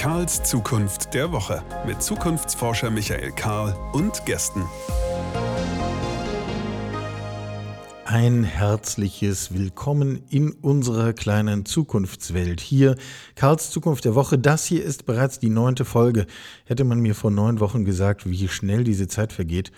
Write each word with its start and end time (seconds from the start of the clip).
Karls 0.00 0.42
Zukunft 0.44 1.12
der 1.12 1.30
Woche 1.30 1.62
mit 1.86 2.02
Zukunftsforscher 2.02 2.88
Michael 2.90 3.32
Karl 3.32 3.76
und 3.92 4.24
Gästen. 4.24 4.64
Ein 8.06 8.42
herzliches 8.42 9.52
Willkommen 9.52 10.22
in 10.30 10.52
unserer 10.52 11.12
kleinen 11.12 11.66
Zukunftswelt. 11.66 12.62
Hier 12.62 12.96
Karls 13.34 13.70
Zukunft 13.70 14.06
der 14.06 14.14
Woche. 14.14 14.38
Das 14.38 14.64
hier 14.64 14.82
ist 14.82 15.04
bereits 15.04 15.38
die 15.38 15.50
neunte 15.50 15.84
Folge. 15.84 16.24
Hätte 16.64 16.84
man 16.84 17.00
mir 17.00 17.14
vor 17.14 17.30
neun 17.30 17.60
Wochen 17.60 17.84
gesagt, 17.84 18.24
wie 18.24 18.48
schnell 18.48 18.84
diese 18.84 19.06
Zeit 19.06 19.34
vergeht, 19.34 19.70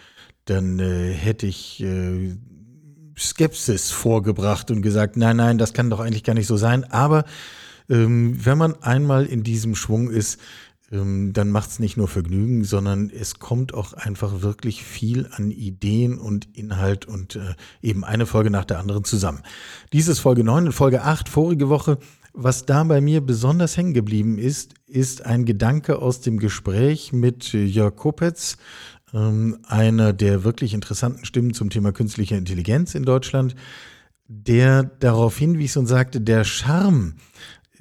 dann 0.44 0.78
äh, 0.78 1.12
hätte 1.12 1.48
ich 1.48 1.82
äh, 1.82 2.36
Skepsis 3.18 3.90
vorgebracht 3.90 4.70
und 4.70 4.82
gesagt, 4.82 5.16
nein, 5.16 5.38
nein, 5.38 5.58
das 5.58 5.72
kann 5.72 5.90
doch 5.90 5.98
eigentlich 5.98 6.22
gar 6.22 6.34
nicht 6.34 6.46
so 6.46 6.56
sein. 6.56 6.84
Aber 6.84 7.24
ähm, 7.88 8.36
wenn 8.44 8.58
man 8.58 8.82
einmal 8.82 9.26
in 9.26 9.42
diesem 9.42 9.74
Schwung 9.74 10.10
ist, 10.10 10.38
ähm, 10.92 11.32
dann 11.32 11.50
macht 11.50 11.70
es 11.70 11.78
nicht 11.78 11.96
nur 11.96 12.06
Vergnügen, 12.06 12.64
sondern 12.64 13.10
es 13.10 13.38
kommt 13.38 13.72
auch 13.72 13.94
einfach 13.94 14.42
wirklich 14.42 14.84
viel 14.84 15.28
an 15.32 15.50
Ideen 15.50 16.18
und 16.18 16.54
Inhalt 16.56 17.06
und 17.06 17.36
äh, 17.36 17.54
eben 17.80 18.04
eine 18.04 18.26
Folge 18.26 18.50
nach 18.50 18.66
der 18.66 18.78
anderen 18.78 19.04
zusammen. 19.04 19.42
Dies 19.92 20.08
ist 20.08 20.20
Folge 20.20 20.44
9 20.44 20.66
und 20.66 20.72
Folge 20.72 21.02
8 21.02 21.28
vorige 21.28 21.68
Woche. 21.68 21.98
Was 22.34 22.64
da 22.64 22.84
bei 22.84 23.00
mir 23.00 23.20
besonders 23.20 23.76
hängen 23.76 23.92
geblieben 23.92 24.38
ist, 24.38 24.74
ist 24.86 25.24
ein 25.24 25.44
Gedanke 25.44 25.98
aus 25.98 26.20
dem 26.20 26.38
Gespräch 26.38 27.12
mit 27.12 27.52
Jörg 27.52 27.96
Kopetz, 27.96 28.56
ähm, 29.12 29.58
einer 29.66 30.12
der 30.12 30.44
wirklich 30.44 30.72
interessanten 30.74 31.24
Stimmen 31.24 31.52
zum 31.52 31.70
Thema 31.70 31.92
künstliche 31.92 32.36
Intelligenz 32.36 32.94
in 32.94 33.04
Deutschland, 33.04 33.54
der 34.28 34.84
darauf 34.84 35.36
hinwies 35.36 35.76
und 35.76 35.86
sagte, 35.86 36.22
der 36.22 36.44
Charme, 36.44 37.16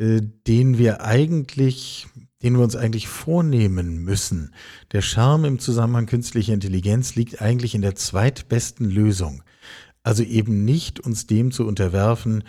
äh, 0.02 0.22
den 0.48 0.80
wir 0.80 1.04
eigentlich, 1.04 2.08
den 2.42 2.58
wir 2.58 2.64
uns 2.64 2.76
eigentlich 2.76 3.08
vornehmen 3.08 4.04
müssen, 4.04 4.52
der 4.94 5.04
Charme 5.04 5.46
im 5.46 5.60
Zusammenhang 5.60 6.08
künstlicher 6.08 6.56
Intelligenz 6.56 7.14
liegt 7.14 7.40
eigentlich 7.40 7.76
in 7.76 7.84
der 7.84 7.94
zweitbesten 7.94 8.90
Lösung. 8.90 9.44
Also 10.02 10.24
eben 10.24 10.66
nicht 10.66 11.00
uns 11.00 11.28
dem 11.28 11.52
zu 11.52 11.68
unterwerfen, 11.68 12.44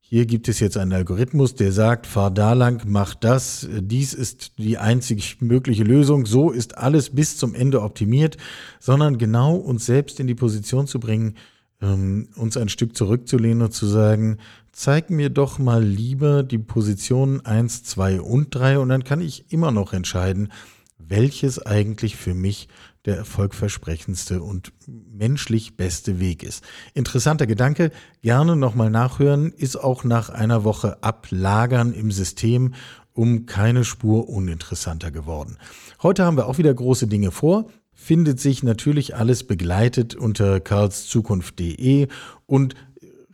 hier 0.00 0.24
gibt 0.24 0.48
es 0.48 0.60
jetzt 0.60 0.76
einen 0.78 0.92
Algorithmus, 0.92 1.54
der 1.54 1.72
sagt, 1.72 2.06
fahr 2.06 2.30
da 2.30 2.52
lang, 2.52 2.82
mach 2.86 3.14
das, 3.14 3.68
dies 3.80 4.14
ist 4.14 4.52
die 4.58 4.78
einzig 4.78 5.40
mögliche 5.40 5.82
Lösung, 5.82 6.24
so 6.24 6.50
ist 6.50 6.78
alles 6.78 7.10
bis 7.10 7.36
zum 7.36 7.54
Ende 7.54 7.82
optimiert, 7.82 8.38
sondern 8.80 9.18
genau 9.18 9.56
uns 9.56 9.84
selbst 9.84 10.20
in 10.20 10.26
die 10.26 10.34
Position 10.34 10.86
zu 10.86 11.00
bringen, 11.00 11.36
ähm, 11.82 12.28
uns 12.36 12.56
ein 12.56 12.68
Stück 12.68 12.96
zurückzulehnen 12.96 13.62
und 13.62 13.72
zu 13.72 13.86
sagen, 13.86 14.38
zeig 14.74 15.10
mir 15.10 15.30
doch 15.30 15.58
mal 15.58 15.82
lieber 15.82 16.42
die 16.42 16.58
Positionen 16.58 17.44
1, 17.44 17.84
2 17.84 18.20
und 18.20 18.54
3 18.54 18.78
und 18.78 18.88
dann 18.88 19.04
kann 19.04 19.20
ich 19.20 19.52
immer 19.52 19.70
noch 19.70 19.92
entscheiden, 19.92 20.52
welches 20.98 21.64
eigentlich 21.64 22.16
für 22.16 22.34
mich 22.34 22.68
der 23.04 23.16
erfolgversprechendste 23.16 24.42
und 24.42 24.72
menschlich 24.86 25.76
beste 25.76 26.20
Weg 26.20 26.42
ist. 26.42 26.64
Interessanter 26.94 27.46
Gedanke, 27.46 27.90
gerne 28.22 28.56
nochmal 28.56 28.90
nachhören, 28.90 29.52
ist 29.52 29.76
auch 29.76 30.04
nach 30.04 30.30
einer 30.30 30.64
Woche 30.64 31.02
Ablagern 31.02 31.92
im 31.92 32.10
System 32.10 32.74
um 33.12 33.46
keine 33.46 33.84
Spur 33.84 34.28
uninteressanter 34.28 35.10
geworden. 35.10 35.58
Heute 36.02 36.24
haben 36.24 36.36
wir 36.36 36.46
auch 36.46 36.58
wieder 36.58 36.74
große 36.74 37.06
Dinge 37.06 37.30
vor, 37.30 37.66
findet 37.92 38.40
sich 38.40 38.62
natürlich 38.62 39.14
alles 39.14 39.44
begleitet 39.44 40.16
unter 40.16 40.58
karlszukunft.de 40.58 42.08
und 42.46 42.74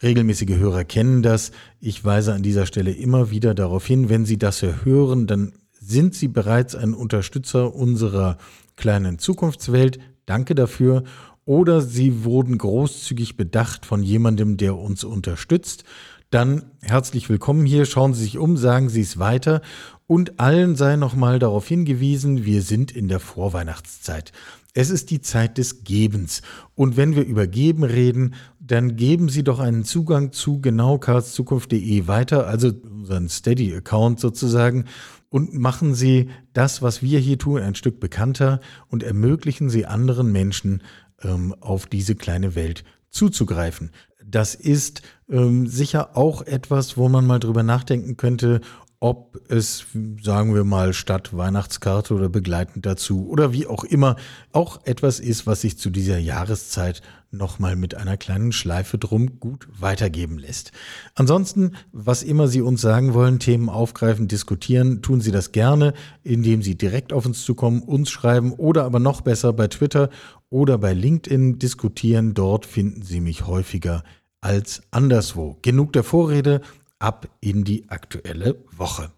regelmäßige 0.03 0.57
Hörer 0.57 0.85
kennen 0.85 1.23
das. 1.23 1.53
Ich 1.81 2.05
weise 2.05 2.33
an 2.35 2.43
dieser 2.43 2.67
Stelle 2.67 2.93
immer 2.93 3.31
wieder 3.31 3.55
darauf 3.55 3.87
hin, 3.87 4.09
wenn 4.09 4.25
Sie 4.25 4.39
das 4.39 4.63
hören, 4.63 5.27
dann 5.27 5.53
sind 5.81 6.15
Sie 6.15 6.29
bereits 6.29 6.75
ein 6.75 6.95
Unterstützer 6.95 7.75
unserer 7.75 8.39
kleinen 8.77 9.19
Zukunftswelt. 9.19 9.99
Danke 10.27 10.55
dafür. 10.55 11.05
Oder 11.45 11.81
Sie 11.81 12.25
wurden 12.25 12.59
großzügig 12.59 13.37
bedacht 13.37 13.87
von 13.87 14.03
jemandem, 14.03 14.57
der 14.57 14.77
uns 14.77 15.05
unterstützt. 15.05 15.85
Dann 16.31 16.71
herzlich 16.81 17.29
willkommen 17.29 17.67
hier. 17.67 17.87
Schauen 17.87 18.15
Sie 18.15 18.23
sich 18.23 18.39
um, 18.39 18.57
sagen 18.57 18.89
Sie 18.89 19.01
es 19.01 19.19
weiter. 19.19 19.63
Und 20.07 20.39
allen 20.39 20.77
sei 20.77 20.97
nochmal 20.97 21.39
darauf 21.39 21.67
hingewiesen, 21.67 22.45
wir 22.45 22.63
sind 22.63 22.93
in 22.93 23.09
der 23.09 23.21
Vorweihnachtszeit. 23.21 24.33
Es 24.73 24.91
ist 24.91 25.11
die 25.11 25.21
Zeit 25.21 25.59
des 25.59 25.83
Gebens. 25.83 26.43
Und 26.77 26.97
wenn 26.97 27.17
wir 27.17 27.25
über 27.25 27.49
Geben 27.49 27.83
reden, 27.83 28.35
dann 28.71 28.95
geben 28.95 29.29
Sie 29.29 29.43
doch 29.43 29.59
einen 29.59 29.85
Zugang 29.85 30.33
zu 30.33 30.61
genau 30.61 30.99
karlszukunft.de 30.99 32.07
weiter, 32.07 32.47
also 32.47 32.69
unseren 32.69 33.29
Steady-Account 33.29 34.21
sozusagen 34.21 34.85
und 35.29 35.55
machen 35.55 35.95
Sie 35.95 36.31
das, 36.53 36.81
was 36.81 37.03
wir 37.03 37.19
hier 37.19 37.39
tun, 37.39 37.61
ein 37.63 37.75
Stück 37.75 37.99
bekannter 37.99 38.61
und 38.89 39.03
ermöglichen 39.03 39.71
Sie 39.71 39.87
anderen 39.87 40.31
Menschen 40.31 40.83
ähm, 41.23 41.55
auf 41.61 41.87
diese 41.87 42.15
kleine 42.15 42.55
Welt 42.55 42.85
zuzugreifen. 43.11 43.91
Das 44.25 44.55
ist 44.55 45.03
ähm, 45.29 45.67
sicher 45.67 46.17
auch 46.17 46.43
etwas, 46.43 46.97
wo 46.97 47.09
man 47.09 47.27
mal 47.27 47.41
drüber 47.41 47.65
nachdenken 47.65 48.17
könnte, 48.17 48.61
ob 49.01 49.41
es, 49.49 49.87
sagen 50.23 50.55
wir 50.55 50.65
mal, 50.65 50.93
statt 50.93 51.35
Weihnachtskarte 51.35 52.13
oder 52.15 52.29
begleitend 52.29 52.85
dazu 52.85 53.29
oder 53.29 53.53
wie 53.55 53.67
auch 53.67 53.83
immer, 53.83 54.17
auch 54.53 54.85
etwas 54.85 55.21
ist, 55.21 55.47
was 55.47 55.63
sich 55.63 55.79
zu 55.79 55.89
dieser 55.89 56.19
Jahreszeit 56.19 57.01
nochmal 57.31 57.77
mit 57.77 57.95
einer 57.95 58.19
kleinen 58.19 58.53
Schleife 58.53 58.99
drum 58.99 59.41
gut 59.41 59.69
weitergeben 59.79 60.37
lässt. 60.37 60.73
Ansonsten, 61.15 61.77
was 61.93 62.23
immer 62.23 62.47
Sie 62.47 62.61
uns 62.61 62.83
sagen 62.83 63.15
wollen, 63.15 63.39
Themen 63.39 63.71
aufgreifen, 63.71 64.29
diskutieren, 64.29 65.01
tun 65.01 65.23
Sie 65.23 65.31
das 65.31 65.53
gerne, 65.53 65.95
indem 66.23 66.61
Sie 66.61 66.77
direkt 66.77 67.15
auf 67.15 67.25
uns 67.25 67.43
zukommen, 67.45 67.83
uns 67.83 68.11
schreiben 68.11 68.53
oder 68.53 68.85
aber 68.85 69.01
noch 69.01 69.23
besser 69.23 69.55
bei 69.55 69.69
Twitter 69.69 70.11
oder 70.51 70.77
bei 70.77 70.93
LinkedIn 70.93 71.59
diskutieren. 71.59 72.35
Dort 72.35 72.67
finden 72.67 73.01
Sie 73.03 73.21
mich 73.21 73.47
häufiger 73.47 74.03
als 74.43 74.83
anderswo. 74.91 75.59
Genug 75.63 75.93
der 75.93 76.05
Vorrede, 76.05 76.61
ab 77.01 77.29
in 77.41 77.65
die 77.65 77.89
aktuelle 77.89 78.63
Woche. 78.77 79.11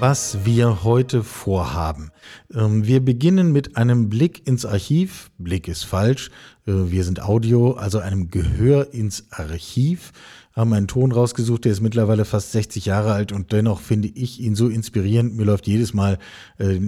Was 0.00 0.44
wir 0.44 0.82
heute 0.82 1.22
vorhaben. 1.22 2.10
Ähm, 2.52 2.84
wir 2.84 3.04
beginnen 3.04 3.52
mit 3.52 3.76
einem 3.76 4.08
Blick 4.08 4.44
ins 4.48 4.66
Archiv. 4.66 5.30
Blick 5.38 5.68
ist 5.68 5.84
falsch. 5.84 6.30
Äh, 6.66 6.72
wir 6.90 7.04
sind 7.04 7.22
Audio, 7.22 7.74
also 7.74 8.00
einem 8.00 8.28
Gehör 8.28 8.92
ins 8.92 9.30
Archiv 9.30 10.12
haben 10.54 10.72
einen 10.72 10.86
Ton 10.86 11.12
rausgesucht, 11.12 11.64
der 11.64 11.72
ist 11.72 11.80
mittlerweile 11.80 12.24
fast 12.24 12.52
60 12.52 12.86
Jahre 12.86 13.12
alt 13.12 13.32
und 13.32 13.52
dennoch 13.52 13.80
finde 13.80 14.08
ich 14.08 14.40
ihn 14.40 14.54
so 14.54 14.68
inspirierend. 14.68 15.34
Mir 15.34 15.44
läuft 15.44 15.66
jedes 15.66 15.94
Mal 15.94 16.18
äh, 16.58 16.78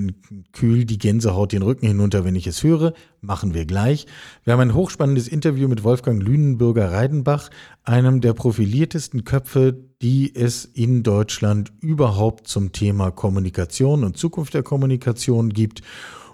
kühl 0.52 0.84
die 0.84 0.98
Gänsehaut 0.98 1.52
den 1.52 1.62
Rücken 1.62 1.86
hinunter, 1.86 2.25
wenn 2.25 2.36
ich 2.36 2.47
es 2.47 2.62
höre. 2.62 2.92
Machen 3.20 3.54
wir 3.54 3.64
gleich. 3.64 4.06
Wir 4.44 4.52
haben 4.52 4.60
ein 4.60 4.75
hochspannendes 4.75 5.28
Interview 5.28 5.66
mit 5.69 5.82
Wolfgang 5.82 6.22
Lünenbürger-Reidenbach, 6.22 7.50
einem 7.84 8.20
der 8.20 8.34
profiliertesten 8.34 9.25
Köpfe, 9.25 9.75
die 10.02 10.34
es 10.34 10.66
in 10.66 11.02
Deutschland 11.02 11.72
überhaupt 11.81 12.46
zum 12.48 12.72
Thema 12.72 13.10
Kommunikation 13.10 14.04
und 14.04 14.19
Zukunft 14.19 14.52
der 14.52 14.62
Kommunikation 14.62 15.50
gibt. 15.50 15.81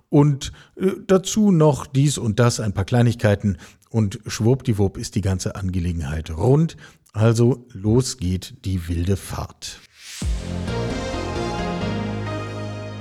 Und 0.09 0.51
äh, 0.75 0.91
dazu 1.07 1.53
noch 1.53 1.87
dies 1.87 2.19
und 2.19 2.41
das, 2.41 2.59
ein 2.59 2.75
paar 2.75 2.85
Kleinigkeiten. 2.85 3.59
Und 3.91 4.21
schwuppdiwupp 4.25 4.97
ist 4.97 5.17
die 5.17 5.21
ganze 5.21 5.57
Angelegenheit 5.57 6.31
rund. 6.31 6.77
Also 7.13 7.67
los 7.73 8.19
geht 8.19 8.65
die 8.65 8.89
wilde 8.89 9.17
Fahrt. 9.17 9.81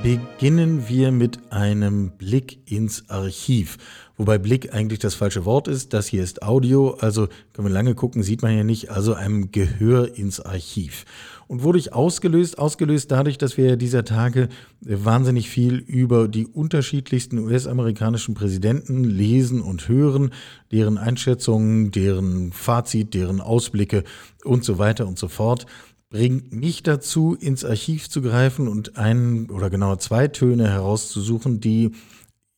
Beginnen 0.01 0.87
wir 0.89 1.11
mit 1.11 1.51
einem 1.51 2.17
Blick 2.17 2.71
ins 2.71 3.07
Archiv. 3.09 3.77
Wobei 4.19 4.37
Blick 4.37 4.73
eigentlich 4.73 4.99
das 4.99 5.15
falsche 5.15 5.45
Wort 5.45 5.69
ist. 5.69 5.93
Das 5.93 6.07
hier 6.07 6.21
ist 6.21 6.43
Audio, 6.43 6.97
also 6.99 7.29
können 7.53 7.69
wir 7.69 7.73
lange 7.73 7.95
gucken, 7.95 8.21
sieht 8.21 8.41
man 8.41 8.55
ja 8.55 8.65
nicht. 8.65 8.91
Also 8.91 9.13
einem 9.13 9.53
Gehör 9.53 10.13
ins 10.17 10.41
Archiv 10.41 11.05
und 11.47 11.63
wurde 11.63 11.79
ich 11.79 11.93
ausgelöst, 11.93 12.59
ausgelöst 12.59 13.11
dadurch, 13.11 13.37
dass 13.37 13.55
wir 13.55 13.77
dieser 13.77 14.03
Tage 14.03 14.49
wahnsinnig 14.81 15.49
viel 15.49 15.75
über 15.77 16.27
die 16.27 16.45
unterschiedlichsten 16.45 17.39
US-amerikanischen 17.39 18.35
Präsidenten 18.35 19.05
lesen 19.05 19.61
und 19.61 19.87
hören, 19.87 20.31
deren 20.69 20.97
Einschätzungen, 20.97 21.91
deren 21.91 22.51
Fazit, 22.51 23.13
deren 23.13 23.39
Ausblicke 23.39 24.03
und 24.43 24.65
so 24.65 24.79
weiter 24.79 25.07
und 25.07 25.17
so 25.17 25.29
fort 25.29 25.65
bringt 26.09 26.51
mich 26.51 26.83
dazu, 26.83 27.37
ins 27.39 27.63
Archiv 27.63 28.09
zu 28.09 28.21
greifen 28.21 28.67
und 28.67 28.97
einen 28.97 29.49
oder 29.49 29.69
genauer 29.69 29.99
zwei 29.99 30.27
Töne 30.27 30.67
herauszusuchen, 30.67 31.61
die 31.61 31.91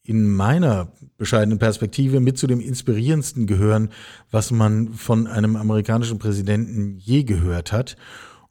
in 0.03 0.27
meiner 0.27 0.91
bescheidenen 1.17 1.59
Perspektive 1.59 2.19
mit 2.19 2.37
zu 2.37 2.47
dem 2.47 2.59
inspirierendsten 2.59 3.45
gehören, 3.45 3.89
was 4.31 4.51
man 4.51 4.93
von 4.93 5.27
einem 5.27 5.55
amerikanischen 5.55 6.17
Präsidenten 6.17 6.97
je 6.97 7.23
gehört 7.23 7.71
hat. 7.71 7.97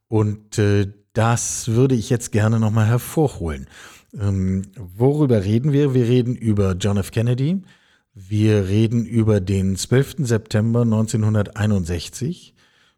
Und 0.08 0.58
äh, 0.58 0.93
das 1.12 1.69
würde 1.69 1.97
ich 1.97 2.08
jetzt 2.11 2.31
gerne 2.31 2.61
nochmal 2.61 2.87
hervorholen. 2.87 3.67
Ähm, 4.19 4.62
worüber 4.76 5.44
reden 5.44 5.73
wir? 5.73 5.94
Wir 5.94 6.06
reden 6.06 6.37
über 6.37 6.75
John 6.79 6.97
F. 6.97 7.11
Kennedy. 7.11 7.62
Wir 8.14 8.69
reden 8.69 9.06
über 9.06 9.41
den 9.41 9.76
12. 9.76 10.17
September 10.26 10.82
1961. 10.82 12.55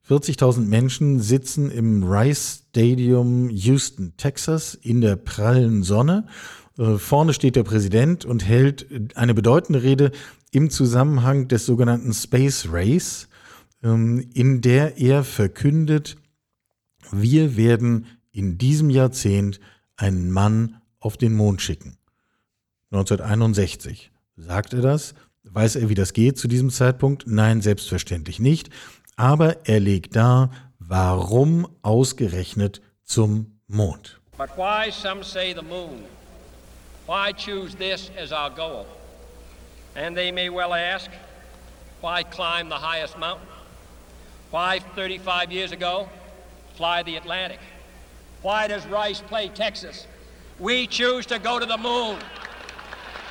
40.000 0.09 0.63
Menschen 0.63 1.21
sitzen 1.21 1.71
im 1.71 2.03
Rice 2.03 2.65
Stadium 2.71 3.49
Houston, 3.51 4.15
Texas 4.17 4.75
in 4.75 5.01
der 5.01 5.17
prallen 5.17 5.83
Sonne. 5.85 6.27
Äh, 6.79 6.97
vorne 6.97 7.35
steht 7.35 7.57
der 7.57 7.65
Präsident 7.65 8.25
und 8.25 8.47
hält 8.47 9.17
eine 9.17 9.35
bedeutende 9.35 9.83
Rede 9.83 10.13
im 10.51 10.71
Zusammenhang 10.71 11.49
des 11.49 11.67
sogenannten 11.67 12.13
Space 12.13 12.69
Race, 12.71 13.29
ähm, 13.83 14.27
in 14.35 14.61
der 14.61 14.99
er 14.99 15.25
verkündet, 15.25 16.17
wir 17.11 17.57
werden 17.57 18.07
in 18.31 18.59
diesem 18.59 18.91
Jahrzehnt 18.91 19.61
einen 19.97 20.31
Mann 20.31 20.81
auf 20.99 21.17
den 21.17 21.35
Mond 21.35 21.61
schicken. 21.61 21.99
1961. 22.91 24.11
Sagt 24.37 24.73
er 24.73 24.81
das? 24.81 25.15
Weiß 25.45 25.77
er, 25.77 25.89
wie 25.89 25.95
das 25.95 26.13
geht 26.13 26.39
zu 26.39 26.49
diesem 26.49 26.71
Zeitpunkt? 26.71 27.25
Nein, 27.27 27.61
selbstverständlich 27.61 28.39
nicht. 28.39 28.71
Aber 29.17 29.67
er 29.67 29.81
legt 29.81 30.17
dar, 30.17 30.51
warum 30.79 31.69
ausgerechnet 31.83 32.81
zum 33.05 33.59
Mond. 33.67 34.21
But 34.39 34.51
why 34.57 34.91
some 34.91 35.23
say 35.23 35.55
the 35.55 35.63
moon? 35.63 36.05
Why 37.07 37.33
choose 37.33 37.75
this 37.75 38.11
as 38.17 38.33
our 38.33 38.51
goal? 38.51 38.87
And 39.95 40.17
they 40.17 40.33
may 40.33 40.49
well 40.49 40.73
ask, 40.73 41.11
why 42.01 42.23
climb 42.23 42.69
the 42.69 42.77
highest 42.77 43.19
mountain? 43.19 43.47
Why 44.51 44.79
35 44.79 45.53
years 45.53 45.73
ago 45.73 46.09
fly 46.75 47.03
the 47.03 47.17
Atlantic? 47.17 47.61
Why 48.43 48.67
does 48.67 48.87
Rice 48.87 49.21
play 49.21 49.49
Texas? 49.49 50.07
We 50.59 50.87
choose 50.87 51.27
to 51.27 51.39
go 51.39 51.59
to 51.59 51.67
the 51.67 51.79
moon. 51.79 52.19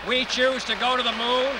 We 0.07 0.25
choose 0.25 0.63
to 0.65 0.75
go 0.75 0.97
to 0.97 1.03
the 1.03 1.11
moon. 1.11 1.51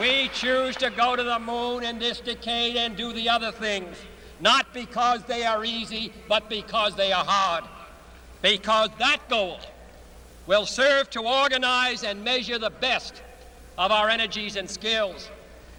We 0.00 0.28
choose 0.28 0.74
to 0.76 0.90
go 0.90 1.16
to 1.16 1.22
the 1.22 1.38
moon 1.38 1.84
in 1.84 1.98
this 1.98 2.20
decade 2.20 2.76
and 2.76 2.96
do 2.96 3.12
the 3.12 3.28
other 3.28 3.52
things, 3.52 3.96
not 4.42 4.74
because 4.74 5.22
they 5.24 5.44
are 5.44 5.64
easy, 5.64 6.12
but 6.28 6.50
because 6.50 6.94
they 6.96 7.12
are 7.12 7.24
hard. 7.24 7.64
Because 8.42 8.90
that 8.98 9.20
goal 9.30 9.60
will 10.46 10.66
serve 10.66 11.08
to 11.10 11.20
organize 11.20 12.02
and 12.02 12.22
measure 12.24 12.58
the 12.58 12.70
best 12.70 13.22
of 13.78 13.92
our 13.92 14.10
energies 14.10 14.56
and 14.56 14.68
skills. 14.68 15.30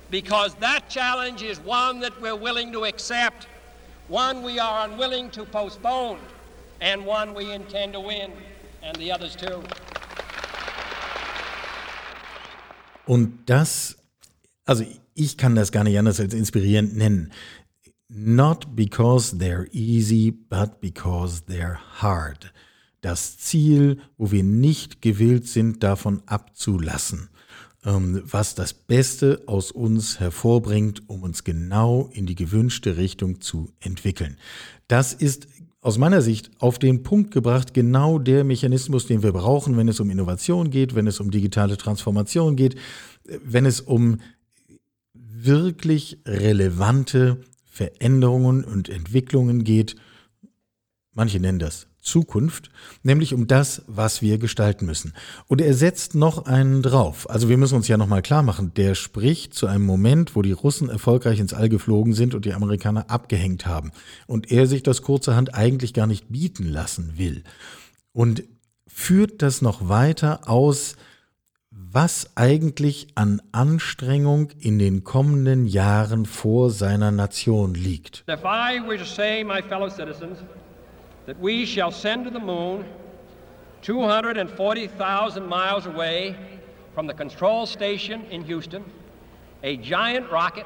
Because 0.10 0.56
that 0.56 0.90
challenge 0.90 1.44
is 1.44 1.60
one 1.60 2.00
that 2.00 2.20
we're 2.22 2.36
willing 2.36 2.72
to 2.72 2.86
accept 2.86 3.48
one 4.08 4.44
we 4.44 4.60
are 4.60 4.86
unwilling 4.86 5.30
to 5.32 5.46
postpone, 5.46 6.20
and 6.82 7.06
one 7.06 7.34
we 7.34 7.52
intend 7.52 7.94
to 7.94 8.00
win, 8.00 8.32
and 8.82 8.96
the 8.98 9.12
others 9.12 9.36
too. 9.36 9.64
Und 13.06 13.46
das, 13.46 13.96
also 14.66 14.86
ich 15.14 15.38
kann 15.38 15.56
das 15.56 15.72
gar 15.72 15.84
nicht 15.84 15.98
anders 15.98 16.20
als 16.20 16.34
inspirierend 16.34 16.96
nennen. 16.96 17.32
Not 18.16 18.76
because 18.76 19.40
they're 19.40 19.68
easy, 19.72 20.30
but 20.30 20.80
because 20.82 21.46
they're 21.48 21.80
hard. 22.00 22.54
Das 23.02 23.40
Ziel, 23.40 23.98
wo 24.18 24.32
wir 24.32 24.44
nicht 24.44 25.02
gewillt 25.02 25.48
sind, 25.48 25.82
davon 25.82 26.22
abzulassen. 26.28 27.30
Ähm, 27.84 28.22
was 28.24 28.54
das 28.54 28.76
Beste 28.76 29.42
aus 29.48 29.72
uns 29.72 30.20
hervorbringt, 30.20 31.10
um 31.10 31.24
uns 31.24 31.44
genau 31.44 32.08
in 32.14 32.28
die 32.28 32.36
gewünschte 32.36 32.98
Richtung 32.98 33.42
zu 33.42 33.74
entwickeln. 33.80 34.38
Das 34.88 35.14
ist 35.14 35.48
aus 35.82 35.98
meiner 35.98 36.22
Sicht 36.22 36.52
auf 36.60 36.78
den 36.78 37.02
Punkt 37.02 37.32
gebracht 37.32 37.74
genau 37.74 38.20
der 38.20 38.44
Mechanismus, 38.44 39.08
den 39.08 39.24
wir 39.24 39.34
brauchen, 39.34 39.76
wenn 39.76 39.90
es 39.90 40.00
um 40.00 40.12
Innovation 40.12 40.70
geht, 40.70 40.94
wenn 40.94 41.08
es 41.08 41.20
um 41.20 41.32
digitale 41.32 41.78
Transformation 41.78 42.56
geht, 42.56 42.76
wenn 43.44 43.66
es 43.66 43.82
um 43.82 44.20
wirklich 45.14 46.20
relevante 46.28 47.40
Veränderungen 47.74 48.64
und 48.64 48.88
Entwicklungen 48.88 49.64
geht. 49.64 49.96
Manche 51.12 51.40
nennen 51.40 51.58
das 51.58 51.88
Zukunft, 52.02 52.70
nämlich 53.02 53.34
um 53.34 53.48
das, 53.48 53.82
was 53.88 54.22
wir 54.22 54.38
gestalten 54.38 54.86
müssen. 54.86 55.14
Und 55.48 55.60
er 55.60 55.74
setzt 55.74 56.14
noch 56.14 56.46
einen 56.46 56.84
drauf. 56.84 57.28
Also 57.30 57.50
wir 57.50 57.58
müssen 57.58 57.76
uns 57.76 57.88
ja 57.88 57.98
nochmal 57.98 58.22
klar 58.22 58.44
machen, 58.44 58.74
der 58.76 58.94
spricht 58.94 59.56
zu 59.56 59.66
einem 59.66 59.86
Moment, 59.86 60.36
wo 60.36 60.44
die 60.44 60.52
Russen 60.52 60.88
erfolgreich 60.88 61.40
ins 61.40 61.54
All 61.54 61.68
geflogen 61.68 62.14
sind 62.14 62.36
und 62.36 62.46
die 62.46 62.54
Amerikaner 62.54 63.10
abgehängt 63.10 63.66
haben. 63.66 63.92
Und 64.28 64.52
er 64.52 64.68
sich 64.68 64.84
das 64.84 65.02
kurzerhand 65.02 65.56
eigentlich 65.56 65.96
gar 65.96 66.06
nicht 66.06 66.32
bieten 66.32 66.68
lassen 66.68 67.14
will. 67.18 67.44
Und 68.12 68.44
führt 68.86 69.42
das 69.42 69.64
noch 69.64 69.90
weiter 69.90 70.48
aus, 70.48 70.96
was 71.94 72.28
eigentlich 72.36 73.08
an 73.16 73.40
Anstrengung 73.52 74.50
in 74.60 74.80
den 74.80 75.04
kommenden 75.04 75.68
Jahren 75.68 76.26
vor 76.26 76.72
seiner 76.72 77.12
Nation 77.12 77.76
liegt. 77.76 78.24
If 78.28 78.44
I 78.44 78.80
were 78.80 78.98
to 78.98 79.06
say, 79.06 79.44
my 79.44 79.62
fellow 79.62 79.90
citizens, 79.90 80.40
that 81.28 81.40
we 81.40 81.68
shall 81.68 81.92
send 81.92 82.26
to 82.26 82.32
the 82.32 82.40
moon 82.40 82.84
240,000 83.84 85.48
miles 85.48 85.86
away 85.86 86.36
from 86.96 87.06
the 87.06 87.14
control 87.14 87.68
station 87.68 88.26
in 88.32 88.44
Houston, 88.44 88.84
a 89.62 89.78
giant 89.78 90.32
rocket 90.32 90.66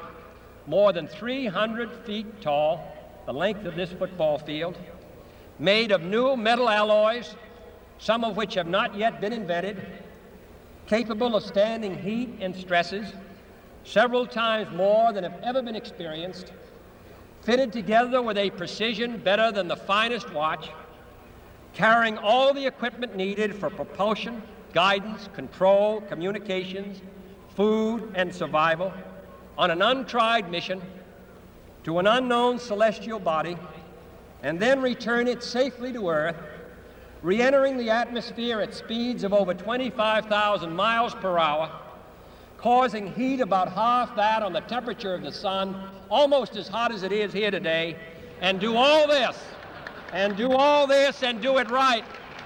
more 0.66 0.94
than 0.94 1.08
300 1.08 1.90
feet 2.06 2.40
tall, 2.40 2.80
the 3.26 3.32
length 3.32 3.66
of 3.66 3.76
this 3.76 3.92
football 3.92 4.38
field, 4.38 4.78
made 5.58 5.92
of 5.92 6.00
new 6.02 6.36
metal 6.36 6.70
alloys, 6.70 7.34
some 7.98 8.24
of 8.24 8.36
which 8.36 8.54
have 8.54 8.66
not 8.66 8.96
yet 8.96 9.20
been 9.20 9.32
invented, 9.34 9.76
capable 10.88 11.36
of 11.36 11.44
standing 11.44 11.96
heat 11.96 12.30
and 12.40 12.56
stresses 12.56 13.12
several 13.84 14.26
times 14.26 14.74
more 14.74 15.12
than 15.12 15.22
have 15.22 15.40
ever 15.42 15.62
been 15.62 15.76
experienced 15.76 16.52
fitted 17.42 17.72
together 17.72 18.20
with 18.20 18.36
a 18.36 18.50
precision 18.50 19.16
better 19.18 19.50
than 19.52 19.68
the 19.68 19.76
finest 19.76 20.30
watch, 20.34 20.68
carrying 21.72 22.18
all 22.18 22.52
the 22.52 22.66
equipment 22.66 23.16
needed 23.16 23.54
for 23.54 23.70
propulsion, 23.70 24.42
guidance, 24.72 25.28
control, 25.34 26.00
communications, 26.02 27.00
food, 27.56 28.10
and 28.14 28.34
survival 28.34 28.92
on 29.56 29.70
an 29.70 29.80
untried 29.80 30.50
mission 30.50 30.82
to 31.84 31.98
an 31.98 32.06
unknown 32.06 32.58
celestial 32.58 33.18
body, 33.18 33.56
and 34.42 34.60
then 34.60 34.82
return 34.82 35.26
it 35.26 35.42
safely 35.42 35.92
to 35.92 36.08
Earth, 36.08 36.36
re 37.22 37.40
entering 37.42 37.76
the 37.76 37.90
atmosphere 37.90 38.60
at 38.60 38.74
speeds 38.74 39.24
of 39.24 39.32
over 39.32 39.54
25,000 39.54 40.72
miles 40.72 41.14
per 41.14 41.38
hour 41.38 41.70
causing 42.58 43.12
heat 43.14 43.40
about 43.40 43.72
half 43.72 44.14
that 44.16 44.42
on 44.42 44.52
the 44.52 44.60
temperature 44.62 45.14
of 45.14 45.22
the 45.22 45.32
sun, 45.32 45.80
almost 46.10 46.56
as 46.56 46.68
hot 46.68 46.92
as 46.92 47.04
it 47.04 47.12
is 47.12 47.32
here 47.32 47.52
today, 47.52 47.96
and 48.40 48.60
do 48.60 48.76
all 48.76 49.06
this, 49.06 49.38
and 50.12 50.36
do 50.36 50.52
all 50.52 50.86
this, 50.86 51.22
and 51.22 51.40
do 51.40 51.58
it 51.58 51.70
right, 51.70 52.04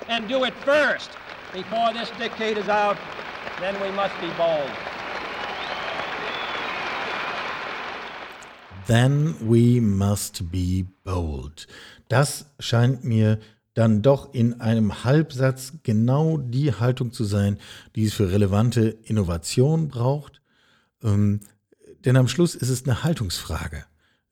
and 0.09 0.29
do 0.29 0.45
it 0.45 0.55
first 0.55 1.11
before 1.53 1.93
this 1.93 2.11
decade 2.19 2.59
is 2.59 2.69
out, 2.69 2.97
then 3.59 3.81
we 3.81 3.91
must 3.91 4.19
be 4.21 4.29
bold. 4.37 4.71
Then 8.87 9.35
we 9.47 9.81
must 9.81 10.51
be 10.51 10.85
bold. 11.05 11.67
Das 12.09 12.45
scheint 12.61 13.05
mir 13.05 13.39
dann 13.75 14.03
doch 14.03 14.35
in 14.35 14.61
einem 14.61 15.05
Halbsatz 15.05 15.75
genau 15.83 16.37
die 16.37 16.75
Haltung 16.75 17.13
zu 17.13 17.25
sein, 17.25 17.59
die 17.97 18.05
es 18.05 18.13
für 18.13 18.31
relevante 18.31 18.99
Innovation 19.05 19.89
braucht. 19.89 20.43
Ähm, 21.03 21.41
denn 22.05 22.17
am 22.17 22.29
Schluss 22.29 22.55
ist 22.55 22.69
es 22.69 22.85
eine 22.85 23.03
Haltungsfrage 23.03 23.87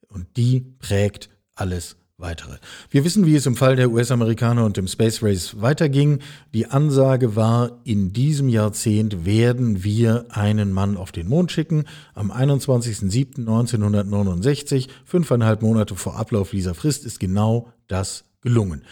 und 0.09 0.27
die 0.37 0.61
prägt 0.79 1.31
alles 1.55 1.97
weitere. 2.19 2.59
Wir 2.91 3.03
wissen, 3.05 3.25
wie 3.25 3.35
es 3.35 3.47
im 3.47 3.57
Fall 3.57 3.77
der 3.77 3.91
US-Amerikaner 3.91 4.67
und 4.67 4.77
dem 4.77 4.89
Space 4.89 5.23
Race 5.23 5.63
weiterging. 5.63 6.19
Die 6.53 6.67
Ansage 6.67 7.35
war, 7.35 7.81
in 7.85 8.13
diesem 8.13 8.51
Jahrzehnt 8.51 9.25
werden 9.25 9.85
wir 9.85 10.27
einen 10.29 10.71
Mann 10.71 10.99
auf 10.99 11.13
den 11.13 11.29
Mond 11.29 11.51
schicken. 11.51 11.85
Am 12.13 12.31
21.07.1969, 12.31 14.89
fünfeinhalb 15.07 15.63
Monate 15.63 15.97
vor 15.97 16.17
Ablauf 16.17 16.51
dieser 16.51 16.75
Frist, 16.75 17.07
ist 17.07 17.21
genau 17.21 17.73
das 17.87 18.25
gelungen 18.43 18.83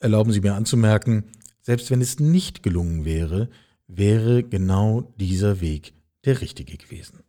erlauben 0.00 0.32
Sie 0.32 0.40
mir 0.40 0.54
anzumerken, 0.54 1.24
selbst 1.60 1.90
wenn 1.90 2.00
es 2.00 2.20
nicht 2.20 2.62
gelungen 2.62 3.04
wäre, 3.04 3.48
wäre 3.86 4.42
genau 4.42 5.12
dieser 5.18 5.60
Weg 5.60 5.94
der 6.24 6.40
richtige 6.40 6.76
gewesen. 6.76 7.20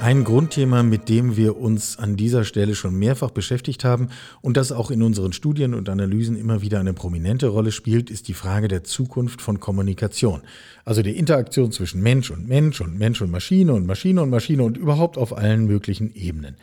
Ein 0.00 0.24
Grundthema, 0.24 0.82
mit 0.82 1.08
dem 1.08 1.38
wir 1.38 1.56
uns 1.56 1.98
an 1.98 2.16
dieser 2.16 2.44
Stelle 2.44 2.74
schon 2.74 2.94
mehrfach 2.94 3.30
beschäftigt 3.30 3.84
haben 3.84 4.10
und 4.42 4.58
das 4.58 4.70
auch 4.70 4.90
in 4.90 5.02
unseren 5.02 5.32
Studien 5.32 5.72
und 5.72 5.88
Analysen 5.88 6.36
immer 6.36 6.60
wieder 6.60 6.78
eine 6.78 6.92
prominente 6.92 7.46
Rolle 7.46 7.72
spielt, 7.72 8.10
ist 8.10 8.28
die 8.28 8.34
Frage 8.34 8.68
der 8.68 8.84
Zukunft 8.84 9.40
von 9.40 9.60
Kommunikation. 9.60 10.42
Also 10.84 11.00
der 11.00 11.14
Interaktion 11.14 11.72
zwischen 11.72 12.02
Mensch 12.02 12.30
und 12.30 12.46
Mensch 12.46 12.82
und 12.82 12.98
Mensch 12.98 13.22
und 13.22 13.30
Maschine 13.30 13.72
und 13.72 13.86
Maschine 13.86 14.20
und 14.20 14.28
Maschine 14.28 14.62
und 14.62 14.76
überhaupt 14.76 15.16
auf 15.16 15.34
allen 15.34 15.64
möglichen 15.64 16.14
Ebenen. 16.14 16.56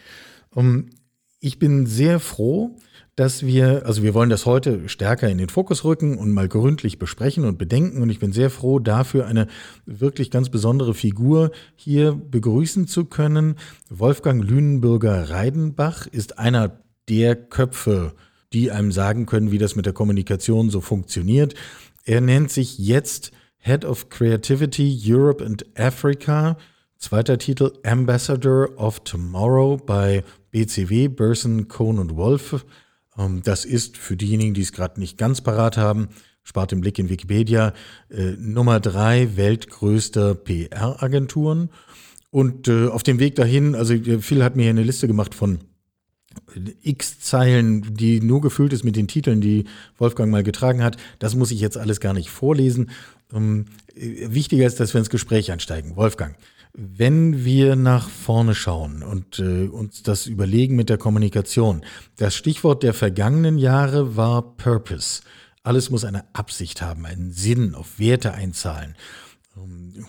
Um 0.53 0.89
Ich 1.43 1.57
bin 1.57 1.87
sehr 1.87 2.19
froh, 2.19 2.75
dass 3.15 3.43
wir, 3.43 3.87
also 3.87 4.03
wir 4.03 4.13
wollen 4.13 4.29
das 4.29 4.45
heute 4.45 4.87
stärker 4.87 5.27
in 5.27 5.39
den 5.39 5.49
Fokus 5.49 5.83
rücken 5.83 6.19
und 6.19 6.31
mal 6.31 6.47
gründlich 6.47 6.99
besprechen 6.99 7.45
und 7.45 7.57
bedenken. 7.57 8.03
Und 8.03 8.11
ich 8.11 8.19
bin 8.19 8.31
sehr 8.31 8.51
froh, 8.51 8.77
dafür 8.77 9.25
eine 9.25 9.47
wirklich 9.87 10.29
ganz 10.29 10.49
besondere 10.49 10.93
Figur 10.93 11.49
hier 11.75 12.13
begrüßen 12.13 12.85
zu 12.85 13.05
können. 13.05 13.55
Wolfgang 13.89 14.43
Lünenbürger 14.43 15.31
Reidenbach 15.31 16.05
ist 16.05 16.37
einer 16.37 16.79
der 17.09 17.35
Köpfe, 17.35 18.13
die 18.53 18.69
einem 18.69 18.91
sagen 18.91 19.25
können, 19.25 19.49
wie 19.49 19.57
das 19.57 19.75
mit 19.75 19.87
der 19.87 19.93
Kommunikation 19.93 20.69
so 20.69 20.79
funktioniert. 20.79 21.55
Er 22.05 22.21
nennt 22.21 22.51
sich 22.51 22.77
jetzt 22.77 23.31
Head 23.57 23.83
of 23.83 24.09
Creativity 24.09 24.95
Europe 25.03 25.43
and 25.43 25.65
Africa. 25.75 26.57
Zweiter 26.99 27.39
Titel 27.39 27.71
Ambassador 27.83 28.77
of 28.77 28.99
Tomorrow 28.99 29.77
bei 29.77 30.23
BCW, 30.51 31.07
Burson, 31.07 31.67
Cohn 31.67 31.99
und 31.99 32.15
Wolf. 32.15 32.65
Ähm, 33.17 33.41
das 33.43 33.65
ist 33.65 33.97
für 33.97 34.17
diejenigen, 34.17 34.53
die 34.53 34.61
es 34.61 34.71
gerade 34.71 34.99
nicht 34.99 35.17
ganz 35.17 35.41
parat 35.41 35.77
haben, 35.77 36.09
spart 36.43 36.71
den 36.71 36.81
Blick 36.81 36.99
in 36.99 37.09
Wikipedia, 37.09 37.73
äh, 38.09 38.31
Nummer 38.37 38.79
drei 38.79 39.35
weltgrößter 39.35 40.35
PR-Agenturen. 40.35 41.69
Und 42.29 42.67
äh, 42.67 42.87
auf 42.87 43.03
dem 43.03 43.19
Weg 43.19 43.35
dahin, 43.35 43.75
also 43.75 43.93
äh, 43.93 44.19
Phil 44.19 44.43
hat 44.43 44.55
mir 44.55 44.63
hier 44.63 44.71
eine 44.71 44.83
Liste 44.83 45.07
gemacht 45.07 45.35
von 45.35 45.59
x 46.81 47.19
Zeilen, 47.19 47.93
die 47.93 48.21
nur 48.21 48.41
gefüllt 48.41 48.71
ist 48.71 48.83
mit 48.83 48.95
den 48.95 49.07
Titeln, 49.07 49.41
die 49.41 49.65
Wolfgang 49.97 50.31
mal 50.31 50.43
getragen 50.43 50.81
hat. 50.83 50.97
Das 51.19 51.35
muss 51.35 51.51
ich 51.51 51.59
jetzt 51.59 51.77
alles 51.77 51.99
gar 51.99 52.13
nicht 52.13 52.29
vorlesen. 52.29 52.89
Ähm, 53.33 53.65
wichtiger 53.95 54.65
ist, 54.65 54.79
dass 54.79 54.93
wir 54.93 54.99
ins 54.99 55.09
Gespräch 55.09 55.51
einsteigen. 55.51 55.95
Wolfgang, 55.95 56.35
wenn 56.73 57.43
wir 57.43 57.75
nach 57.75 58.09
vorne 58.09 58.55
schauen 58.55 59.03
und 59.03 59.39
äh, 59.39 59.67
uns 59.67 60.03
das 60.03 60.25
überlegen 60.25 60.75
mit 60.75 60.89
der 60.89 60.97
Kommunikation, 60.97 61.83
das 62.17 62.35
Stichwort 62.35 62.83
der 62.83 62.93
vergangenen 62.93 63.57
Jahre 63.57 64.15
war 64.15 64.55
Purpose. 64.55 65.21
Alles 65.63 65.89
muss 65.89 66.05
eine 66.05 66.25
Absicht 66.33 66.81
haben, 66.81 67.05
einen 67.05 67.31
Sinn, 67.31 67.75
auf 67.75 67.99
Werte 67.99 68.33
einzahlen, 68.33 68.95
ähm, 69.57 70.05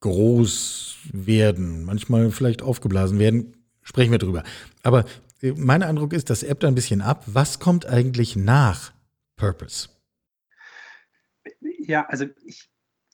groß 0.00 0.96
werden, 1.12 1.84
manchmal 1.84 2.30
vielleicht 2.30 2.62
aufgeblasen 2.62 3.18
werden. 3.18 3.54
Sprechen 3.82 4.10
wir 4.10 4.18
drüber. 4.18 4.42
Aber 4.82 5.04
äh, 5.42 5.52
mein 5.52 5.82
Eindruck 5.82 6.12
ist, 6.12 6.28
das 6.30 6.42
ebbt 6.42 6.64
ein 6.64 6.74
bisschen 6.74 7.02
ab. 7.02 7.24
Was 7.26 7.60
kommt 7.60 7.86
eigentlich 7.86 8.36
nach 8.36 8.92
Purpose? 9.36 9.88
Ja, 11.78 12.06
also 12.06 12.26
ich 12.44 12.68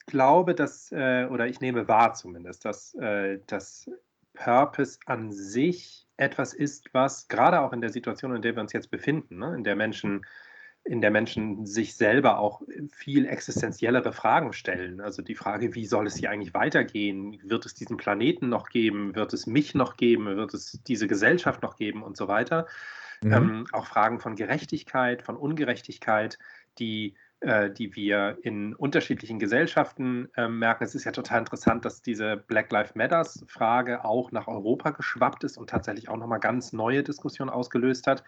glaube, 0.07 0.55
dass, 0.55 0.91
äh, 0.91 1.27
oder 1.29 1.47
ich 1.47 1.61
nehme 1.61 1.87
wahr 1.87 2.13
zumindest, 2.13 2.65
dass, 2.65 2.95
äh, 2.95 3.39
dass 3.45 3.89
Purpose 4.33 4.99
an 5.05 5.31
sich 5.31 6.07
etwas 6.17 6.53
ist, 6.53 6.93
was 6.93 7.27
gerade 7.27 7.61
auch 7.61 7.73
in 7.73 7.81
der 7.81 7.91
Situation, 7.91 8.35
in 8.35 8.41
der 8.41 8.55
wir 8.55 8.61
uns 8.61 8.73
jetzt 8.73 8.89
befinden, 8.89 9.37
ne, 9.37 9.55
in 9.55 9.63
der 9.63 9.75
Menschen 9.75 10.25
in 10.87 11.01
der 11.01 11.11
Menschen 11.11 11.65
sich 11.65 11.95
selber 11.95 12.39
auch 12.39 12.61
viel 12.91 13.25
existenziellere 13.25 14.13
Fragen 14.13 14.53
stellen. 14.53 15.01
Also 15.01 15.21
die 15.21 15.35
Frage, 15.35 15.75
wie 15.75 15.85
soll 15.85 16.07
es 16.07 16.15
hier 16.15 16.31
eigentlich 16.31 16.53
weitergehen? 16.53 17.39
Wird 17.43 17.65
es 17.65 17.73
diesen 17.73 17.97
Planeten 17.97 18.49
noch 18.49 18.69
geben? 18.69 19.13
Wird 19.13 19.33
es 19.33 19.47
mich 19.47 19.75
noch 19.75 19.97
geben? 19.97 20.25
Wird 20.25 20.53
es 20.53 20.81
diese 20.87 21.07
Gesellschaft 21.07 21.61
noch 21.61 21.75
geben 21.75 22.03
und 22.03 22.15
so 22.15 22.27
weiter? 22.27 22.67
Mhm. 23.21 23.33
Ähm, 23.33 23.65
auch 23.73 23.85
Fragen 23.85 24.19
von 24.19 24.35
Gerechtigkeit, 24.35 25.21
von 25.21 25.35
Ungerechtigkeit, 25.35 26.39
die 26.79 27.15
die 27.41 27.95
wir 27.95 28.37
in 28.41 28.73
unterschiedlichen 28.73 29.37
Gesellschaften 29.37 30.29
äh, 30.35 30.47
merken. 30.47 30.83
Es 30.83 30.95
ist 30.95 31.03
ja 31.03 31.11
total 31.11 31.39
interessant, 31.39 31.85
dass 31.85 32.01
diese 32.01 32.37
Black 32.37 32.71
Lives 32.71 32.95
Matters-Frage 32.95 34.03
auch 34.03 34.31
nach 34.31 34.47
Europa 34.47 34.89
geschwappt 34.89 35.43
ist 35.43 35.57
und 35.57 35.69
tatsächlich 35.69 36.09
auch 36.09 36.17
nochmal 36.17 36.39
ganz 36.39 36.73
neue 36.73 37.03
Diskussionen 37.03 37.51
ausgelöst 37.51 38.07
hat. 38.07 38.23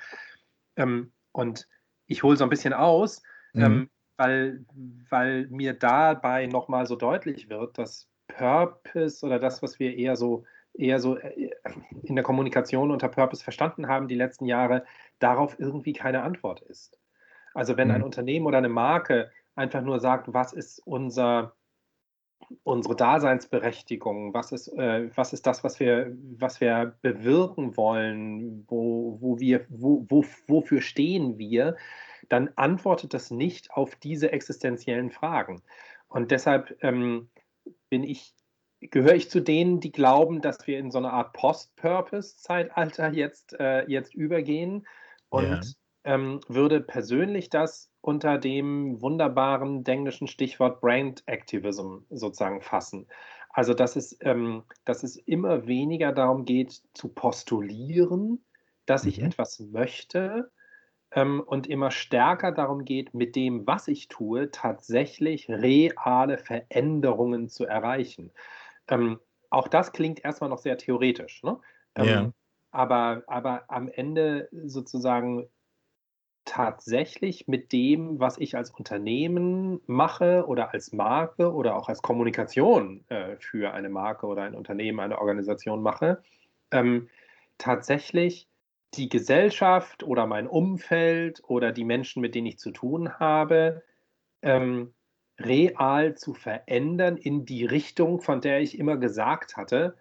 Ähm, 0.76 1.12
und 1.32 1.68
ich 2.06 2.24
hole 2.24 2.38
so 2.38 2.44
ein 2.44 2.50
bisschen 2.50 2.74
aus, 2.74 3.24
mhm. 3.54 3.64
ähm, 3.64 3.90
weil, 4.18 4.66
weil 5.10 5.48
mir 5.48 5.74
dabei 5.74 6.46
nochmal 6.46 6.86
so 6.86 6.96
deutlich 6.96 7.50
wird, 7.50 7.78
dass 7.78 8.10
Purpose 8.28 9.26
oder 9.26 9.40
das, 9.40 9.64
was 9.64 9.80
wir 9.80 9.96
eher 9.98 10.16
so 10.16 10.46
eher 10.74 11.00
so 11.00 11.18
äh, 11.18 11.50
in 12.04 12.16
der 12.16 12.24
Kommunikation 12.24 12.92
unter 12.92 13.10
Purpose 13.10 13.44
verstanden 13.44 13.88
haben 13.88 14.08
die 14.08 14.16
letzten 14.16 14.46
Jahre, 14.46 14.86
darauf 15.20 15.60
irgendwie 15.60 15.94
keine 15.94 16.22
Antwort 16.22 16.62
ist. 16.62 16.98
Also 17.54 17.78
wenn 17.78 17.92
ein 17.92 18.00
mhm. 18.00 18.06
Unternehmen 18.06 18.46
oder 18.46 18.58
eine 18.58 18.70
Marke 18.70 19.32
einfach 19.56 19.82
nur 19.82 20.00
sagt, 20.00 20.34
was 20.34 20.54
ist 20.54 20.80
unser, 20.86 21.54
unsere 22.64 22.96
Daseinsberechtigung, 22.96 24.34
was 24.34 24.52
ist, 24.52 24.68
äh, 24.70 25.10
was 25.16 25.34
ist 25.34 25.46
das, 25.46 25.64
was 25.64 25.80
wir, 25.80 26.16
was 26.38 26.62
wir 26.62 26.96
bewirken 27.02 27.76
wollen, 27.76 28.66
wo, 28.68 29.18
wo 29.20 29.40
wir, 29.40 29.66
wo, 29.70 30.06
wo, 30.10 30.24
wofür 30.48 30.82
stehen 30.82 31.38
wir, 31.38 31.76
dann 32.30 32.50
antwortet 32.56 33.14
das 33.14 33.32
nicht 33.32 33.72
auf 33.72 33.96
diese 33.96 34.32
existenziellen 34.32 35.12
Fragen. 35.12 35.62
Und 36.08 36.32
deshalb 36.32 36.78
ähm, 36.82 37.30
bin 37.90 38.04
ich, 38.04 38.34
gehöre 38.80 39.16
ich 39.16 39.30
zu 39.30 39.42
denen, 39.42 39.80
die 39.80 39.92
glauben, 39.92 40.42
dass 40.42 40.66
wir 40.68 40.80
in 40.80 40.92
so 40.92 41.00
eine 41.00 41.12
Art 41.12 41.34
Post-Purpose-Zeitalter 41.34 43.12
jetzt, 43.12 43.60
äh, 43.60 43.86
jetzt 43.88 44.14
übergehen. 44.14 44.88
Und 45.30 45.76
ähm, 46.10 46.40
würde 46.48 46.82
persönlich 46.82 47.52
das 47.52 47.92
unter 48.02 48.40
dem 48.40 49.00
wunderbaren 49.00 49.86
englischen 49.86 50.26
Stichwort 50.26 50.82
Brand 50.82 51.22
Activism 51.28 52.00
sozusagen 52.10 52.62
fassen. 52.62 53.06
Also, 53.52 53.76
dass 53.76 53.96
es, 53.96 54.18
ähm, 54.22 54.64
dass 54.86 55.04
es 55.04 55.18
immer 55.18 55.68
weniger 55.68 56.12
darum 56.12 56.46
geht, 56.46 56.82
zu 56.96 57.10
postulieren, 57.10 58.44
dass 58.88 59.06
ich 59.06 59.20
mhm. 59.20 59.28
etwas 59.28 59.60
möchte 59.60 60.52
ähm, 61.12 61.44
und 61.46 61.68
immer 61.68 61.92
stärker 61.92 62.54
darum 62.54 62.86
geht, 62.86 63.14
mit 63.14 63.36
dem, 63.36 63.68
was 63.68 63.88
ich 63.88 64.08
tue, 64.08 64.50
tatsächlich 64.50 65.48
reale 65.48 66.40
Veränderungen 66.40 67.50
zu 67.50 67.68
erreichen. 67.68 68.32
Ähm, 68.88 69.20
auch 69.52 69.68
das 69.68 69.92
klingt 69.92 70.26
erstmal 70.26 70.50
noch 70.50 70.58
sehr 70.58 70.80
theoretisch. 70.80 71.44
Ne? 71.44 71.60
Ähm, 71.94 72.08
ja. 72.08 72.32
Aber, 72.72 73.24
aber 73.28 73.66
am 73.68 73.90
Ende 73.90 74.50
sozusagen 74.52 75.48
tatsächlich 76.50 77.48
mit 77.48 77.72
dem, 77.72 78.20
was 78.20 78.40
ich 78.40 78.58
als 78.58 78.72
Unternehmen 78.72 79.82
mache 79.86 80.46
oder 80.48 80.74
als 80.74 80.92
Marke 80.92 81.54
oder 81.54 81.76
auch 81.76 81.90
als 81.90 82.02
Kommunikation 82.02 83.06
äh, 83.10 83.38
für 83.38 83.72
eine 83.72 83.90
Marke 83.90 84.26
oder 84.26 84.42
ein 84.42 84.56
Unternehmen, 84.56 85.00
eine 85.00 85.20
Organisation 85.20 85.84
mache, 85.84 86.24
ähm, 86.72 87.08
tatsächlich 87.60 88.48
die 88.96 89.10
Gesellschaft 89.10 90.02
oder 90.02 90.26
mein 90.26 90.48
Umfeld 90.48 91.44
oder 91.48 91.72
die 91.72 91.86
Menschen, 91.86 92.20
mit 92.20 92.34
denen 92.34 92.48
ich 92.48 92.58
zu 92.58 92.72
tun 92.72 93.20
habe, 93.20 93.84
ähm, 94.42 94.96
real 95.40 96.16
zu 96.16 96.34
verändern 96.34 97.18
in 97.18 97.46
die 97.46 97.66
Richtung, 97.66 98.22
von 98.22 98.42
der 98.42 98.62
ich 98.62 98.80
immer 98.80 98.98
gesagt 98.98 99.56
hatte, 99.56 99.96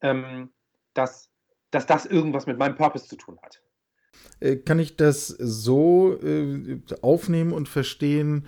ähm, 0.00 0.52
dass, 0.94 1.30
dass 1.70 1.86
das 1.86 2.06
irgendwas 2.06 2.46
mit 2.46 2.58
meinem 2.58 2.74
Purpose 2.74 3.06
zu 3.06 3.14
tun 3.14 3.38
hat. 3.40 3.62
Äh, 4.40 4.56
kann 4.56 4.78
ich 4.78 4.96
das 4.96 5.28
so 5.28 6.18
äh, 6.22 6.80
aufnehmen 7.00 7.52
und 7.52 7.68
verstehen, 7.68 8.46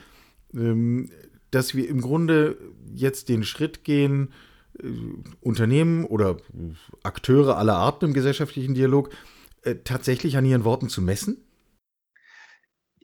ähm, 0.55 1.11
dass 1.51 1.75
wir 1.75 1.89
im 1.89 2.01
Grunde 2.01 2.57
jetzt 2.95 3.29
den 3.29 3.45
Schritt 3.45 3.85
gehen, 3.85 4.33
äh, 4.83 4.87
Unternehmen 5.41 6.05
oder 6.05 6.37
Akteure 7.03 7.57
aller 7.57 7.77
Arten 7.77 8.07
im 8.07 8.15
gesellschaftlichen 8.15 8.75
Dialog 8.75 9.11
tatsächlich 9.85 10.37
an 10.37 10.45
ihren 10.45 10.65
Worten 10.65 10.91
zu 10.91 11.01
messen? 11.01 11.39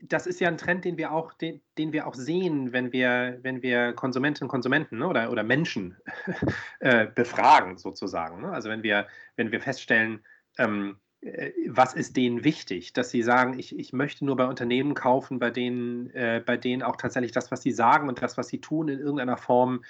das 0.02 0.26
ist 0.26 0.40
ja 0.40 0.49
ein 0.49 0.59
Trend, 0.59 0.85
den 0.85 0.97
wir 0.97 1.12
auch, 1.12 1.35
den, 1.35 1.61
den 1.76 1.93
wir 1.93 2.07
auch 2.07 2.14
sehen, 2.14 2.73
wenn 2.73 2.93
wir, 2.93 3.38
wenn 3.43 3.62
wir 3.62 3.93
Konsumentinnen 3.93 4.47
und 4.47 4.50
Konsumenten 4.50 4.99
ne, 4.99 5.07
oder, 5.07 5.31
oder 5.31 5.43
Menschen 5.43 5.97
äh, 6.81 7.07
befragen, 7.07 7.76
sozusagen. 7.76 8.40
Ne? 8.43 8.50
Also 8.50 8.71
wenn 8.71 8.83
wir, 8.83 9.07
wenn 9.37 9.52
wir 9.52 9.61
feststellen, 9.61 10.25
ähm, 10.59 10.97
äh, 10.97 11.10
was 11.68 11.92
ist 11.92 12.16
denen 12.16 12.44
wichtig, 12.44 12.94
dass 12.94 13.10
sie 13.10 13.22
sagen, 13.22 13.58
ich, 13.58 13.78
ich 13.78 13.92
möchte 13.92 14.24
nur 14.24 14.36
bei 14.36 14.46
Unternehmen 14.46 14.94
kaufen, 14.94 15.38
bei 15.38 15.50
denen, 15.50 16.10
äh, 16.10 16.42
bei 16.44 16.56
denen 16.56 16.82
auch 16.82 16.96
tatsächlich 16.96 17.32
das, 17.32 17.50
was 17.50 17.62
sie 17.62 17.72
sagen 17.72 18.08
und 18.08 18.22
das, 18.22 18.38
was 18.38 18.48
sie 18.48 18.60
tun, 18.60 18.88
in 18.88 19.00
irgendeiner 19.00 19.36
Form 19.36 19.84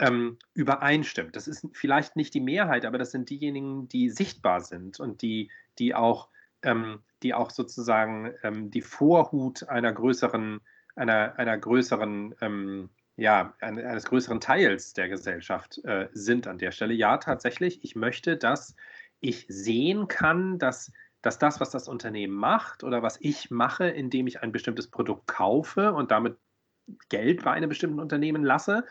ähm, 0.00 0.38
übereinstimmt. 0.54 1.36
Das 1.36 1.46
ist 1.46 1.68
vielleicht 1.72 2.16
nicht 2.16 2.34
die 2.34 2.40
Mehrheit, 2.40 2.84
aber 2.84 2.98
das 2.98 3.12
sind 3.12 3.30
diejenigen, 3.30 3.86
die 3.88 4.10
sichtbar 4.10 4.60
sind 4.60 4.98
und 4.98 5.22
die, 5.22 5.50
die 5.78 5.94
auch, 5.94 6.28
ähm, 6.62 7.00
die 7.22 7.34
auch 7.34 7.50
sozusagen 7.50 8.34
ähm, 8.42 8.70
die 8.72 8.82
Vorhut 8.82 9.68
einer 9.68 9.92
größeren, 9.92 10.60
einer, 10.96 11.38
einer 11.38 11.58
größeren 11.58 12.34
ähm, 12.40 12.90
ja, 13.16 13.54
eines 13.60 14.06
größeren 14.06 14.40
Teils 14.40 14.94
der 14.94 15.08
Gesellschaft 15.08 15.78
äh, 15.84 16.08
sind 16.12 16.46
an 16.46 16.58
der 16.58 16.72
Stelle. 16.72 16.94
Ja, 16.94 17.18
tatsächlich, 17.18 17.84
ich 17.84 17.94
möchte, 17.94 18.36
dass 18.36 18.74
ich 19.22 19.46
sehen 19.48 20.08
kann, 20.08 20.58
dass, 20.58 20.92
dass 21.22 21.38
das, 21.38 21.60
was 21.60 21.70
das 21.70 21.88
Unternehmen 21.88 22.34
macht 22.34 22.84
oder 22.84 23.02
was 23.02 23.18
ich 23.20 23.50
mache, 23.50 23.88
indem 23.88 24.26
ich 24.26 24.42
ein 24.42 24.52
bestimmtes 24.52 24.90
Produkt 24.90 25.26
kaufe 25.26 25.94
und 25.94 26.10
damit 26.10 26.36
Geld 27.08 27.44
bei 27.44 27.52
einem 27.52 27.68
bestimmten 27.68 28.00
Unternehmen 28.00 28.44
lasse, 28.44 28.84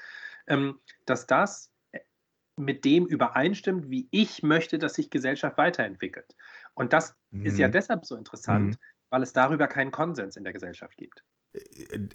ähm, 0.48 0.80
dass 1.06 1.28
das 1.28 1.72
mit 2.56 2.86
dem 2.86 3.06
übereinstimmt, 3.06 3.90
wie 3.90 4.08
ich 4.12 4.44
möchte, 4.44 4.80
dass 4.80 4.96
sich 4.96 5.10
Gesellschaft 5.10 5.58
weiterentwickelt. 5.58 6.36
Und 6.74 6.94
das 6.94 7.16
mhm. 7.32 7.46
ist 7.46 7.58
ja 7.58 7.68
mhm. 7.68 7.74
deshalb 7.74 8.06
so 8.06 8.16
interessant, 8.16 8.76
mhm. 8.76 8.78
weil 9.10 9.24
es 9.24 9.34
darüber 9.34 9.68
keinen 9.68 9.92
Konsens 9.92 10.38
in 10.38 10.44
der 10.44 10.54
Gesellschaft 10.54 10.98
gibt. 10.98 11.24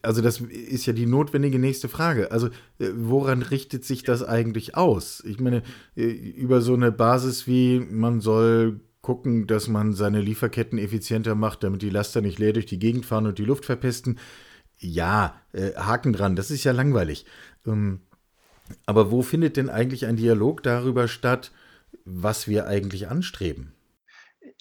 Also 0.00 0.22
das 0.22 0.40
ist 0.40 0.86
ja 0.86 0.94
die 0.94 1.04
notwendige 1.04 1.58
nächste 1.58 1.88
Frage. 1.88 2.30
Also 2.30 2.48
äh, 2.78 2.90
woran 2.94 3.42
richtet 3.42 3.84
sich 3.84 4.02
das 4.02 4.22
eigentlich 4.22 4.76
aus? 4.76 5.22
Ich 5.26 5.40
meine, 5.40 5.62
äh, 5.94 6.04
über 6.04 6.62
so 6.62 6.74
eine 6.74 6.90
Basis 6.90 7.46
wie 7.46 7.80
man 7.80 8.20
soll 8.20 8.80
gucken, 9.02 9.46
dass 9.46 9.68
man 9.68 9.92
seine 9.92 10.20
Lieferketten 10.20 10.78
effizienter 10.78 11.34
macht, 11.34 11.62
damit 11.62 11.82
die 11.82 11.90
Laster 11.90 12.22
nicht 12.22 12.38
leer 12.38 12.54
durch 12.54 12.66
die 12.66 12.78
Gegend 12.78 13.06
fahren 13.06 13.26
und 13.26 13.38
die 13.38 13.44
Luft 13.44 13.64
verpesten. 13.64 14.18
Ja, 14.78 15.40
äh, 15.52 15.74
Haken 15.74 16.12
dran, 16.12 16.34
das 16.34 16.50
ist 16.50 16.64
ja 16.64 16.72
langweilig. 16.72 17.26
Ähm, 17.66 18.00
aber 18.84 19.10
wo 19.10 19.22
findet 19.22 19.56
denn 19.56 19.70
eigentlich 19.70 20.06
ein 20.06 20.16
Dialog 20.16 20.62
darüber 20.62 21.08
statt, 21.08 21.52
was 22.04 22.48
wir 22.48 22.66
eigentlich 22.66 23.08
anstreben? 23.08 23.74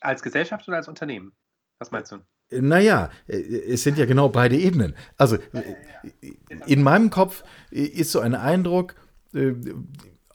Als 0.02 0.22
Gesellschaft 0.22 0.68
oder 0.68 0.78
als 0.78 0.88
Unternehmen? 0.88 1.32
Was 1.80 1.92
meinst 1.92 2.12
du? 2.12 2.20
Naja, 2.52 3.10
äh, 3.28 3.38
es 3.38 3.84
sind 3.84 3.98
ja 3.98 4.06
genau 4.06 4.30
beide 4.30 4.58
Ebenen. 4.58 4.96
Also 5.18 5.38
in 6.66 6.84
meinem 6.84 7.10
Kopf 7.10 7.44
ist 7.72 8.12
so 8.12 8.20
ein 8.20 8.36
Eindruck, 8.36 8.96
äh, 9.34 9.54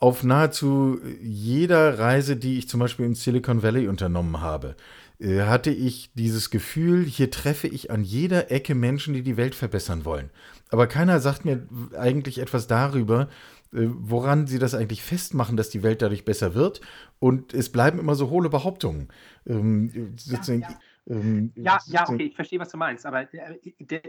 auf 0.01 0.25
nahezu 0.25 0.99
jeder 1.23 1.99
Reise, 1.99 2.37
die 2.37 2.59
ich 2.59 2.69
zum 2.69 2.81
Beispiel 2.81 3.05
im 3.05 3.15
Silicon 3.15 3.63
Valley 3.63 3.87
unternommen 3.87 4.41
habe, 4.41 4.75
äh, 5.19 5.43
hatte 5.43 5.71
ich 5.71 6.11
dieses 6.15 6.49
Gefühl, 6.49 7.05
hier 7.05 7.31
treffe 7.31 7.69
ich 7.69 7.91
an 7.91 8.03
jeder 8.03 8.51
Ecke 8.51 8.75
Menschen, 8.75 9.13
die 9.13 9.23
die 9.23 9.37
Welt 9.37 9.55
verbessern 9.55 10.07
wollen. 10.07 10.31
Aber 10.71 10.87
keiner 10.87 11.21
sagt 11.21 11.45
mir 11.45 11.67
eigentlich 11.97 12.39
etwas 12.39 12.67
darüber, 12.67 13.29
woran 13.73 14.47
sie 14.49 14.59
das 14.59 14.75
eigentlich 14.75 15.03
festmachen, 15.03 15.57
dass 15.57 15.71
die 15.71 15.83
Welt 15.85 16.03
dadurch 16.03 16.25
besser 16.25 16.55
wird. 16.55 16.81
Und 17.21 17.55
es 17.55 17.69
bleiben 17.69 18.01
immer 18.01 18.17
so 18.17 18.31
hohle 18.31 18.49
Behauptungen. 18.49 19.09
Ähm, 19.47 20.17
ja, 20.25 20.55
ja. 20.55 20.69
Ähm, 21.11 21.53
ja, 21.57 21.79
ja, 21.87 22.09
okay, 22.09 22.23
ich 22.23 22.37
verstehe, 22.37 22.61
was 22.61 22.69
du 22.69 22.77
meinst, 22.77 23.05
aber 23.05 23.23
äh, 23.35 23.59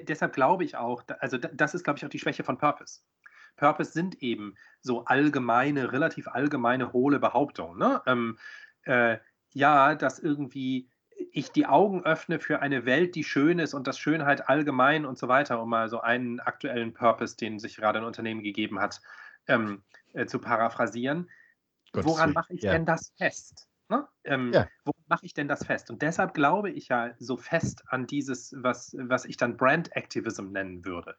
deshalb 0.08 0.34
glaube 0.34 0.63
ich 0.63 0.77
auch, 0.77 1.03
also 1.20 1.38
das 1.38 1.74
ist, 1.74 1.84
glaube 1.84 1.98
ich, 1.98 2.05
auch 2.05 2.10
die 2.10 2.20
Schwäche 2.20 2.43
von 2.43 2.58
Purpose. 2.58 3.01
Purpose 3.58 3.91
sind 3.91 4.22
eben 4.22 4.55
so 4.81 5.05
allgemeine, 5.05 5.91
relativ 5.91 6.27
allgemeine, 6.27 6.93
hohle 6.93 7.20
Behauptungen. 7.20 7.77
Ne? 7.77 8.01
Ähm, 8.05 8.38
äh, 8.84 9.17
ja, 9.53 9.96
dass 9.96 10.20
irgendwie 10.20 10.89
ich 11.31 11.51
die 11.51 11.65
Augen 11.65 12.03
öffne 12.03 12.39
für 12.39 12.62
eine 12.62 12.86
Welt, 12.86 13.15
die 13.15 13.24
schön 13.24 13.60
ist 13.60 13.74
und 13.74 13.88
dass 13.88 14.00
Schönheit 14.00 14.48
allgemein 14.48 15.05
und 15.05 15.17
so 15.17 15.27
weiter, 15.27 15.62
um 15.62 15.70
mal 15.70 15.89
so 15.89 16.01
einen 16.01 16.39
aktuellen 16.39 16.93
Purpose, 16.93 17.36
den 17.36 17.60
sich 17.60 17.75
gerade 17.75 18.00
ein 18.00 18.05
Unternehmen 18.05 18.43
gegeben 18.43 18.79
hat, 18.79 19.01
ähm, 19.48 19.84
äh, 20.13 20.25
zu 20.25 20.39
paraphrasieren. 20.39 21.29
Gott 21.91 22.05
Woran 22.05 22.34
mache 22.34 22.53
ich 22.53 22.62
ja. 22.62 22.72
denn 22.72 22.86
das 22.86 23.12
fest? 23.17 23.67
Ne? 23.91 24.07
Ähm, 24.24 24.53
ja. 24.53 24.69
Wo 24.86 24.93
mache 25.07 25.25
ich 25.25 25.33
denn 25.33 25.50
das 25.50 25.65
fest? 25.65 25.91
Und 25.91 26.01
deshalb 26.01 26.33
glaube 26.33 26.71
ich 26.71 26.88
ja 26.88 27.13
so 27.19 27.36
fest 27.36 27.83
an 27.88 28.07
dieses, 28.07 28.55
was, 28.57 28.95
was 28.98 29.25
ich 29.25 29.36
dann 29.36 29.57
Brand 29.57 29.93
Activism 29.98 30.53
nennen 30.53 30.86
würde. 30.86 31.17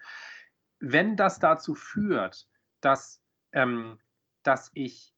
Wenn 0.80 1.14
das 1.14 1.38
dazu 1.38 1.74
führt, 1.74 2.48
dass, 2.80 3.22
ähm, 3.52 3.98
dass 4.42 4.70
ich 4.72 5.12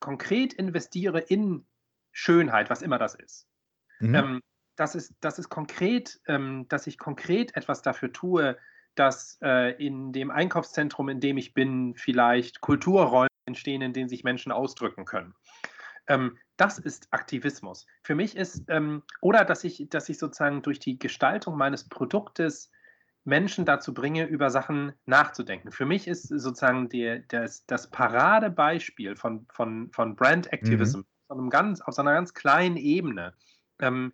konkret 0.00 0.54
investiere 0.54 1.20
in 1.20 1.64
Schönheit, 2.10 2.68
was 2.68 2.82
immer 2.82 2.98
das 2.98 3.14
ist, 3.14 3.46
mhm. 4.00 4.14
ähm, 4.16 4.40
dass, 4.74 4.96
es, 4.96 5.14
dass, 5.20 5.38
es 5.38 5.48
konkret, 5.48 6.20
ähm, 6.26 6.66
dass 6.68 6.88
ich 6.88 6.98
konkret 6.98 7.54
etwas 7.54 7.82
dafür 7.82 8.12
tue, 8.12 8.58
dass 8.96 9.38
äh, 9.40 9.70
in 9.80 10.12
dem 10.12 10.32
Einkaufszentrum, 10.32 11.08
in 11.08 11.20
dem 11.20 11.38
ich 11.38 11.54
bin, 11.54 11.94
vielleicht 11.94 12.60
Kulturräume 12.60 13.28
entstehen, 13.46 13.82
in 13.82 13.92
denen 13.92 14.08
sich 14.08 14.24
Menschen 14.24 14.50
ausdrücken 14.50 15.04
können. 15.04 15.36
Ähm, 16.06 16.38
das 16.56 16.78
ist 16.78 17.08
Aktivismus. 17.12 17.86
Für 18.02 18.14
mich 18.14 18.36
ist, 18.36 18.64
ähm, 18.68 19.02
oder 19.20 19.44
dass 19.44 19.64
ich, 19.64 19.88
dass 19.88 20.08
ich 20.08 20.18
sozusagen 20.18 20.62
durch 20.62 20.78
die 20.78 20.98
Gestaltung 20.98 21.56
meines 21.56 21.88
Produktes 21.88 22.70
Menschen 23.24 23.64
dazu 23.64 23.94
bringe, 23.94 24.24
über 24.26 24.50
Sachen 24.50 24.92
nachzudenken. 25.06 25.70
Für 25.70 25.86
mich 25.86 26.08
ist 26.08 26.28
sozusagen 26.28 26.88
der, 26.88 27.20
das, 27.20 27.64
das 27.66 27.88
Paradebeispiel 27.90 29.16
von, 29.16 29.46
von, 29.50 29.90
von 29.92 30.16
Brand 30.16 30.52
Activism 30.52 30.98
mhm. 30.98 31.06
auf, 31.28 31.38
einem 31.38 31.50
ganz, 31.50 31.80
auf 31.80 31.94
so 31.94 32.02
einer 32.02 32.14
ganz 32.14 32.34
kleinen 32.34 32.76
Ebene 32.76 33.34
ähm, 33.80 34.12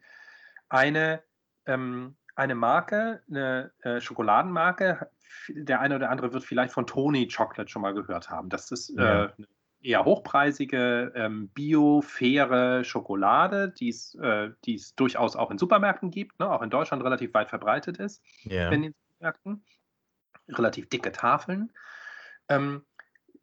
eine, 0.68 1.22
ähm, 1.66 2.16
eine 2.34 2.54
Marke, 2.54 3.22
eine 3.30 3.72
äh, 3.80 4.00
Schokoladenmarke, 4.00 5.10
der 5.48 5.80
eine 5.80 5.96
oder 5.96 6.10
andere 6.10 6.32
wird 6.32 6.44
vielleicht 6.44 6.72
von 6.72 6.86
Tony 6.86 7.28
Chocolate 7.28 7.70
schon 7.70 7.82
mal 7.82 7.94
gehört 7.94 8.30
haben. 8.30 8.48
Das 8.50 8.70
ist 8.70 8.90
ja. 8.90 9.24
äh, 9.24 9.32
eine 9.36 9.46
eher 9.80 10.04
hochpreisige, 10.04 11.12
ähm, 11.14 11.48
bio-faire 11.48 12.84
Schokolade, 12.84 13.70
die 13.70 13.90
äh, 14.20 14.50
es 14.66 14.94
durchaus 14.94 15.36
auch 15.36 15.50
in 15.50 15.58
Supermärkten 15.58 16.10
gibt, 16.10 16.38
ne, 16.40 16.50
auch 16.50 16.62
in 16.62 16.70
Deutschland 16.70 17.04
relativ 17.04 17.32
weit 17.34 17.48
verbreitet 17.48 17.98
ist 17.98 18.22
yeah. 18.44 18.70
in 18.70 18.82
den 18.82 18.94
Supermärkten. 18.94 19.64
Relativ 20.48 20.88
dicke 20.88 21.12
Tafeln. 21.12 21.72
Ähm, 22.48 22.82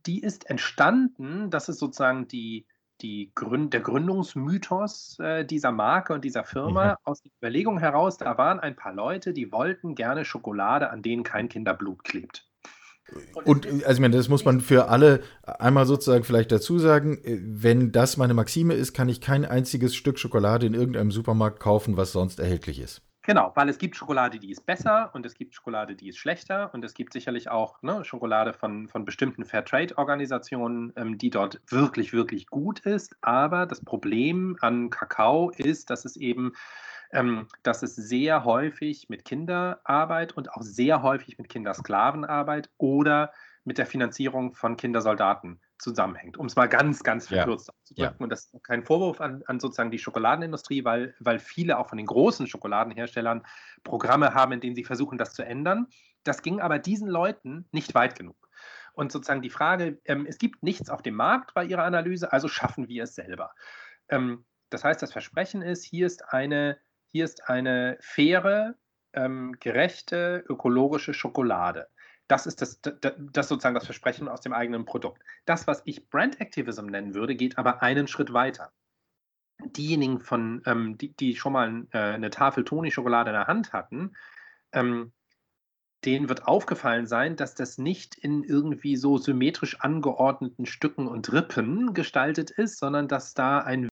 die 0.06 0.22
ist 0.22 0.50
entstanden, 0.50 1.50
das 1.50 1.70
ist 1.70 1.80
sozusagen 1.80 2.28
die, 2.28 2.66
die 3.02 3.32
Gründ 3.36 3.74
der 3.74 3.82
Gründungsmythos 3.82 5.20
äh, 5.20 5.46
dieser 5.46 5.72
Marke 5.72 6.14
und 6.14 6.24
dieser 6.26 6.44
Firma 6.44 6.86
ja. 6.86 6.98
aus 7.04 7.22
der 7.22 7.32
Überlegung 7.38 7.80
heraus, 7.80 8.18
da 8.18 8.38
waren 8.38 8.60
ein 8.60 8.76
paar 8.76 8.94
Leute, 8.94 9.34
die 9.34 9.52
wollten 9.52 9.96
gerne 9.96 10.26
Schokolade, 10.26 10.90
an 10.90 11.02
denen 11.02 11.24
kein 11.24 11.50
Kinderblut 11.50 12.04
klebt. 12.04 12.48
Und 13.46 13.68
also 13.68 13.92
ich 13.92 14.00
meine, 14.00 14.18
das 14.18 14.30
muss 14.30 14.46
man 14.46 14.62
für 14.62 14.88
alle 14.90 15.22
einmal 15.44 15.86
sozusagen 15.86 16.24
vielleicht 16.24 16.52
dazu 16.52 16.80
sagen, 16.80 17.20
wenn 17.24 17.92
das 17.92 18.18
meine 18.18 18.34
Maxime 18.34 18.74
ist, 18.74 18.94
kann 18.94 19.10
ich 19.10 19.22
kein 19.22 19.46
einziges 19.46 19.96
Stück 19.96 20.18
Schokolade 20.18 20.66
in 20.66 20.74
irgendeinem 20.74 21.12
Supermarkt 21.12 21.60
kaufen, 21.60 21.98
was 21.98 22.12
sonst 22.12 22.40
erhältlich 22.40 22.80
ist. 22.80 23.02
Genau, 23.26 23.52
weil 23.56 23.70
es 23.70 23.80
gibt 23.80 23.96
Schokolade, 23.96 24.38
die 24.38 24.52
ist 24.52 24.68
besser 24.68 25.10
und 25.14 25.26
es 25.26 25.34
gibt 25.34 25.56
Schokolade, 25.56 25.96
die 25.96 26.10
ist 26.10 26.18
schlechter 26.18 26.72
und 26.76 26.86
es 26.86 26.94
gibt 26.94 27.12
sicherlich 27.12 27.50
auch 27.50 27.82
ne, 27.82 28.06
Schokolade 28.06 28.54
von, 28.54 28.88
von 28.88 29.04
bestimmten 29.04 29.46
Fairtrade-Organisationen, 29.46 30.94
ähm, 30.96 31.18
die 31.18 31.32
dort 31.32 31.60
wirklich, 31.68 32.14
wirklich 32.14 32.46
gut 32.46 32.82
ist. 32.82 33.16
Aber 33.22 33.66
das 33.66 33.84
Problem 33.84 34.58
an 34.62 34.92
Kakao 34.92 35.50
ist, 35.50 35.90
dass 35.90 36.06
es 36.06 36.18
eben 36.18 36.54
ähm, 37.12 37.48
dass 37.64 37.84
es 37.84 37.96
sehr 37.96 38.44
häufig 38.46 39.10
mit 39.10 39.26
Kinderarbeit 39.26 40.34
und 40.34 40.52
auch 40.52 40.62
sehr 40.62 41.02
häufig 41.02 41.38
mit 41.38 41.50
Kindersklavenarbeit 41.50 42.70
oder 42.78 43.32
mit 43.64 43.78
der 43.78 43.86
Finanzierung 43.86 44.54
von 44.54 44.78
Kindersoldaten 44.78 45.60
zusammenhängt, 45.78 46.38
um 46.38 46.46
es 46.46 46.56
mal 46.56 46.68
ganz, 46.68 47.04
ganz 47.04 47.28
verkürzt 47.28 47.68
ja. 47.68 47.74
auszudrücken. 47.74 48.16
Ja. 48.20 48.24
Und 48.24 48.30
das 48.30 48.46
ist 48.46 48.64
kein 48.64 48.84
Vorwurf 48.84 49.20
an, 49.20 49.44
an, 49.48 49.60
sozusagen 49.60 49.92
die 49.92 50.00
Schokoladenindustrie, 50.00 50.86
weil, 50.86 51.16
weil 51.20 51.40
viele 51.40 51.78
auch 51.78 51.90
von 51.90 51.98
den 51.98 52.08
großen 52.08 52.48
Schokoladenherstellern 52.48 53.46
Programme 53.84 54.34
haben, 54.34 54.54
in 54.54 54.62
denen 54.62 54.76
sie 54.76 54.84
versuchen, 54.84 55.18
das 55.18 55.34
zu 55.34 55.44
ändern. 55.44 55.88
Das 56.24 56.42
ging 56.42 56.62
aber 56.62 56.80
diesen 56.80 57.10
Leuten 57.10 57.68
nicht 57.72 57.94
weit 57.94 58.16
genug. 58.16 58.38
Und 58.94 59.12
sozusagen 59.12 59.42
die 59.42 59.50
Frage, 59.50 60.00
ähm, 60.06 60.26
es 60.28 60.38
gibt 60.38 60.64
nichts 60.64 60.90
auf 60.90 61.02
dem 61.02 61.16
Markt 61.16 61.54
bei 61.54 61.66
ihrer 61.66 61.84
Analyse, 61.84 62.32
also 62.32 62.48
schaffen 62.48 62.88
wir 62.88 63.04
es 63.04 63.16
selber. 63.16 63.54
Ähm, 64.08 64.46
das 64.70 64.84
heißt, 64.84 65.02
das 65.02 65.12
Versprechen 65.12 65.62
ist, 65.62 65.84
hier 65.84 66.08
ist 66.08 66.34
eine 66.34 66.78
hier 67.16 67.24
ist 67.24 67.48
eine 67.48 67.98
faire, 68.02 68.76
ähm, 69.14 69.56
gerechte, 69.62 70.44
ökologische 70.50 71.14
Schokolade. 71.14 71.88
Das 72.28 72.46
ist 72.46 72.62
das, 72.62 72.82
das, 72.82 73.14
das 73.18 73.48
sozusagen 73.48 73.74
das 73.74 73.86
Versprechen 73.86 74.28
aus 74.28 74.42
dem 74.42 74.52
eigenen 74.52 74.84
Produkt. 74.84 75.24
Das, 75.46 75.66
was 75.66 75.82
ich 75.86 76.10
Brand 76.10 76.42
Activism 76.42 76.88
nennen 76.88 77.14
würde, 77.14 77.38
geht 77.38 77.58
aber 77.58 77.82
einen 77.82 78.10
Schritt 78.10 78.34
weiter. 78.34 78.74
Diejenigen 79.64 80.20
von, 80.20 80.62
ähm, 80.66 80.98
die, 80.98 81.16
die 81.16 81.38
schon 81.38 81.54
mal 81.54 81.88
äh, 81.92 82.00
eine 82.00 82.32
Tafel 82.32 82.66
Toni-Schokolade 82.66 83.30
in 83.30 83.38
der 83.38 83.48
Hand 83.48 83.72
hatten, 83.72 84.12
ähm, 84.74 85.14
denen 86.04 86.28
wird 86.28 86.50
aufgefallen 86.50 87.08
sein, 87.08 87.38
dass 87.38 87.56
das 87.56 87.78
nicht 87.78 88.16
in 88.16 88.44
irgendwie 88.44 88.98
so 88.98 89.18
symmetrisch 89.18 89.80
angeordneten 89.80 90.66
Stücken 90.66 91.08
und 91.08 91.32
Rippen 91.32 91.94
gestaltet 91.94 92.52
ist, 92.52 92.78
sondern 92.78 93.08
dass 93.08 93.34
da 93.34 93.60
ein 93.60 93.88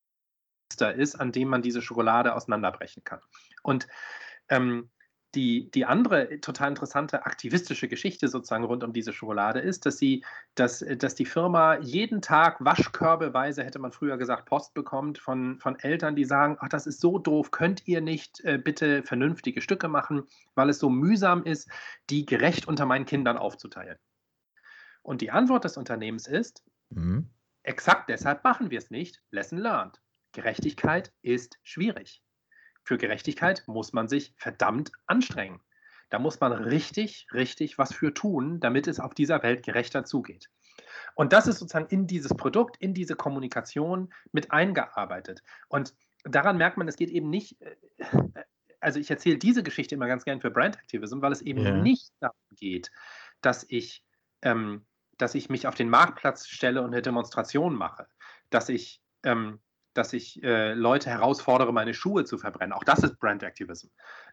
Muster 0.74 0.94
ist, 0.96 1.16
an 1.16 1.32
dem 1.32 1.50
man 1.50 1.62
diese 1.62 1.82
Schokolade 1.82 2.34
auseinanderbrechen 2.34 3.04
kann. 3.04 3.20
Und 3.62 3.88
ähm, 4.50 4.90
die, 5.36 5.72
die 5.72 5.86
andere 5.86 6.40
total 6.42 6.70
interessante 6.70 7.26
aktivistische 7.26 7.88
Geschichte 7.88 8.28
sozusagen 8.28 8.64
rund 8.64 8.84
um 8.84 8.94
diese 8.94 9.14
Schokolade 9.14 9.60
ist, 9.60 9.86
dass 9.86 9.98
sie, 9.98 10.24
dass, 10.54 10.86
dass 10.98 11.16
die 11.16 11.26
Firma 11.26 11.78
jeden 11.80 12.22
Tag 12.22 12.64
waschkörbeweise, 12.64 13.64
hätte 13.64 13.80
man 13.80 13.92
früher 13.92 14.18
gesagt, 14.18 14.46
Post 14.46 14.76
bekommt 14.76 15.18
von, 15.18 15.60
von 15.60 15.80
Eltern, 15.80 16.16
die 16.16 16.26
sagen, 16.26 16.58
ach, 16.60 16.70
das 16.70 16.86
ist 16.86 17.02
so 17.02 17.18
doof, 17.18 17.50
könnt 17.50 17.88
ihr 17.88 18.02
nicht 18.02 18.42
äh, 18.42 18.60
bitte 18.60 19.02
vernünftige 19.02 19.62
Stücke 19.62 19.88
machen, 19.88 20.24
weil 20.54 20.70
es 20.70 20.78
so 20.78 20.90
mühsam 20.90 21.44
ist, 21.44 21.68
die 22.12 22.28
gerecht 22.28 22.68
unter 22.68 22.86
meinen 22.86 23.06
Kindern 23.06 23.38
aufzuteilen. 23.38 23.98
Und 25.02 25.22
die 25.22 25.32
Antwort 25.32 25.64
des 25.64 25.78
Unternehmens 25.78 26.28
ist, 26.28 26.64
mhm. 26.90 27.28
exakt 27.64 28.10
deshalb 28.10 28.44
machen 28.44 28.70
wir 28.70 28.78
es 28.78 28.92
nicht, 28.92 29.24
lesson 29.32 29.58
learned. 29.58 30.03
Gerechtigkeit 30.34 31.14
ist 31.22 31.58
schwierig. 31.64 32.22
Für 32.84 32.98
Gerechtigkeit 32.98 33.64
muss 33.68 33.94
man 33.94 34.08
sich 34.08 34.34
verdammt 34.38 34.92
anstrengen. 35.06 35.62
Da 36.10 36.20
muss 36.20 36.40
man 36.40 36.52
richtig, 36.52 37.28
richtig 37.34 37.78
was 37.78 37.94
für 37.94 38.14
tun, 38.14 38.60
damit 38.60 38.88
es 38.88 39.00
auf 39.00 39.14
dieser 39.14 39.42
Welt 39.42 39.64
gerechter 39.66 40.04
zugeht. 40.04 40.50
Und 41.16 41.34
das 41.34 41.48
ist 41.48 41.60
sozusagen 41.60 41.88
in 41.88 42.08
dieses 42.08 42.36
Produkt, 42.36 42.78
in 42.78 42.94
diese 42.94 43.16
Kommunikation 43.16 44.14
mit 44.32 44.52
eingearbeitet. 44.52 45.44
Und 45.70 45.94
daran 46.24 46.58
merkt 46.58 46.78
man, 46.78 46.88
es 46.88 46.98
geht 46.98 47.10
eben 47.10 47.30
nicht, 47.30 47.60
äh, 47.62 47.76
also 48.80 49.00
ich 49.00 49.10
erzähle 49.10 49.38
diese 49.38 49.64
Geschichte 49.64 49.96
immer 49.96 50.08
ganz 50.08 50.26
gern 50.26 50.42
für 50.42 50.52
Brand 50.52 50.78
Activism, 50.78 51.22
weil 51.22 51.32
es 51.32 51.42
eben 51.42 51.62
Ja. 51.62 51.72
nicht 51.72 52.12
darum 52.20 52.36
geht, 52.58 52.92
dass 53.42 53.66
ich, 53.70 54.04
ähm, 54.42 54.86
dass 55.18 55.36
ich 55.36 55.50
mich 55.50 55.68
auf 55.68 55.76
den 55.76 55.90
Marktplatz 55.90 56.48
stelle 56.48 56.82
und 56.82 56.88
eine 56.88 57.02
Demonstration 57.02 57.76
mache, 57.76 58.08
dass 58.50 58.70
ich, 58.70 59.02
ähm, 59.24 59.62
dass 59.94 60.14
ich 60.14 60.42
äh, 60.44 60.74
Leute 60.74 61.10
herausfordere, 61.10 61.72
meine 61.74 61.94
Schuhe 61.94 62.26
zu 62.26 62.38
verbrennen. 62.38 62.74
Auch 62.74 62.84
das 62.84 63.00
ist 63.00 63.20
Brand 63.20 63.44
Activism. 63.44 63.88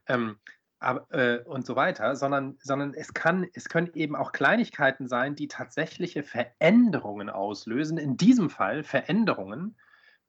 Ähm, 0.06 0.38
aber, 0.78 1.06
äh, 1.10 1.42
und 1.44 1.66
so 1.66 1.76
weiter, 1.76 2.16
sondern, 2.16 2.56
sondern 2.62 2.94
es, 2.94 3.12
kann, 3.12 3.46
es 3.52 3.68
können 3.68 3.90
eben 3.94 4.16
auch 4.16 4.32
Kleinigkeiten 4.32 5.08
sein, 5.08 5.34
die 5.36 5.48
tatsächliche 5.48 6.22
Veränderungen 6.22 7.28
auslösen. 7.28 7.98
In 7.98 8.16
diesem 8.16 8.48
Fall 8.48 8.82
Veränderungen 8.82 9.76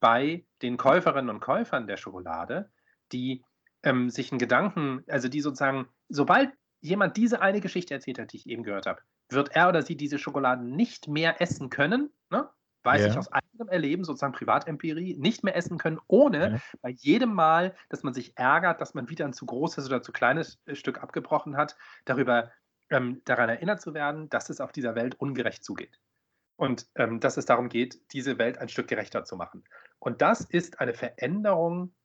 bei 0.01 0.45
den 0.61 0.75
Käuferinnen 0.75 1.29
und 1.29 1.39
Käufern 1.39 1.87
der 1.87 1.95
Schokolade, 1.95 2.69
die 3.13 3.45
ähm, 3.83 4.09
sich 4.09 4.31
einen 4.31 4.39
Gedanken, 4.39 5.03
also 5.07 5.29
die 5.29 5.41
sozusagen, 5.41 5.87
sobald 6.09 6.51
jemand 6.81 7.15
diese 7.15 7.41
eine 7.41 7.61
Geschichte 7.61 7.93
erzählt 7.93 8.19
hat, 8.19 8.33
die 8.33 8.37
ich 8.37 8.47
eben 8.47 8.63
gehört 8.63 8.87
habe, 8.87 9.01
wird 9.29 9.55
er 9.55 9.69
oder 9.69 9.81
sie 9.83 9.95
diese 9.95 10.19
Schokolade 10.19 10.65
nicht 10.65 11.07
mehr 11.07 11.41
essen 11.41 11.69
können, 11.69 12.11
ne? 12.29 12.49
Weiß 12.83 13.01
Ja. 13.01 13.07
ich 13.07 13.17
aus 13.17 13.31
eigenem 13.31 13.69
Erleben, 13.69 14.03
sozusagen 14.03 14.33
Privatempirie, 14.33 15.15
nicht 15.17 15.43
mehr 15.43 15.55
essen 15.55 15.77
können, 15.77 15.99
ohne 16.07 16.51
Ja. 16.53 16.59
bei 16.81 16.89
jedem 16.89 17.33
Mal, 17.33 17.75
dass 17.89 18.03
man 18.03 18.13
sich 18.13 18.37
ärgert, 18.37 18.81
dass 18.81 18.93
man 18.93 19.09
wieder 19.09 19.25
ein 19.25 19.33
zu 19.33 19.45
großes 19.45 19.87
oder 19.87 20.01
zu 20.01 20.11
kleines 20.11 20.59
äh, 20.65 20.75
Stück 20.75 21.01
abgebrochen 21.01 21.57
hat, 21.57 21.77
darüber 22.05 22.51
ähm, 22.89 23.21
daran 23.25 23.49
erinnert 23.49 23.81
zu 23.81 23.93
werden, 23.93 24.29
dass 24.29 24.49
es 24.49 24.59
auf 24.61 24.71
dieser 24.71 24.95
Welt 24.95 25.15
ungerecht 25.15 25.63
zugeht. 25.63 25.99
Und 26.57 26.87
ähm, 26.95 27.19
dass 27.19 27.37
es 27.37 27.45
darum 27.45 27.69
geht, 27.69 28.13
diese 28.13 28.37
Welt 28.37 28.57
ein 28.57 28.69
Stück 28.69 28.87
gerechter 28.87 29.23
zu 29.23 29.35
machen. 29.35 29.63
Und 29.99 30.21
das 30.21 30.41
ist 30.41 30.79
eine 30.79 30.93
Veränderung, 30.93 31.95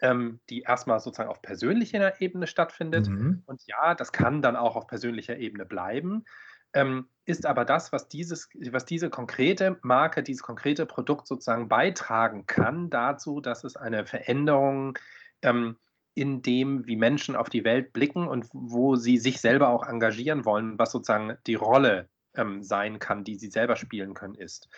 ähm, 0.00 0.40
die 0.50 0.60
erstmal 0.62 1.00
sozusagen 1.00 1.30
auf 1.30 1.42
persönlicher 1.42 2.20
Ebene 2.20 2.46
stattfindet. 2.46 3.08
Mhm. 3.08 3.42
Und 3.46 3.66
ja, 3.66 3.94
das 3.94 4.12
kann 4.12 4.42
dann 4.42 4.56
auch 4.56 4.76
auf 4.76 4.86
persönlicher 4.86 5.36
Ebene 5.38 5.64
bleiben. 5.64 6.24
Ähm, 6.72 7.08
ist 7.24 7.44
aber 7.44 7.64
das, 7.64 7.92
was, 7.92 8.08
dieses, 8.08 8.48
was 8.70 8.86
diese 8.86 9.10
konkrete 9.10 9.78
Marke, 9.82 10.22
dieses 10.22 10.42
konkrete 10.42 10.86
Produkt 10.86 11.26
sozusagen 11.26 11.68
beitragen 11.68 12.46
kann 12.46 12.88
dazu, 12.88 13.40
dass 13.40 13.64
es 13.64 13.76
eine 13.76 14.06
Veränderung 14.06 14.98
ähm, 15.42 15.76
in 16.14 16.42
dem, 16.42 16.86
wie 16.86 16.96
Menschen 16.96 17.36
auf 17.36 17.48
die 17.48 17.64
Welt 17.64 17.92
blicken 17.92 18.26
und 18.26 18.48
wo 18.52 18.96
sie 18.96 19.18
sich 19.18 19.40
selber 19.40 19.68
auch 19.68 19.86
engagieren 19.86 20.44
wollen, 20.44 20.78
was 20.78 20.90
sozusagen 20.90 21.36
die 21.46 21.54
Rolle 21.54 22.08
ähm, 22.34 22.62
sein 22.62 22.98
kann, 22.98 23.24
die 23.24 23.36
sie 23.36 23.50
selber 23.50 23.76
spielen 23.76 24.14
können, 24.14 24.34
ist. 24.34 24.68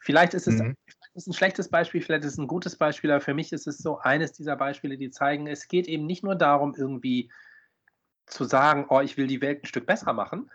Vielleicht 0.00 0.32
ist 0.34 0.46
es 0.46 0.60
Mhm. 0.60 0.74
ist 1.14 1.26
ein 1.26 1.32
schlechtes 1.32 1.68
Beispiel, 1.68 2.02
vielleicht 2.02 2.24
ist 2.24 2.32
es 2.32 2.38
ein 2.38 2.46
gutes 2.46 2.76
Beispiel, 2.76 3.10
aber 3.10 3.20
für 3.20 3.34
mich 3.34 3.52
ist 3.52 3.66
es 3.66 3.78
so 3.78 3.98
eines 3.98 4.32
dieser 4.32 4.56
Beispiele, 4.56 4.96
die 4.96 5.10
zeigen, 5.10 5.46
es 5.46 5.66
geht 5.68 5.88
eben 5.88 6.06
nicht 6.06 6.22
nur 6.22 6.34
darum, 6.34 6.74
irgendwie 6.76 7.30
zu 8.26 8.44
sagen, 8.44 8.86
oh, 8.88 9.00
ich 9.00 9.16
will 9.16 9.26
die 9.26 9.40
Welt 9.40 9.62
ein 9.62 9.66
Stück 9.66 9.86
besser 9.86 10.12
machen, 10.12 10.50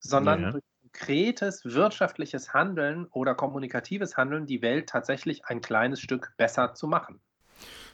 sondern 0.00 0.42
Ja. 0.42 0.50
durch 0.52 0.64
konkretes 0.82 1.64
wirtschaftliches 1.64 2.54
Handeln 2.54 3.06
oder 3.12 3.34
kommunikatives 3.34 4.16
Handeln 4.16 4.46
die 4.46 4.62
Welt 4.62 4.88
tatsächlich 4.88 5.44
ein 5.46 5.60
kleines 5.60 6.00
Stück 6.00 6.32
besser 6.36 6.74
zu 6.74 6.86
machen. 6.86 7.20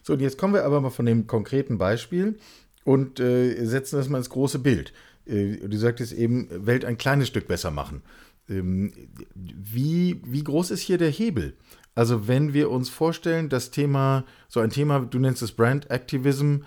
So, 0.03 0.13
und 0.13 0.21
jetzt 0.21 0.39
kommen 0.39 0.55
wir 0.55 0.65
aber 0.65 0.81
mal 0.81 0.91
von 0.91 1.07
dem 1.07 1.27
konkreten 1.27 1.79
Beispiel 1.79 2.39
und 2.85 3.21
äh, 3.21 3.65
setzen 3.65 3.97
das 3.97 4.09
mal 4.09 4.19
ins 4.19 4.31
große 4.31 4.59
Bild. 4.59 4.93
Äh, 5.27 5.57
du 5.57 5.77
sagtest 5.77 6.13
eben, 6.13 6.49
Welt 6.67 6.85
ein 6.85 6.99
kleines 6.99 7.29
Stück 7.29 7.49
besser 7.49 7.71
machen. 7.71 8.03
Ähm, 8.49 8.93
wie, 9.35 10.21
wie 10.25 10.45
groß 10.45 10.71
ist 10.71 10.83
hier 10.83 10.99
der 10.99 11.11
Hebel? 11.11 11.57
Also, 11.95 12.29
wenn 12.29 12.53
wir 12.53 12.71
uns 12.71 12.91
vorstellen, 12.91 13.49
das 13.49 13.71
Thema, 13.71 14.25
so 14.49 14.61
ein 14.61 14.71
Thema, 14.71 15.01
du 15.01 15.19
nennst 15.19 15.43
es 15.43 15.53
Brand 15.53 15.91
Activism, 15.91 16.59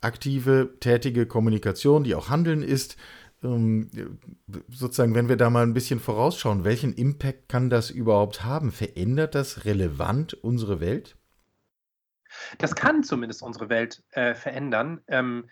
aktive, 0.00 0.74
tätige 0.80 1.26
Kommunikation, 1.26 2.02
die 2.02 2.14
auch 2.14 2.30
Handeln 2.30 2.62
ist, 2.62 2.96
sozusagen, 4.68 5.14
wenn 5.14 5.28
wir 5.28 5.36
da 5.36 5.48
mal 5.50 5.62
ein 5.62 5.72
bisschen 5.74 6.00
vorausschauen, 6.00 6.64
welchen 6.64 6.92
Impact 6.92 7.48
kann 7.48 7.70
das 7.70 7.90
überhaupt 7.90 8.44
haben? 8.44 8.70
Verändert 8.70 9.34
das 9.34 9.64
relevant 9.64 10.34
unsere 10.34 10.80
Welt? 10.80 11.16
Das 12.58 12.74
kann 12.76 13.02
zumindest 13.02 13.42
unsere 13.42 13.68
Welt 13.68 14.02
äh, 14.10 14.34
verändern, 14.34 15.00
ähm, 15.08 15.48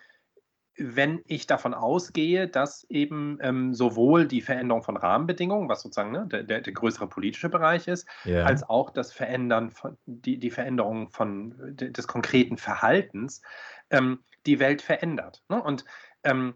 wenn 0.81 1.23
ich 1.27 1.49
davon 1.49 1.75
ausgehe, 1.75 2.47
dass 2.47 2.85
eben 2.89 3.39
ähm, 3.41 3.75
sowohl 3.75 4.29
die 4.29 4.43
Veränderung 4.43 4.85
von 4.85 4.97
Rahmenbedingungen, 4.97 5.69
was 5.69 5.83
sozusagen 5.83 6.13
ne, 6.13 6.29
der, 6.31 6.45
der, 6.45 6.61
der 6.61 6.73
größere 6.73 7.09
politische 7.09 7.49
Bereich 7.49 7.89
ist, 7.89 8.07
Ja. 8.25 8.45
als 8.45 8.63
auch 8.63 8.91
das 8.91 9.13
Verändern 9.13 9.73
von, 9.73 9.99
die, 10.07 10.39
die 10.39 10.53
Veränderung 10.53 11.11
von, 11.11 11.75
de- 11.75 11.91
des 11.91 12.07
konkreten 12.07 12.59
Verhaltens 12.59 13.43
ähm, 13.91 14.21
die 14.47 14.61
Welt 14.61 14.81
verändert. 14.81 15.43
Ne? 15.49 15.61
Und 15.61 15.85
ähm, 16.23 16.55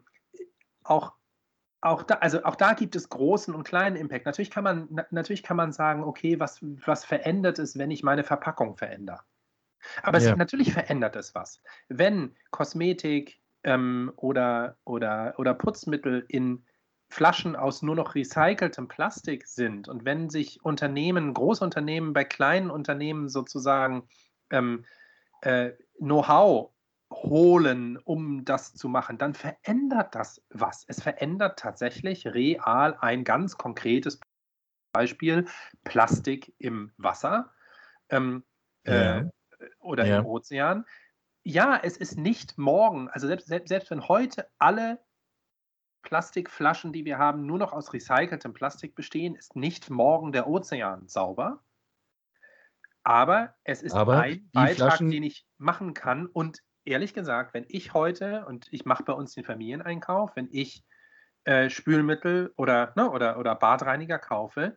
auch, 0.85 1.15
auch, 1.83 2.05
da, 2.05 2.15
also 2.17 2.45
auch 2.45 2.57
da 2.57 2.75
gibt 2.75 2.97
es 2.97 3.09
großen 3.09 3.55
und 3.55 3.65
kleinen 3.65 3.97
Impact. 3.97 4.25
Natürlich 4.27 4.51
kann 4.51 4.65
man, 4.65 4.89
na, 4.91 5.05
natürlich 5.11 5.43
kann 5.43 5.57
man 5.57 5.73
sagen, 5.73 6.05
okay, 6.05 6.41
was, 6.41 6.61
was 6.63 7.05
verändert 7.05 7.59
es, 7.59 7.77
wenn 7.77 7.91
ich 7.91 8.03
meine 8.03 8.25
Verpackung 8.25 8.77
verändere? 8.77 9.21
Aber 10.03 10.19
es, 10.19 10.25
Ja. 10.27 10.37
natürlich 10.37 10.73
verändert 10.73 11.17
es 11.17 11.35
was. 11.35 11.61
Wenn 11.89 12.37
Kosmetik 12.51 13.41
ähm, 13.65 14.13
oder, 14.17 14.77
oder, 14.85 15.35
oder 15.39 15.55
Putzmittel 15.55 16.25
in 16.29 16.65
Flaschen 17.11 17.57
aus 17.57 17.83
nur 17.83 17.97
noch 17.97 18.15
recyceltem 18.15 18.89
Plastik 18.89 19.47
sind 19.47 19.89
und 19.89 20.05
wenn 20.05 20.31
sich 20.31 20.65
Unternehmen, 20.65 21.35
Großunternehmen 21.35 22.13
bei 22.13 22.25
kleinen 22.25 22.71
Unternehmen 22.71 23.29
sozusagen 23.29 24.09
ähm, 24.51 24.87
äh, 25.43 25.73
Know-how 25.99 26.71
holen, 27.13 27.97
um 27.99 28.45
das 28.45 28.75
zu 28.75 28.89
machen, 28.89 29.19
dann 29.19 29.35
verändert 29.35 30.15
das 30.15 30.43
was. 30.51 30.85
Es 30.89 31.03
verändert 31.03 31.59
tatsächlich 31.59 32.27
real 32.27 32.97
ein 33.01 33.25
ganz 33.25 33.57
konkretes 33.57 34.21
Beispiel, 34.93 35.47
Plastik 35.85 36.55
im 36.59 36.93
Wasser. 36.97 37.53
Ähm, 38.09 38.45
Ja. 38.85 39.19
äh, 39.21 39.31
oder 39.79 40.07
Ja. 40.07 40.19
im 40.19 40.27
Ozean. 40.27 40.85
Ja, 41.45 41.79
es 41.83 41.97
ist 41.97 42.17
nicht 42.19 42.59
morgen, 42.59 43.09
also 43.09 43.27
selbst, 43.27 43.47
selbst, 43.49 43.69
selbst 43.69 43.91
wenn 43.91 44.09
heute 44.09 44.49
alle 44.59 44.99
Plastikflaschen, 46.03 46.93
die 46.93 47.05
wir 47.05 47.19
haben, 47.19 47.47
nur 47.47 47.59
noch 47.59 47.73
aus 47.73 47.93
recyceltem 47.93 48.53
Plastik 48.53 48.95
bestehen, 48.95 49.35
ist 49.37 49.55
nicht 49.57 49.89
morgen 49.89 50.33
der 50.33 50.49
Ozean 50.49 51.07
sauber. 51.09 51.63
Aber 53.05 53.55
es 53.65 53.83
ist 53.83 53.95
Aber 53.95 54.19
ein 54.21 54.51
Beitrag, 54.53 54.77
Flaschen- 54.77 55.11
den 55.11 55.23
ich 55.23 55.47
machen 55.59 55.95
kann. 55.95 56.27
Und 56.27 56.63
ehrlich 56.85 57.15
gesagt, 57.15 57.55
wenn 57.55 57.65
ich 57.69 57.95
heute, 57.95 58.45
und 58.47 58.67
ich 58.71 58.85
mache 58.85 59.05
bei 59.05 59.13
uns 59.13 59.35
den 59.35 59.45
Familieneinkauf, 59.45 60.37
wenn 60.37 60.49
ich 60.51 60.85
äh, 61.45 61.71
Spülmittel 61.71 62.53
oder, 62.57 62.93
ne, 62.97 63.11
oder, 63.11 63.39
oder 63.39 63.55
Badreiniger 63.55 64.19
kaufe, 64.19 64.77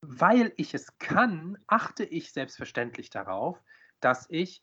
weil 0.00 0.52
ich 0.56 0.74
es 0.74 0.98
kann, 0.98 1.58
achte 1.66 2.04
ich 2.04 2.32
selbstverständlich 2.32 3.10
darauf, 3.10 3.62
dass 4.00 4.26
ich 4.30 4.62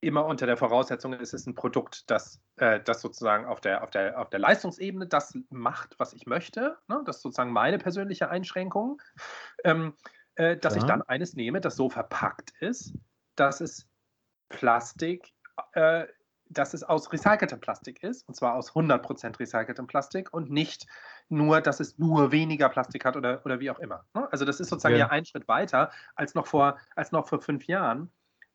immer 0.00 0.26
unter 0.26 0.46
der 0.46 0.58
Voraussetzung, 0.58 1.14
es 1.14 1.32
ist 1.32 1.46
ein 1.46 1.54
Produkt, 1.54 2.10
das, 2.10 2.42
äh, 2.56 2.80
das 2.80 3.00
sozusagen 3.00 3.46
auf 3.46 3.60
der, 3.60 3.82
auf, 3.82 3.90
der, 3.90 4.20
auf 4.20 4.28
der 4.28 4.38
Leistungsebene 4.38 5.06
das 5.06 5.36
macht, 5.48 5.98
was 5.98 6.12
ich 6.12 6.26
möchte. 6.26 6.76
Ne? 6.88 7.02
Das 7.06 7.16
ist 7.16 7.22
sozusagen 7.22 7.52
meine 7.52 7.78
persönliche 7.78 8.28
Einschränkung. 8.28 9.00
Ähm, 9.64 9.94
äh, 10.36 10.56
dass 10.56 10.74
ich 10.74 10.84
Klar. 10.84 10.98
dann 10.98 11.08
eines 11.08 11.34
nehme, 11.34 11.60
das 11.60 11.76
so 11.76 11.88
verpackt 11.88 12.52
ist, 12.60 12.92
dass 13.36 13.60
es 13.60 13.88
Plastik, 14.48 15.32
äh, 15.72 16.06
dass 16.50 16.74
es 16.74 16.82
aus 16.84 17.10
recyceltem 17.12 17.60
Plastik 17.60 18.02
ist, 18.02 18.28
und 18.28 18.34
zwar 18.34 18.54
aus 18.54 18.74
100% 18.74 19.38
recyceltem 19.40 19.86
Plastik 19.86 20.32
und 20.32 20.50
nicht 20.50 20.86
nur, 21.28 21.60
dass 21.62 21.80
es 21.80 21.98
nur 21.98 22.32
weniger 22.32 22.68
Plastik 22.68 23.04
hat 23.04 23.16
oder, 23.16 23.44
oder 23.46 23.60
wie 23.60 23.70
auch 23.70 23.78
immer. 23.78 24.04
ne? 24.14 24.30
Also 24.30 24.44
das 24.44 24.60
ist 24.60 24.68
sozusagen 24.68 24.94
Ja. 24.96 25.06
ja, 25.06 25.10
ein 25.10 25.24
Schritt 25.24 25.48
weiter 25.48 25.90
als 26.16 26.34
noch 26.34 26.46
vor, 26.46 26.78
als 26.96 27.12
noch 27.12 27.28
vor 27.28 27.40
fünf 27.40 27.66
Jahren. 27.66 28.12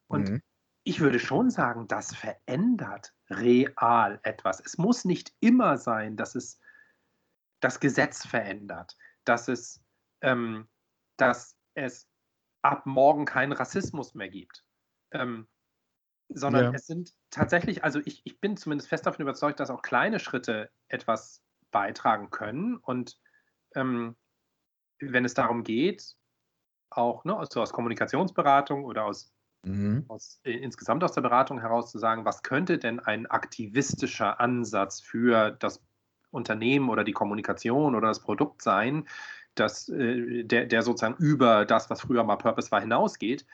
Und 0.08 0.30
Mhm. 0.30 0.42
ich 0.84 1.00
würde 1.02 1.20
schon 1.20 1.50
sagen, 1.50 1.88
das 1.88 2.16
verändert 2.16 3.14
real 3.30 4.20
etwas. 4.24 4.60
Es 4.64 4.78
muss 4.78 5.04
nicht 5.04 5.34
immer 5.40 5.78
sein, 5.78 6.16
dass 6.16 6.36
es 6.36 6.60
das 7.60 7.80
Gesetz 7.80 8.26
verändert, 8.26 8.96
dass 9.26 9.48
es, 9.48 9.84
ähm, 10.22 10.70
dass 11.18 11.58
es 11.74 12.08
ab 12.62 12.86
morgen 12.86 13.26
keinen 13.26 13.52
Rassismus 13.52 14.14
mehr 14.16 14.30
gibt. 14.30 14.64
Ähm, 15.12 15.48
sondern 16.30 16.66
Ja. 16.66 16.72
es 16.72 16.88
sind 16.88 17.14
tatsächlich, 17.32 17.84
also 17.84 18.00
ich, 18.06 18.22
ich 18.26 18.40
bin 18.40 18.58
zumindest 18.58 18.90
fest 18.90 19.06
davon 19.06 19.24
überzeugt, 19.24 19.60
dass 19.60 19.70
auch 19.70 19.82
kleine 19.82 20.20
Schritte 20.20 20.72
etwas 20.88 21.44
beitragen 21.72 22.30
können. 22.32 22.78
Und 22.78 23.20
ähm, 23.76 24.16
wenn 25.00 25.26
es 25.26 25.34
darum 25.34 25.64
geht, 25.64 26.16
auch 26.92 27.26
ne, 27.26 27.38
also 27.38 27.62
aus 27.62 27.74
Kommunikationsberatung 27.74 28.86
oder 28.86 29.06
aus 29.06 29.34
Mhm. 29.66 30.10
aus, 30.10 30.40
äh, 30.44 30.52
insgesamt 30.52 31.04
aus 31.04 31.14
der 31.14 31.22
Beratung 31.22 31.60
heraus 31.62 31.92
zu 31.92 32.00
sagen, 32.00 32.26
was 32.26 32.44
könnte 32.44 32.78
denn 32.78 33.00
ein 33.00 33.28
aktivistischer 33.28 34.40
Ansatz 34.40 35.02
für 35.02 35.52
das 35.52 35.84
Unternehmen 36.32 36.90
oder 36.90 37.04
die 37.04 37.12
Kommunikation 37.14 37.96
oder 37.96 38.08
das 38.10 38.22
Produkt 38.22 38.62
sein, 38.62 39.08
das, 39.56 39.90
äh, 39.90 40.44
der, 40.44 40.66
der 40.68 40.82
sozusagen 40.84 41.16
über 41.18 41.66
das, 41.66 41.90
was 41.90 42.02
früher 42.02 42.24
mal 42.24 42.38
Purpose 42.38 42.72
war, 42.72 42.82
hinausgeht, 42.82 43.46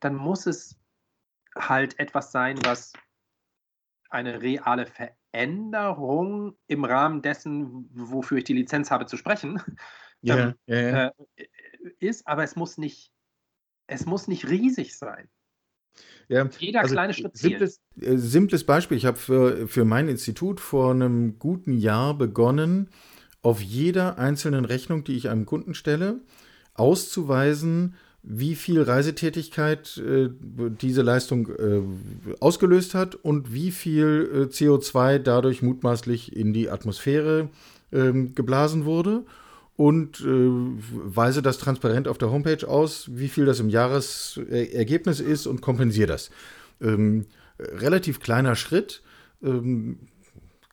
dann 0.00 0.14
muss 0.14 0.46
es 0.46 0.78
halt 1.58 1.98
etwas 1.98 2.32
sein, 2.32 2.58
was 2.64 2.92
eine 4.10 4.40
reale 4.40 4.86
Veränderung 4.86 6.56
im 6.66 6.84
Rahmen 6.84 7.22
dessen, 7.22 7.88
wofür 7.92 8.38
ich 8.38 8.44
die 8.44 8.54
Lizenz 8.54 8.90
habe 8.90 9.06
zu 9.06 9.16
sprechen, 9.16 9.60
Ja, 10.20 10.54
ja, 10.66 10.76
ja. 10.76 11.06
äh, 11.36 11.46
ist, 12.00 12.26
aber 12.26 12.42
es 12.42 12.56
muss 12.56 12.78
nicht, 12.78 13.12
es 13.86 14.04
muss 14.06 14.28
nicht 14.28 14.48
riesig 14.48 14.96
sein. 14.96 15.28
Ja, 16.28 16.48
Jeder 16.58 16.80
also 16.80 16.94
kleine 16.94 17.14
Schritt 17.14 17.36
simples, 17.36 17.80
äh, 18.00 18.16
simples 18.16 18.64
Beispiel. 18.64 18.96
Ich 18.96 19.06
habe 19.06 19.16
für, 19.16 19.68
für 19.68 19.84
mein 19.84 20.08
Institut 20.08 20.60
vor 20.60 20.90
einem 20.90 21.38
guten 21.38 21.72
Jahr 21.72 22.14
begonnen, 22.14 22.90
auf 23.42 23.60
jeder 23.62 24.18
einzelnen 24.18 24.64
Rechnung, 24.64 25.04
die 25.04 25.16
ich 25.16 25.28
einem 25.30 25.46
Kunden 25.46 25.74
stelle, 25.74 26.20
auszuweisen, 26.74 27.94
wie 28.30 28.56
viel 28.56 28.82
Reisetätigkeit 28.82 29.96
äh, 29.96 30.28
diese 30.82 31.00
Leistung 31.00 31.48
äh, 31.48 31.80
ausgelöst 32.40 32.94
hat 32.94 33.14
und 33.14 33.54
wie 33.54 33.70
viel 33.70 34.30
äh, 34.30 34.52
CO2 34.52 35.18
dadurch 35.18 35.62
mutmaßlich 35.62 36.36
in 36.36 36.52
die 36.52 36.68
Atmosphäre 36.68 37.48
ähm, 37.90 38.34
geblasen 38.34 38.84
wurde. 38.84 39.24
Und 39.76 40.20
äh, 40.20 40.24
weise 40.26 41.40
das 41.40 41.56
transparent 41.56 42.06
auf 42.06 42.18
der 42.18 42.30
Homepage 42.30 42.68
aus, 42.68 43.08
wie 43.12 43.28
viel 43.28 43.46
das 43.46 43.60
im 43.60 43.70
Jahresergebnis 43.70 45.20
ist 45.20 45.46
und 45.46 45.62
kompensiere 45.62 46.08
das. 46.08 46.30
Ähm, 46.82 47.26
relativ 47.58 48.20
kleiner 48.20 48.56
Schritt, 48.56 49.02
ähm, 49.42 50.00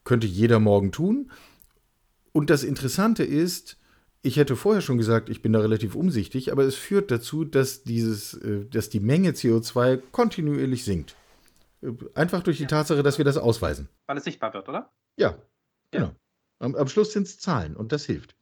könnte 0.03 0.27
jeder 0.27 0.59
morgen 0.59 0.91
tun. 0.91 1.31
Und 2.33 2.49
das 2.49 2.63
Interessante 2.63 3.23
ist, 3.23 3.77
ich 4.25 4.37
hätte 4.37 4.55
vorher 4.55 4.81
schon 4.81 4.97
gesagt, 4.97 5.29
ich 5.29 5.41
bin 5.41 5.53
da 5.53 5.59
relativ 5.59 5.95
umsichtig, 5.95 6.51
aber 6.51 6.63
es 6.63 6.75
führt 6.75 7.11
dazu, 7.11 7.45
dass, 7.45 7.83
dieses, 7.83 8.33
äh, 8.33 8.65
dass 8.65 8.89
die 8.89 8.99
Menge 8.99 9.31
CO2 9.31 10.01
kontinuierlich 10.11 10.83
sinkt. 10.83 11.15
Äh, 11.81 11.91
Einfach 12.15 12.41
durch 12.41 12.57
die 12.57 12.65
Tatsache, 12.65 13.03
dass 13.03 13.17
wir 13.17 13.25
das 13.25 13.37
ausweisen. 13.37 13.87
Weil 14.07 14.17
es 14.17 14.23
sichtbar 14.23 14.53
wird, 14.53 14.67
oder? 14.67 14.91
Ja, 15.17 15.35
genau. 15.91 16.11
Am, 16.59 16.75
am 16.75 16.87
Schluss 16.87 17.13
sind 17.13 17.27
es 17.27 17.39
Zahlen 17.39 17.75
und 17.75 17.91
das 17.91 18.05
hilft. 18.05 18.35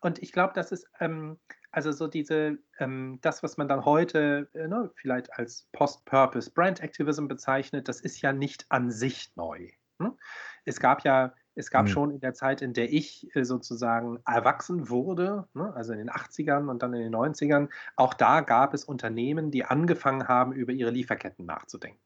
Und 0.00 0.22
ich 0.22 0.30
glaube, 0.30 0.52
das 0.54 0.70
ist 0.70 0.86
ähm, 1.00 1.38
also 1.72 1.92
so 1.92 2.06
diese, 2.06 2.58
ähm, 2.78 3.18
das, 3.22 3.42
was 3.42 3.56
man 3.56 3.68
dann 3.68 3.84
heute 3.84 4.48
äh, 4.54 4.68
ne, 4.68 4.90
vielleicht 4.94 5.32
als 5.34 5.68
Post-Purpose 5.72 6.50
Brand 6.50 6.80
Activism 6.80 7.26
bezeichnet, 7.26 7.88
das 7.88 8.00
ist 8.00 8.20
ja 8.22 8.32
nicht 8.32 8.66
an 8.70 8.90
sich 8.90 9.32
neu. 9.36 9.68
Ne? 9.98 10.16
Es 10.64 10.80
gab 10.80 11.04
ja, 11.04 11.34
es 11.56 11.70
gab 11.70 11.86
Mhm. 11.86 11.88
schon 11.88 12.10
in 12.12 12.20
der 12.20 12.34
Zeit, 12.34 12.62
in 12.62 12.72
der 12.74 12.92
ich 12.92 13.34
äh, 13.34 13.44
sozusagen 13.44 14.20
erwachsen 14.26 14.88
wurde, 14.88 15.48
ne, 15.54 15.74
also 15.74 15.92
in 15.92 15.98
den 15.98 16.10
80ern 16.10 16.68
und 16.68 16.82
dann 16.82 16.92
in 16.94 17.02
den 17.02 17.14
90ern, 17.14 17.68
auch 17.96 18.14
da 18.14 18.42
gab 18.42 18.74
es 18.74 18.84
Unternehmen, 18.84 19.50
die 19.50 19.64
angefangen 19.64 20.28
haben, 20.28 20.52
über 20.52 20.72
ihre 20.72 20.90
Lieferketten 20.90 21.46
nachzudenken. 21.46 21.98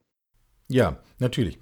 Ja, 0.69 0.99
natürlich. 1.19 1.59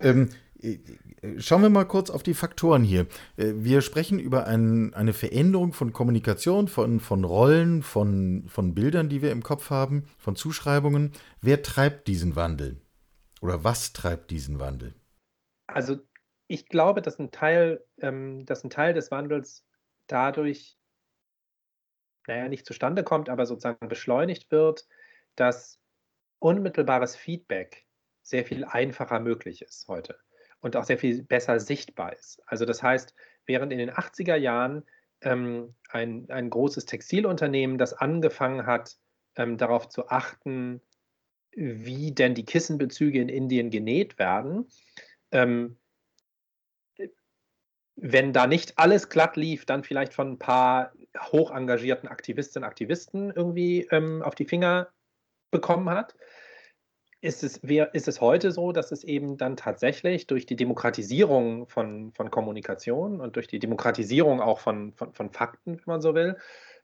Ähm, 0.00 0.30
äh, 0.60 0.78
äh, 1.20 1.40
schauen 1.40 1.62
wir 1.62 1.70
mal 1.70 1.84
kurz 1.84 2.10
auf 2.10 2.22
die 2.22 2.34
Faktoren 2.34 2.84
hier. 2.84 3.06
Wir 3.36 3.80
sprechen 3.80 4.20
über 4.20 4.46
ein, 4.46 4.94
eine 4.94 5.12
Veränderung 5.12 5.72
von 5.72 5.92
Kommunikation, 5.92 6.68
von, 6.68 7.00
von 7.00 7.24
Rollen, 7.24 7.82
von, 7.82 8.44
von 8.46 8.74
Bildern, 8.74 9.08
die 9.08 9.20
wir 9.20 9.32
im 9.32 9.42
Kopf 9.42 9.70
haben, 9.70 10.04
von 10.18 10.36
Zuschreibungen. 10.36 11.12
Wer 11.40 11.62
treibt 11.62 12.06
diesen 12.06 12.36
Wandel? 12.36 12.80
Oder 13.40 13.64
was 13.64 13.92
treibt 13.92 14.30
diesen 14.30 14.60
Wandel? 14.60 14.94
Also 15.66 15.98
ich 16.52 16.68
glaube, 16.68 17.00
dass 17.00 17.18
ein 17.18 17.30
Teil, 17.30 17.82
ähm, 18.02 18.44
dass 18.44 18.62
ein 18.62 18.68
Teil 18.68 18.92
des 18.92 19.10
Wandels 19.10 19.64
dadurch, 20.06 20.76
naja, 22.26 22.46
nicht 22.48 22.66
zustande 22.66 23.04
kommt, 23.04 23.30
aber 23.30 23.46
sozusagen 23.46 23.88
beschleunigt 23.88 24.50
wird, 24.50 24.86
dass 25.34 25.80
unmittelbares 26.40 27.16
Feedback 27.16 27.86
sehr 28.22 28.44
viel 28.44 28.66
einfacher 28.66 29.18
möglich 29.18 29.62
ist 29.62 29.88
heute 29.88 30.18
und 30.60 30.76
auch 30.76 30.84
sehr 30.84 30.98
viel 30.98 31.22
besser 31.22 31.58
sichtbar 31.58 32.12
ist. 32.12 32.42
Also 32.44 32.66
das 32.66 32.82
heißt, 32.82 33.14
während 33.46 33.72
in 33.72 33.78
den 33.78 33.90
80er 33.90 34.36
Jahren 34.36 34.84
ähm, 35.22 35.74
ein, 35.88 36.28
ein 36.28 36.50
großes 36.50 36.84
Textilunternehmen, 36.84 37.78
das 37.78 37.94
angefangen 37.94 38.66
hat, 38.66 38.98
ähm, 39.36 39.56
darauf 39.56 39.88
zu 39.88 40.10
achten, 40.10 40.82
wie 41.52 42.12
denn 42.12 42.34
die 42.34 42.44
Kissenbezüge 42.44 43.22
in 43.22 43.30
Indien 43.30 43.70
genäht 43.70 44.18
werden, 44.18 44.68
ähm, 45.30 45.78
wenn 47.96 48.32
da 48.32 48.46
nicht 48.46 48.78
alles 48.78 49.08
glatt 49.08 49.36
lief, 49.36 49.66
dann 49.66 49.84
vielleicht 49.84 50.14
von 50.14 50.32
ein 50.32 50.38
paar 50.38 50.92
hoch 51.18 51.50
engagierten 51.50 52.08
Aktivistinnen 52.08 52.64
und 52.64 52.68
Aktivisten 52.70 53.30
irgendwie 53.30 53.86
ähm, 53.90 54.22
auf 54.22 54.34
die 54.34 54.46
Finger 54.46 54.88
bekommen 55.50 55.90
hat. 55.90 56.14
Ist 57.20 57.44
es, 57.44 57.60
wer, 57.62 57.94
ist 57.94 58.08
es 58.08 58.20
heute 58.20 58.50
so, 58.50 58.72
dass 58.72 58.90
es 58.90 59.04
eben 59.04 59.36
dann 59.36 59.56
tatsächlich 59.56 60.26
durch 60.26 60.44
die 60.46 60.56
Demokratisierung 60.56 61.68
von, 61.68 62.12
von 62.12 62.30
Kommunikation 62.30 63.20
und 63.20 63.36
durch 63.36 63.46
die 63.46 63.60
Demokratisierung 63.60 64.40
auch 64.40 64.58
von, 64.58 64.92
von, 64.94 65.12
von 65.12 65.30
Fakten, 65.30 65.76
wenn 65.76 65.84
man 65.86 66.00
so 66.00 66.14
will, 66.14 66.36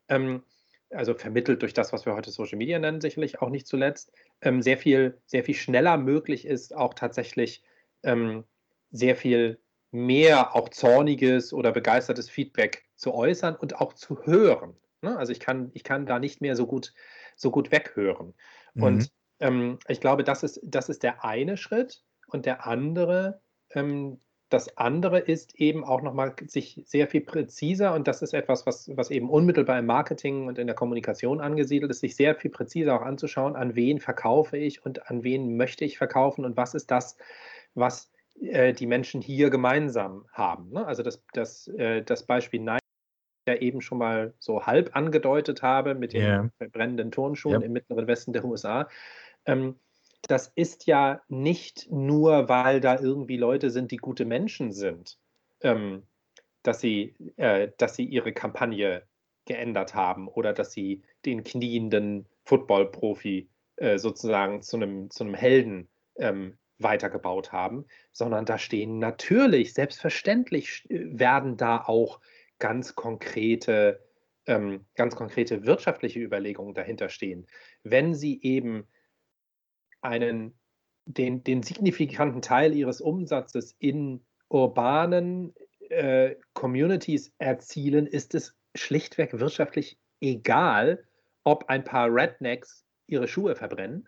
ähm, 0.08 0.44
also 0.90 1.14
vermittelt 1.14 1.62
durch 1.62 1.74
das, 1.74 1.92
was 1.92 2.06
wir 2.06 2.14
heute 2.14 2.30
Social 2.30 2.56
Media 2.56 2.78
nennen, 2.78 3.00
sicherlich 3.00 3.42
auch 3.42 3.50
nicht 3.50 3.66
zuletzt, 3.66 4.12
ähm, 4.40 4.62
sehr, 4.62 4.78
viel, 4.78 5.18
sehr 5.26 5.42
viel 5.42 5.54
schneller 5.54 5.96
möglich 5.96 6.46
ist, 6.46 6.74
auch 6.74 6.94
tatsächlich 6.94 7.62
ähm, 8.04 8.44
sehr 8.90 9.16
viel 9.16 9.58
mehr 9.90 10.54
auch 10.54 10.68
zorniges 10.68 11.52
oder 11.52 11.72
begeistertes 11.72 12.28
Feedback 12.28 12.84
zu 12.96 13.14
äußern 13.14 13.56
und 13.56 13.80
auch 13.80 13.94
zu 13.94 14.24
hören. 14.24 14.76
Ne? 15.02 15.16
Also 15.16 15.32
ich 15.32 15.40
kann, 15.40 15.70
ich 15.74 15.84
kann 15.84 16.06
da 16.06 16.18
nicht 16.18 16.40
mehr 16.40 16.56
so 16.56 16.66
gut, 16.66 16.92
so 17.36 17.50
gut 17.50 17.70
weghören. 17.70 18.34
Mhm. 18.74 18.82
Und 18.82 19.12
ähm, 19.40 19.78
ich 19.88 20.00
glaube, 20.00 20.24
das 20.24 20.42
ist, 20.42 20.60
das 20.62 20.88
ist 20.88 21.02
der 21.02 21.24
eine 21.24 21.56
Schritt. 21.56 22.02
Und 22.26 22.44
der 22.44 22.66
andere, 22.66 23.40
ähm, 23.70 24.20
das 24.50 24.76
andere 24.76 25.18
ist 25.18 25.54
eben 25.56 25.84
auch 25.84 26.02
nochmal 26.02 26.34
sich 26.46 26.82
sehr 26.86 27.06
viel 27.06 27.20
präziser, 27.20 27.94
und 27.94 28.08
das 28.08 28.22
ist 28.22 28.32
etwas, 28.32 28.66
was, 28.66 28.90
was 28.96 29.10
eben 29.10 29.28
unmittelbar 29.28 29.78
im 29.78 29.86
Marketing 29.86 30.46
und 30.46 30.58
in 30.58 30.66
der 30.66 30.76
Kommunikation 30.76 31.40
angesiedelt 31.40 31.90
ist, 31.90 32.00
sich 32.00 32.16
sehr 32.16 32.34
viel 32.34 32.50
präziser 32.50 32.96
auch 32.96 33.02
anzuschauen, 33.04 33.56
an 33.56 33.76
wen 33.76 34.00
verkaufe 34.00 34.56
ich 34.56 34.84
und 34.84 35.10
an 35.10 35.22
wen 35.22 35.56
möchte 35.56 35.84
ich 35.84 35.98
verkaufen 35.98 36.44
und 36.44 36.56
was 36.56 36.74
ist 36.74 36.90
das, 36.90 37.16
was 37.74 38.10
äh, 38.42 38.72
die 38.72 38.86
Menschen 38.86 39.20
hier 39.20 39.50
gemeinsam 39.50 40.26
haben. 40.32 40.70
Ne? 40.70 40.86
Also 40.86 41.02
das, 41.02 41.22
das, 41.32 41.68
äh, 41.68 42.02
das 42.02 42.24
Beispiel 42.26 42.60
Nike, 42.60 42.78
ja 43.48 43.56
eben 43.56 43.80
schon 43.80 43.98
mal 43.98 44.34
so 44.38 44.66
halb 44.66 44.94
angedeutet 44.94 45.62
habe 45.62 45.94
mit 45.94 46.12
den 46.12 46.22
Ja. 46.22 46.50
brennenden 46.72 47.10
Turnschuhen 47.10 47.62
Ja. 47.62 47.66
im 47.66 47.72
mittleren 47.72 48.06
Westen 48.06 48.32
der 48.32 48.44
USA. 48.44 48.88
Ähm, 49.46 49.76
das 50.28 50.48
ist 50.54 50.86
ja 50.86 51.22
nicht 51.28 51.90
nur, 51.90 52.48
weil 52.48 52.80
da 52.80 52.98
irgendwie 52.98 53.36
Leute 53.36 53.70
sind, 53.70 53.90
die 53.90 53.96
gute 53.96 54.24
Menschen 54.24 54.72
sind, 54.72 55.18
ähm, 55.62 56.02
dass, 56.62 56.80
sie, 56.80 57.14
äh, 57.36 57.70
dass 57.78 57.96
sie 57.96 58.04
ihre 58.04 58.32
Kampagne 58.32 59.02
geändert 59.46 59.94
haben 59.94 60.28
oder 60.28 60.52
dass 60.52 60.72
sie 60.72 61.02
den 61.24 61.44
knienden 61.44 62.26
Football-Profi 62.44 63.48
äh, 63.76 63.98
sozusagen 63.98 64.60
zu 64.62 64.76
einem, 64.76 65.10
zu 65.10 65.24
einem 65.24 65.34
Helden 65.34 65.88
ähm, 66.16 66.58
weitergebaut 66.78 67.52
haben, 67.52 67.86
sondern 68.12 68.44
da 68.44 68.58
stehen 68.58 68.98
natürlich, 68.98 69.74
selbstverständlich 69.74 70.84
äh, 70.90 71.18
werden 71.18 71.56
da 71.56 71.84
auch 71.84 72.20
ganz 72.58 72.94
konkrete, 72.94 74.04
ähm, 74.46 74.84
ganz 74.94 75.16
konkrete 75.16 75.64
wirtschaftliche 75.66 76.20
Überlegungen 76.20 76.74
dahinter 76.74 77.08
stehen. 77.08 77.46
Wenn 77.82 78.14
sie 78.14 78.40
eben 78.42 78.86
einen, 80.00 80.58
den, 81.04 81.42
den 81.44 81.62
signifikanten 81.62 82.42
Teil 82.42 82.74
ihres 82.74 83.00
Umsatzes 83.00 83.74
in 83.78 84.24
urbanen 84.48 85.54
äh, 85.88 86.36
Communities 86.52 87.32
erzielen, 87.38 88.06
ist 88.06 88.34
es 88.34 88.56
schlichtweg 88.74 89.38
wirtschaftlich 89.38 89.98
egal, 90.20 91.04
ob 91.44 91.68
ein 91.68 91.84
paar 91.84 92.08
Rednecks 92.12 92.84
ihre 93.06 93.26
Schuhe 93.26 93.56
verbrennen. 93.56 94.06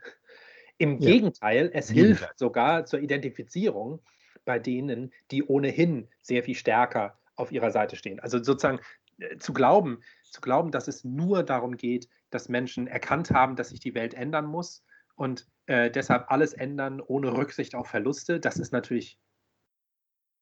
Im 0.81 0.99
Ja. 0.99 1.13
Gegenteil, 1.13 1.71
es 1.75 1.91
Im 1.91 1.95
hilft 1.95 2.23
Gegenteil. 2.23 2.37
sogar 2.39 2.87
zur 2.87 3.01
Identifizierung 3.01 4.01
bei 4.47 4.59
denen, 4.59 5.13
die 5.31 5.43
ohnehin 5.45 6.09
sehr 6.23 6.43
viel 6.43 6.55
stärker 6.55 7.19
auf 7.37 7.53
ihrer 7.53 7.71
Seite 7.71 7.97
stehen. 7.97 8.19
Also 8.21 8.43
sozusagen 8.43 8.81
äh, 9.19 9.37
zu 9.37 9.53
glauben, 9.53 10.03
zu 10.31 10.41
glauben, 10.41 10.71
dass 10.71 10.89
es 10.89 11.05
nur 11.05 11.43
darum 11.43 11.77
geht, 11.77 12.09
dass 12.31 12.49
Menschen 12.49 12.87
erkannt 12.87 13.31
haben, 13.31 13.57
dass 13.57 13.69
sich 13.71 13.81
die 13.81 13.95
Welt 13.95 14.15
ändern 14.15 14.47
muss 14.47 14.83
und 15.17 15.47
äh, 15.67 15.91
deshalb 15.91 16.31
alles 16.31 16.55
ändern 16.55 17.03
ohne 17.03 17.37
Rücksicht 17.37 17.75
auf 17.75 17.89
Verluste, 17.89 18.41
das 18.41 18.57
ist 18.57 18.73
natürlich 18.73 19.19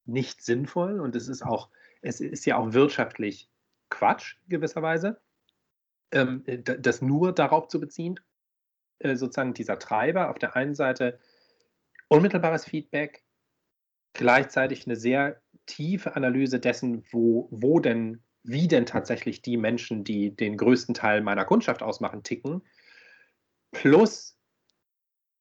nicht 0.05 0.41
sinnvoll 0.41 0.99
und 1.01 1.15
es 1.15 1.27
ist 1.27 1.43
auch, 1.43 1.69
es 2.01 2.21
ist 2.21 2.45
ja 2.45 2.57
auch 2.57 2.73
wirtschaftlich 2.73 3.49
Quatsch 3.89 4.37
gewisserweise, 4.47 5.21
ähm, 6.11 6.43
das 6.63 7.01
nur 7.01 7.33
darauf 7.33 7.67
zu 7.67 7.79
beziehen, 7.79 8.19
äh, 8.99 9.15
sozusagen 9.15 9.53
dieser 9.53 9.79
Treiber 9.79 10.29
auf 10.29 10.39
der 10.39 10.55
einen 10.55 10.75
Seite 10.75 11.19
unmittelbares 12.07 12.65
Feedback, 12.65 13.23
gleichzeitig 14.13 14.85
eine 14.85 14.95
sehr 14.95 15.41
tiefe 15.65 16.15
Analyse 16.15 16.59
dessen, 16.59 17.05
wo, 17.11 17.47
wo 17.51 17.79
denn, 17.79 18.23
wie 18.43 18.67
denn 18.67 18.85
tatsächlich 18.85 19.41
die 19.41 19.57
Menschen, 19.57 20.03
die 20.03 20.35
den 20.35 20.57
größten 20.57 20.95
Teil 20.95 21.21
meiner 21.21 21.45
Kundschaft 21.45 21.83
ausmachen, 21.83 22.23
ticken, 22.23 22.63
plus 23.71 24.37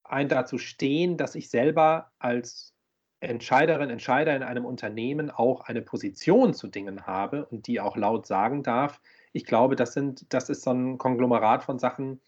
ein 0.05 0.29
dazu 0.29 0.59
stehen, 0.59 1.16
dass 1.16 1.35
ich 1.35 1.51
selber 1.51 2.12
als 2.18 2.75
Entscheiderin, 3.21 3.90
Entscheider 3.90 4.37
in 4.37 4.42
einem 4.42 4.64
Unternehmen 4.64 5.31
auch 5.31 5.62
eine 5.62 5.83
Position 5.83 6.55
zu 6.55 6.68
Dingen 6.68 7.07
habe 7.07 7.47
und 7.47 7.66
die 7.66 7.81
auch 7.81 7.97
laut 7.97 8.27
sagen 8.27 8.62
darf. 8.62 9.01
Ich 9.33 9.44
glaube, 9.44 9.75
das 9.75 9.92
sind, 9.92 10.33
das 10.33 10.49
ist 10.49 10.62
so 10.62 10.71
ein 10.71 10.99
Konglomerat 10.99 11.64
von 11.64 11.79
Sachen, 11.79 12.21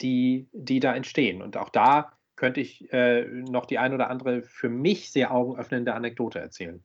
die, 0.00 0.48
die 0.52 0.80
da 0.80 0.94
entstehen. 0.94 1.42
Und 1.42 1.56
auch 1.56 1.68
da 1.68 2.12
könnte 2.36 2.60
ich 2.60 2.92
äh, 2.92 3.24
noch 3.24 3.66
die 3.66 3.78
ein 3.78 3.94
oder 3.94 4.10
andere 4.10 4.42
für 4.42 4.68
mich 4.68 5.10
sehr 5.10 5.32
augenöffnende 5.32 5.94
Anekdote 5.94 6.40
erzählen. 6.40 6.82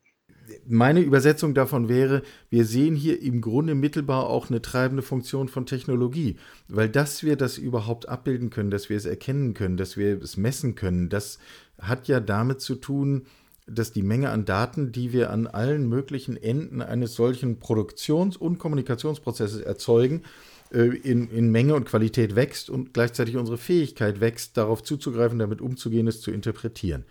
Meine 0.68 1.02
Übersetzung 1.02 1.54
davon 1.54 1.90
wäre, 1.90 2.24
wir 2.50 2.66
sehen 2.66 2.96
hier 2.96 3.22
im 3.22 3.40
Grunde 3.42 3.76
mittelbar 3.76 4.28
auch 4.28 4.50
eine 4.50 4.62
treibende 4.62 5.04
Funktion 5.04 5.48
von 5.48 5.66
Technologie, 5.66 6.38
weil 6.68 6.90
dass 6.90 7.24
wir 7.24 7.36
das 7.36 7.58
überhaupt 7.58 8.10
abbilden 8.10 8.50
können, 8.50 8.72
dass 8.72 8.90
wir 8.90 8.98
es 8.98 9.06
erkennen 9.06 9.54
können, 9.54 9.78
dass 9.78 9.96
wir 9.96 10.22
es 10.22 10.38
messen 10.38 10.74
können, 10.76 11.10
das 11.10 11.40
hat 11.80 12.08
ja 12.08 12.20
damit 12.20 12.62
zu 12.62 12.76
tun, 12.76 13.28
dass 13.68 13.92
die 13.92 14.02
Menge 14.02 14.32
an 14.32 14.46
Daten, 14.46 14.92
die 14.92 15.14
wir 15.14 15.30
an 15.30 15.46
allen 15.46 15.88
möglichen 15.88 16.36
Enden 16.36 16.82
eines 16.82 17.14
solchen 17.14 17.60
Produktions- 17.60 18.38
und 18.38 18.58
Kommunikationsprozesses 18.58 19.62
erzeugen, 19.62 20.24
in, 20.72 21.30
in 21.30 21.52
Menge 21.52 21.76
und 21.76 21.86
Qualität 21.86 22.36
wächst 22.36 22.70
und 22.70 22.94
gleichzeitig 22.94 23.38
unsere 23.38 23.58
Fähigkeit 23.58 24.20
wächst, 24.20 24.58
darauf 24.58 24.84
zuzugreifen, 24.84 25.40
damit 25.40 25.62
umzugehen, 25.62 26.08
es 26.08 26.22
zu 26.22 26.32
interpretieren. 26.32 27.06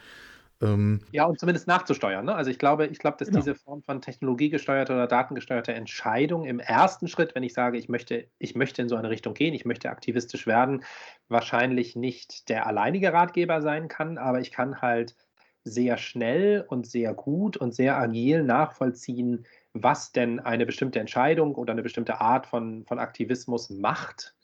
Ähm, 0.60 1.00
ja, 1.12 1.24
und 1.24 1.38
zumindest 1.38 1.68
nachzusteuern. 1.68 2.24
Ne? 2.24 2.34
Also 2.34 2.50
ich 2.50 2.58
glaube, 2.58 2.86
ich 2.86 2.98
glaube, 2.98 3.16
dass 3.18 3.28
genau. 3.28 3.40
diese 3.40 3.54
Form 3.54 3.82
von 3.82 4.00
technologiegesteuerter 4.00 4.94
oder 4.94 5.06
datengesteuerter 5.06 5.74
Entscheidung 5.74 6.44
im 6.44 6.58
ersten 6.58 7.06
Schritt, 7.06 7.34
wenn 7.34 7.44
ich 7.44 7.54
sage, 7.54 7.78
ich 7.78 7.88
möchte, 7.88 8.26
ich 8.38 8.56
möchte 8.56 8.82
in 8.82 8.88
so 8.88 8.96
eine 8.96 9.10
Richtung 9.10 9.34
gehen, 9.34 9.54
ich 9.54 9.64
möchte 9.64 9.88
aktivistisch 9.90 10.46
werden, 10.46 10.82
wahrscheinlich 11.28 11.94
nicht 11.94 12.48
der 12.48 12.66
alleinige 12.66 13.12
Ratgeber 13.12 13.62
sein 13.62 13.88
kann, 13.88 14.18
aber 14.18 14.40
ich 14.40 14.50
kann 14.50 14.80
halt 14.80 15.14
sehr 15.62 15.96
schnell 15.96 16.64
und 16.66 16.86
sehr 16.86 17.14
gut 17.14 17.56
und 17.56 17.74
sehr 17.74 17.96
agil 17.96 18.42
nachvollziehen, 18.42 19.44
was 19.82 20.12
denn 20.12 20.40
eine 20.40 20.66
bestimmte 20.66 21.00
Entscheidung 21.00 21.54
oder 21.54 21.72
eine 21.72 21.82
bestimmte 21.82 22.20
Art 22.20 22.46
von, 22.46 22.84
von 22.86 22.98
Aktivismus 22.98 23.70
macht 23.70 24.34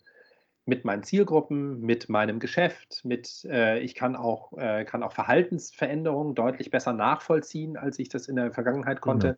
mit 0.66 0.84
meinen 0.84 1.02
Zielgruppen, 1.02 1.80
mit 1.80 2.08
meinem 2.08 2.38
Geschäft, 2.38 3.04
mit 3.04 3.44
äh, 3.44 3.80
ich 3.80 3.94
kann 3.94 4.16
auch, 4.16 4.56
äh, 4.56 4.84
kann 4.84 5.02
auch 5.02 5.12
Verhaltensveränderungen 5.12 6.34
deutlich 6.34 6.70
besser 6.70 6.92
nachvollziehen, 6.92 7.76
als 7.76 7.98
ich 7.98 8.08
das 8.08 8.28
in 8.28 8.36
der 8.36 8.52
Vergangenheit 8.52 9.00
konnte. 9.00 9.32
Mhm. 9.32 9.36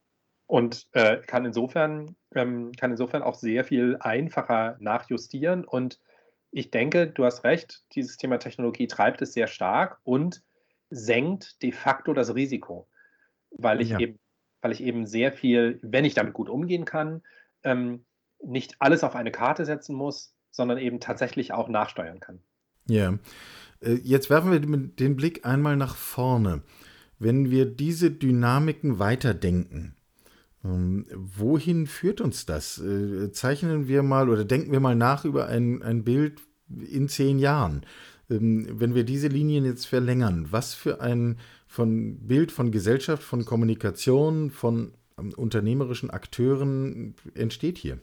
Und 0.49 0.87
äh, 0.93 1.17
kann, 1.27 1.45
insofern, 1.45 2.15
ähm, 2.33 2.71
kann 2.73 2.93
insofern 2.93 3.23
auch 3.23 3.35
sehr 3.35 3.65
viel 3.65 3.97
einfacher 3.99 4.77
nachjustieren. 4.79 5.65
Und 5.65 6.01
ich 6.53 6.71
denke, 6.71 7.09
du 7.09 7.25
hast 7.25 7.43
recht, 7.43 7.83
dieses 7.93 8.17
Thema 8.17 8.39
Technologie 8.39 8.87
treibt 8.87 9.21
es 9.23 9.33
sehr 9.33 9.49
stark 9.49 9.99
und 10.05 10.45
senkt 10.91 11.61
de 11.63 11.73
facto 11.73 12.13
das 12.13 12.37
Risiko, 12.37 12.87
weil 13.51 13.81
ich 13.81 13.91
ja. 13.91 13.99
eben, 13.99 14.21
weil 14.67 14.73
ich 14.73 14.83
eben 14.83 15.07
sehr 15.07 15.31
viel, 15.31 15.79
wenn 15.81 16.05
ich 16.05 16.15
damit 16.15 16.33
gut 16.33 16.49
umgehen 16.49 16.85
kann, 16.85 17.23
ähm, 17.63 18.05
nicht 18.43 18.75
alles 18.81 19.05
auf 19.05 19.15
eine 19.15 19.31
Karte 19.31 19.65
setzen 19.65 19.95
muss, 19.95 20.35
sondern 20.51 20.79
eben 20.79 20.99
tatsächlich 20.99 21.53
auch 21.53 21.69
nachsteuern 21.69 22.19
kann. 22.19 22.41
Ja. 22.89 23.17
Äh, 23.79 23.93
jetzt 24.03 24.29
werfen 24.29 24.51
wir 24.51 24.59
den 24.59 25.15
Blick 25.15 25.47
einmal 25.47 25.77
nach 25.77 25.95
vorne. 25.95 26.63
Wenn 27.21 27.49
wir 27.49 27.65
diese 27.65 28.11
Dynamiken 28.11 28.99
weiterdenken, 28.99 29.95
ähm, 30.65 31.07
wohin 31.15 31.87
führt 31.87 32.21
uns 32.21 32.45
das? 32.45 32.79
Äh, 32.79 33.31
zeichnen 33.31 33.87
wir 33.87 34.03
mal 34.03 34.29
oder 34.29 34.45
denken 34.45 34.73
wir 34.73 34.81
mal 34.81 34.97
nach 34.97 35.25
über 35.25 35.47
ein, 35.47 35.81
ein 35.85 36.03
Bild 36.03 36.41
in 36.69 37.09
zehn 37.09 37.39
Jahren. 37.39 37.87
Ähm, 38.29 38.67
wenn 38.73 38.97
wir 38.97 39.05
diese 39.05 39.29
Linien 39.29 39.65
jetzt 39.65 39.87
verlängern, 39.87 40.49
was 40.51 40.75
für 40.75 41.01
ein 41.01 41.39
von 41.77 42.27
Bild 42.27 42.53
von 42.53 42.71
Gesellschaft, 42.71 43.23
von 43.23 43.45
Kommunikation, 43.45 44.51
von 44.51 44.95
ähm, 45.19 45.35
unternehmerischen 45.37 46.09
Akteuren 46.09 47.15
entsteht 47.35 47.77
hier? 47.77 47.99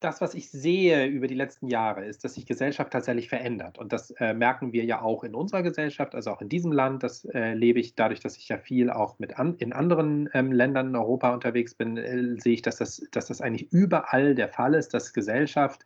Das, 0.00 0.20
was 0.20 0.34
ich 0.34 0.50
sehe 0.50 1.06
über 1.06 1.28
die 1.28 1.36
letzten 1.36 1.68
Jahre, 1.68 2.04
ist, 2.04 2.24
dass 2.24 2.34
sich 2.34 2.44
Gesellschaft 2.44 2.92
tatsächlich 2.92 3.28
verändert. 3.28 3.78
Und 3.78 3.92
das 3.92 4.10
äh, 4.10 4.34
merken 4.34 4.72
wir 4.72 4.84
ja 4.84 5.00
auch 5.02 5.22
in 5.22 5.36
unserer 5.36 5.62
Gesellschaft, 5.62 6.16
also 6.16 6.32
auch 6.32 6.42
in 6.42 6.48
diesem 6.48 6.72
Land. 6.72 7.04
Das 7.04 7.24
äh, 7.26 7.54
lebe 7.54 7.78
ich 7.78 7.94
dadurch, 7.94 8.18
dass 8.18 8.36
ich 8.36 8.48
ja 8.48 8.58
viel 8.58 8.90
auch 8.90 9.20
mit 9.20 9.38
an, 9.38 9.54
in 9.58 9.72
anderen 9.72 10.28
ähm, 10.34 10.50
Ländern 10.50 10.88
in 10.88 10.96
Europa 10.96 11.32
unterwegs 11.32 11.74
bin, 11.76 11.96
äh, 11.96 12.40
sehe 12.40 12.54
ich, 12.54 12.62
dass 12.62 12.76
das, 12.76 13.06
dass 13.12 13.26
das 13.26 13.40
eigentlich 13.40 13.72
überall 13.72 14.34
der 14.34 14.48
Fall 14.48 14.74
ist, 14.74 14.94
dass 14.94 15.12
Gesellschaft 15.12 15.84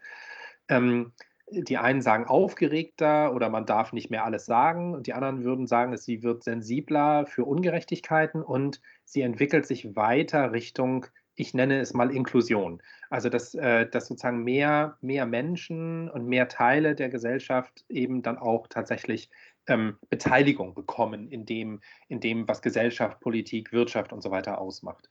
ähm, 0.69 1.13
die 1.53 1.79
einen 1.79 2.03
sagen 2.03 2.25
aufgeregter 2.25 3.35
oder 3.35 3.49
man 3.49 3.67
darf 3.67 3.93
nicht 3.93 4.11
mehr 4.11 4.25
alles 4.25 4.47
sagen 4.47 4.95
und 4.95 5.07
die 5.07 5.13
anderen 5.13 5.45
würden 5.45 5.67
sagen, 5.67 5.97
sie 5.97 6.23
wird 6.23 6.45
sensibler 6.45 7.27
für 7.27 7.45
Ungerechtigkeiten 7.45 8.43
und 8.43 8.81
sie 9.05 9.23
entwickelt 9.23 9.67
sich 9.67 9.97
weiter 9.97 10.53
Richtung, 10.53 11.07
ich 11.35 11.55
nenne 11.55 11.81
es 11.81 11.95
mal 11.95 12.15
Inklusion. 12.15 12.83
Also 13.09 13.29
dass, 13.29 13.55
äh, 13.55 13.89
dass 13.89 14.07
sozusagen 14.07 14.45
mehr, 14.45 14.97
mehr 15.01 15.27
Menschen 15.27 16.09
und 16.11 16.27
mehr 16.27 16.49
Teile 16.49 16.95
der 16.95 17.09
Gesellschaft 17.09 17.85
eben 17.89 18.23
dann 18.23 18.39
auch 18.39 18.67
tatsächlich 18.69 19.31
ähm, 19.67 19.97
Beteiligung 20.09 20.75
bekommen 20.75 21.29
in 21.29 21.47
dem, 21.47 21.81
in 22.09 22.21
dem, 22.21 22.47
was 22.49 22.63
Gesellschaft, 22.63 23.21
Politik, 23.21 23.73
Wirtschaft 23.73 24.13
und 24.13 24.23
so 24.23 24.31
weiter 24.31 24.59
ausmacht. 24.59 25.09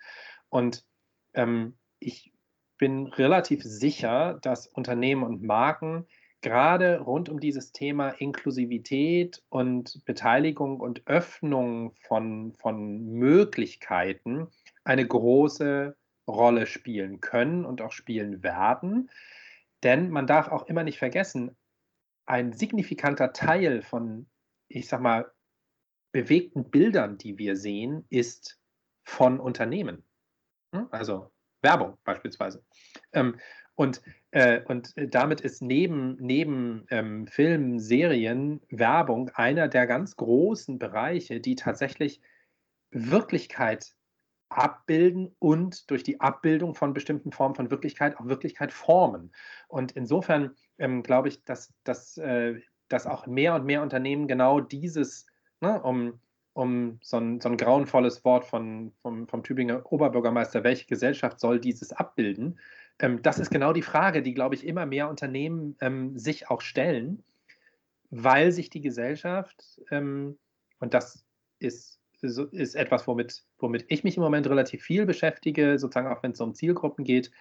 Und 0.49 0.85
ähm, 1.33 1.77
ich 1.99 2.33
bin 2.77 3.07
relativ 3.07 3.63
sicher, 3.63 4.39
dass 4.41 4.67
Unternehmen 4.67 5.23
und 5.23 5.43
Marken 5.43 6.07
gerade 6.41 6.99
rund 6.99 7.29
um 7.29 7.39
dieses 7.39 7.71
Thema 7.71 8.09
Inklusivität 8.09 9.41
und 9.49 10.03
Beteiligung 10.05 10.79
und 10.79 11.05
Öffnung 11.07 11.93
von, 11.95 12.53
von 12.53 13.05
Möglichkeiten 13.05 14.47
eine 14.83 15.05
große 15.05 15.95
Rolle 16.27 16.65
spielen 16.65 17.21
können 17.21 17.65
und 17.65 17.81
auch 17.81 17.91
spielen 17.91 18.43
werden. 18.43 19.09
Denn 19.83 20.09
man 20.09 20.27
darf 20.27 20.47
auch 20.49 20.67
immer 20.67 20.83
nicht 20.83 20.99
vergessen, 20.99 21.55
ein 22.25 22.53
signifikanter 22.53 23.33
Teil 23.33 23.81
von, 23.81 24.27
ich 24.67 24.87
sag 24.87 25.01
mal, 25.01 25.31
bewegten 26.11 26.69
Bildern, 26.69 27.17
die 27.17 27.37
wir 27.37 27.55
sehen, 27.55 28.05
ist 28.09 28.59
von 29.03 29.39
Unternehmen. 29.39 30.03
Hm? 30.73 30.87
Also 30.91 31.31
Werbung 31.61 31.97
beispielsweise. 32.03 32.63
Ähm, 33.13 33.39
und, 33.75 34.01
äh, 34.31 34.61
und 34.65 34.93
damit 34.95 35.41
ist 35.41 35.61
neben, 35.61 36.15
neben 36.19 36.85
ähm, 36.89 37.27
Filmen, 37.27 37.79
Serien, 37.79 38.61
Werbung 38.69 39.29
einer 39.33 39.67
der 39.67 39.87
ganz 39.87 40.15
großen 40.15 40.77
Bereiche, 40.77 41.39
die 41.39 41.55
tatsächlich 41.55 42.21
Wirklichkeit 42.91 43.95
abbilden 44.49 45.35
und 45.39 45.89
durch 45.91 46.03
die 46.03 46.19
Abbildung 46.19 46.73
von 46.73 46.93
bestimmten 46.93 47.31
Formen 47.31 47.55
von 47.55 47.71
Wirklichkeit 47.71 48.17
auch 48.17 48.25
Wirklichkeit 48.25 48.71
formen. 48.71 49.31
Und 49.67 49.91
insofern 49.91 50.55
ähm, 50.79 51.03
glaube 51.03 51.29
ich, 51.29 51.43
dass, 51.43 51.73
dass, 51.83 52.17
äh, 52.17 52.59
dass 52.87 53.05
auch 53.05 53.27
mehr 53.27 53.55
und 53.55 53.65
mehr 53.65 53.83
Unternehmen 53.83 54.27
genau 54.27 54.59
dieses, 54.59 55.27
ne, 55.61 55.81
um, 55.81 56.19
um 56.59 56.99
so 57.01 57.17
ein, 57.17 57.39
so 57.39 57.49
ein 57.49 57.57
grauenvolles 57.57 58.25
Wort 58.25 58.45
von, 58.45 58.91
vom, 59.01 59.27
vom 59.27 59.43
Tübinger 59.43 59.81
Oberbürgermeister, 59.91 60.63
welche 60.63 60.87
Gesellschaft 60.87 61.39
soll 61.39 61.59
dieses 61.59 61.93
abbilden, 61.93 62.59
ähm, 62.99 63.21
das 63.21 63.39
ist 63.39 63.49
genau 63.49 63.73
die 63.73 63.81
Frage, 63.81 64.21
die, 64.21 64.33
glaube 64.33 64.55
ich, 64.55 64.67
immer 64.67 64.85
mehr 64.85 65.09
Unternehmen 65.09 65.75
ähm, 65.81 66.17
sich 66.17 66.49
auch 66.49 66.61
stellen, 66.61 67.23
weil 68.11 68.51
sich 68.51 68.69
die 68.69 68.81
Gesellschaft, 68.81 69.81
ähm, 69.89 70.37
und 70.79 70.93
das 70.93 71.23
ist, 71.59 71.99
ist 72.21 72.75
etwas, 72.75 73.07
womit, 73.07 73.43
womit 73.59 73.85
ich 73.87 74.03
mich 74.03 74.17
im 74.17 74.23
Moment 74.23 74.47
relativ 74.49 74.83
viel 74.83 75.05
beschäftige, 75.05 75.79
sozusagen 75.79 76.07
auch 76.07 76.21
wenn 76.23 76.31
es 76.31 76.41
um 76.41 76.53
Zielgruppen 76.53 77.05
geht, 77.05 77.31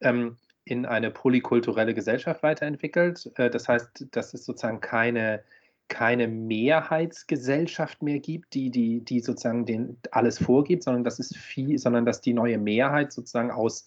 ähm, 0.00 0.36
in 0.64 0.86
eine 0.86 1.10
polykulturelle 1.10 1.94
Gesellschaft 1.94 2.42
weiterentwickelt. 2.42 3.30
Äh, 3.36 3.50
das 3.50 3.68
heißt, 3.68 4.06
dass 4.12 4.34
es 4.34 4.44
sozusagen 4.44 4.80
keine, 4.80 5.42
keine 5.88 6.28
Mehrheitsgesellschaft 6.28 8.02
mehr 8.02 8.20
gibt, 8.20 8.54
die, 8.54 8.70
die, 8.70 9.04
die 9.04 9.20
sozusagen 9.20 9.64
den, 9.66 9.98
alles 10.10 10.38
vorgibt, 10.38 10.84
sondern 10.84 11.04
dass 11.04 11.18
es 11.18 11.34
viel, 11.36 11.78
sondern 11.78 12.04
dass 12.04 12.20
die 12.20 12.34
neue 12.34 12.58
Mehrheit 12.58 13.12
sozusagen 13.12 13.50
aus 13.50 13.86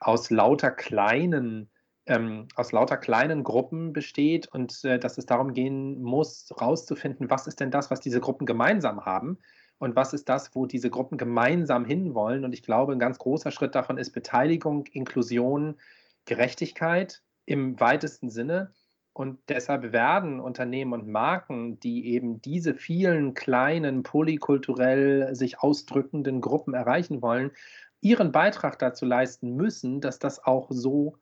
aus 0.00 0.30
lauter 0.30 0.70
kleinen 0.70 1.70
ähm, 2.06 2.46
aus 2.54 2.70
lauter 2.70 2.96
kleinen 2.96 3.42
Gruppen 3.42 3.92
besteht 3.92 4.46
und 4.48 4.84
äh, 4.84 4.98
dass 4.98 5.18
es 5.18 5.26
darum 5.26 5.54
gehen 5.54 6.00
muss, 6.02 6.48
herauszufinden, 6.50 7.30
was 7.30 7.48
ist 7.48 7.58
denn 7.58 7.72
das, 7.72 7.90
was 7.90 8.00
diese 8.00 8.20
Gruppen 8.20 8.46
gemeinsam 8.46 9.04
haben 9.04 9.38
und 9.78 9.96
was 9.96 10.12
ist 10.12 10.28
das, 10.28 10.54
wo 10.54 10.66
diese 10.66 10.88
Gruppen 10.88 11.18
gemeinsam 11.18 11.84
hinwollen. 11.84 12.44
Und 12.44 12.52
ich 12.52 12.62
glaube, 12.62 12.92
ein 12.92 13.00
ganz 13.00 13.18
großer 13.18 13.50
Schritt 13.50 13.74
davon 13.74 13.98
ist 13.98 14.12
Beteiligung, 14.12 14.86
Inklusion, 14.86 15.76
Gerechtigkeit 16.26 17.22
im 17.44 17.78
weitesten 17.80 18.30
Sinne. 18.30 18.72
Und 19.16 19.38
deshalb 19.48 19.94
werden 19.94 20.40
Unternehmen 20.40 20.92
und 20.92 21.08
Marken, 21.08 21.80
die 21.80 22.08
eben 22.08 22.42
diese 22.42 22.74
vielen 22.74 23.32
kleinen, 23.32 24.02
polykulturell 24.02 25.34
sich 25.34 25.58
ausdrückenden 25.58 26.42
Gruppen 26.42 26.74
erreichen 26.74 27.22
wollen, 27.22 27.52
ihren 28.02 28.30
Beitrag 28.30 28.78
dazu 28.78 29.06
leisten 29.06 29.56
müssen, 29.56 30.02
dass 30.02 30.18
das 30.18 30.44
auch 30.44 30.66
so 30.68 31.16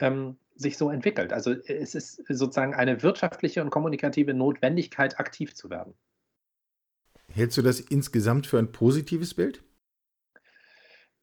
ähm, 0.00 0.38
sich 0.54 0.78
so 0.78 0.88
entwickelt. 0.88 1.34
Also 1.34 1.52
es 1.52 1.94
ist 1.94 2.24
sozusagen 2.26 2.72
eine 2.72 3.02
wirtschaftliche 3.02 3.60
und 3.60 3.68
kommunikative 3.68 4.32
Notwendigkeit, 4.32 5.20
aktiv 5.20 5.54
zu 5.54 5.68
werden. 5.68 5.92
Hältst 7.28 7.58
du 7.58 7.62
das 7.62 7.78
insgesamt 7.78 8.46
für 8.46 8.58
ein 8.58 8.72
positives 8.72 9.34
Bild? 9.34 9.62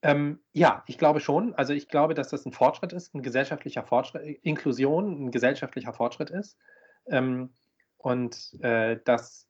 Ähm, 0.04 0.40
ja, 0.52 0.84
ich 0.88 0.98
glaube 0.98 1.20
schon. 1.20 1.54
Also 1.56 1.74
ich 1.74 1.88
glaube, 1.88 2.14
dass 2.14 2.30
das 2.30 2.46
ein 2.46 2.54
Fortschritt 2.54 2.94
ist, 2.94 3.14
ein 3.14 3.22
gesellschaftlicher 3.22 3.84
Fortschritt, 3.84 4.40
Inklusion, 4.44 5.26
ein 5.26 5.32
gesellschaftlicher 5.32 5.94
Fortschritt 5.94 6.30
ist. 6.30 6.58
Ähm, 7.08 7.54
und 7.98 8.58
äh, 8.62 9.00
dass 9.06 9.48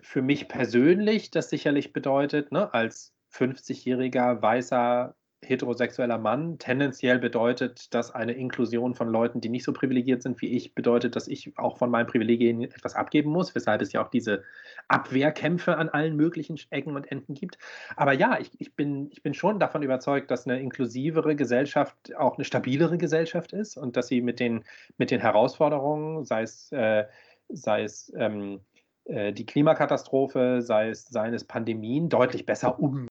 für 0.00 0.22
mich 0.22 0.48
persönlich 0.48 1.30
das 1.30 1.48
sicherlich 1.48 1.92
bedeutet, 1.92 2.50
ne, 2.50 2.74
als 2.74 3.14
50-jähriger 3.32 4.42
weißer 4.42 5.14
heterosexueller 5.44 6.18
Mann 6.18 6.58
tendenziell 6.58 7.18
bedeutet, 7.18 7.92
dass 7.94 8.12
eine 8.12 8.32
Inklusion 8.32 8.94
von 8.94 9.08
Leuten, 9.08 9.40
die 9.40 9.48
nicht 9.48 9.64
so 9.64 9.72
privilegiert 9.72 10.22
sind 10.22 10.40
wie 10.40 10.48
ich, 10.48 10.74
bedeutet, 10.74 11.16
dass 11.16 11.26
ich 11.26 11.58
auch 11.58 11.78
von 11.78 11.90
meinen 11.90 12.06
Privilegien 12.06 12.62
etwas 12.62 12.94
abgeben 12.94 13.30
muss, 13.30 13.54
weshalb 13.54 13.82
es 13.82 13.92
ja 13.92 14.04
auch 14.04 14.08
diese 14.08 14.44
Abwehrkämpfe 14.88 15.76
an 15.76 15.88
allen 15.88 16.16
möglichen 16.16 16.58
Ecken 16.70 16.94
und 16.94 17.10
Enden 17.10 17.34
gibt. 17.34 17.58
Aber 17.96 18.12
ja, 18.12 18.38
ich, 18.40 18.50
ich, 18.60 18.74
bin, 18.74 19.08
ich 19.10 19.22
bin 19.22 19.34
schon 19.34 19.58
davon 19.58 19.82
überzeugt, 19.82 20.30
dass 20.30 20.46
eine 20.46 20.60
inklusivere 20.60 21.34
Gesellschaft 21.34 22.14
auch 22.16 22.36
eine 22.36 22.44
stabilere 22.44 22.96
Gesellschaft 22.96 23.52
ist 23.52 23.76
und 23.76 23.96
dass 23.96 24.06
sie 24.06 24.20
mit 24.20 24.38
den, 24.38 24.64
mit 24.96 25.10
den 25.10 25.20
Herausforderungen, 25.20 26.24
sei 26.24 26.42
es, 26.42 26.70
äh, 26.70 27.04
sei 27.48 27.82
es 27.82 28.12
ähm, 28.16 28.60
äh, 29.04 29.32
die 29.32 29.44
Klimakatastrophe, 29.44 30.62
sei 30.62 30.90
es, 30.90 31.04
seien 31.06 31.34
es 31.34 31.44
Pandemien, 31.44 32.08
deutlich 32.08 32.46
besser 32.46 32.78
um 32.78 33.08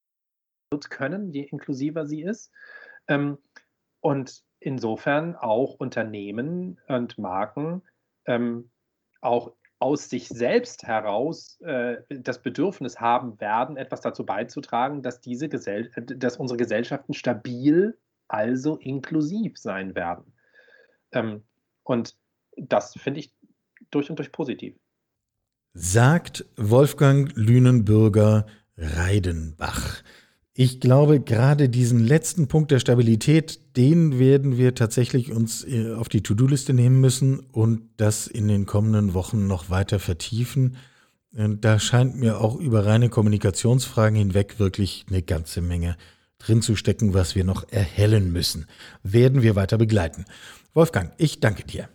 können, 0.80 1.30
je 1.30 1.42
inklusiver 1.42 2.06
sie 2.06 2.22
ist. 2.22 2.50
Ähm, 3.08 3.38
und 4.00 4.42
insofern 4.60 5.36
auch 5.36 5.74
Unternehmen 5.74 6.80
und 6.88 7.18
Marken 7.18 7.82
ähm, 8.26 8.70
auch 9.20 9.52
aus 9.78 10.08
sich 10.08 10.28
selbst 10.28 10.84
heraus 10.84 11.60
äh, 11.62 11.96
das 12.08 12.40
Bedürfnis 12.40 13.00
haben 13.00 13.40
werden, 13.40 13.76
etwas 13.76 14.00
dazu 14.00 14.24
beizutragen, 14.24 15.02
dass, 15.02 15.20
diese 15.20 15.48
Gesell 15.48 15.90
dass 15.96 16.36
unsere 16.36 16.56
Gesellschaften 16.56 17.14
stabil, 17.14 17.98
also 18.28 18.76
inklusiv 18.76 19.58
sein 19.58 19.96
werden. 19.96 20.32
Ähm, 21.10 21.42
und 21.82 22.16
das 22.56 22.94
finde 22.94 23.20
ich 23.20 23.34
durch 23.90 24.08
und 24.08 24.18
durch 24.20 24.30
positiv. 24.30 24.76
Sagt 25.74 26.44
Wolfgang 26.56 27.32
Lünenbürger 27.34 28.46
Reidenbach. 28.76 30.02
Ich 30.54 30.80
glaube, 30.80 31.20
gerade 31.20 31.70
diesen 31.70 32.06
letzten 32.06 32.46
Punkt 32.46 32.70
der 32.70 32.78
Stabilität, 32.78 33.76
den 33.76 34.18
werden 34.18 34.58
wir 34.58 34.74
tatsächlich 34.74 35.32
uns 35.32 35.64
äh, 35.64 35.94
auf 35.94 36.10
die 36.10 36.22
To-Do-Liste 36.22 36.74
nehmen 36.74 37.00
müssen 37.00 37.40
und 37.40 37.82
das 37.96 38.26
in 38.26 38.48
den 38.48 38.66
kommenden 38.66 39.14
Wochen 39.14 39.46
noch 39.46 39.70
weiter 39.70 39.98
vertiefen. 39.98 40.76
Da 41.34 41.78
scheint 41.78 42.16
mir 42.16 42.42
auch 42.42 42.56
über 42.56 42.84
reine 42.84 43.08
Kommunikationsfragen 43.08 44.18
hinweg 44.18 44.58
wirklich 44.58 45.06
eine 45.08 45.22
ganze 45.22 45.62
Menge 45.62 45.96
drin 46.38 46.60
zu 46.60 46.76
stecken, 46.76 47.14
was 47.14 47.34
wir 47.34 47.44
noch 47.44 47.66
erhellen 47.70 48.32
müssen. 48.32 48.66
Werden 49.02 49.40
wir 49.40 49.56
weiter 49.56 49.78
begleiten. 49.78 50.26
Wolfgang, 50.74 51.12
ich 51.16 51.40
danke 51.40 51.64
dir. 51.64 51.88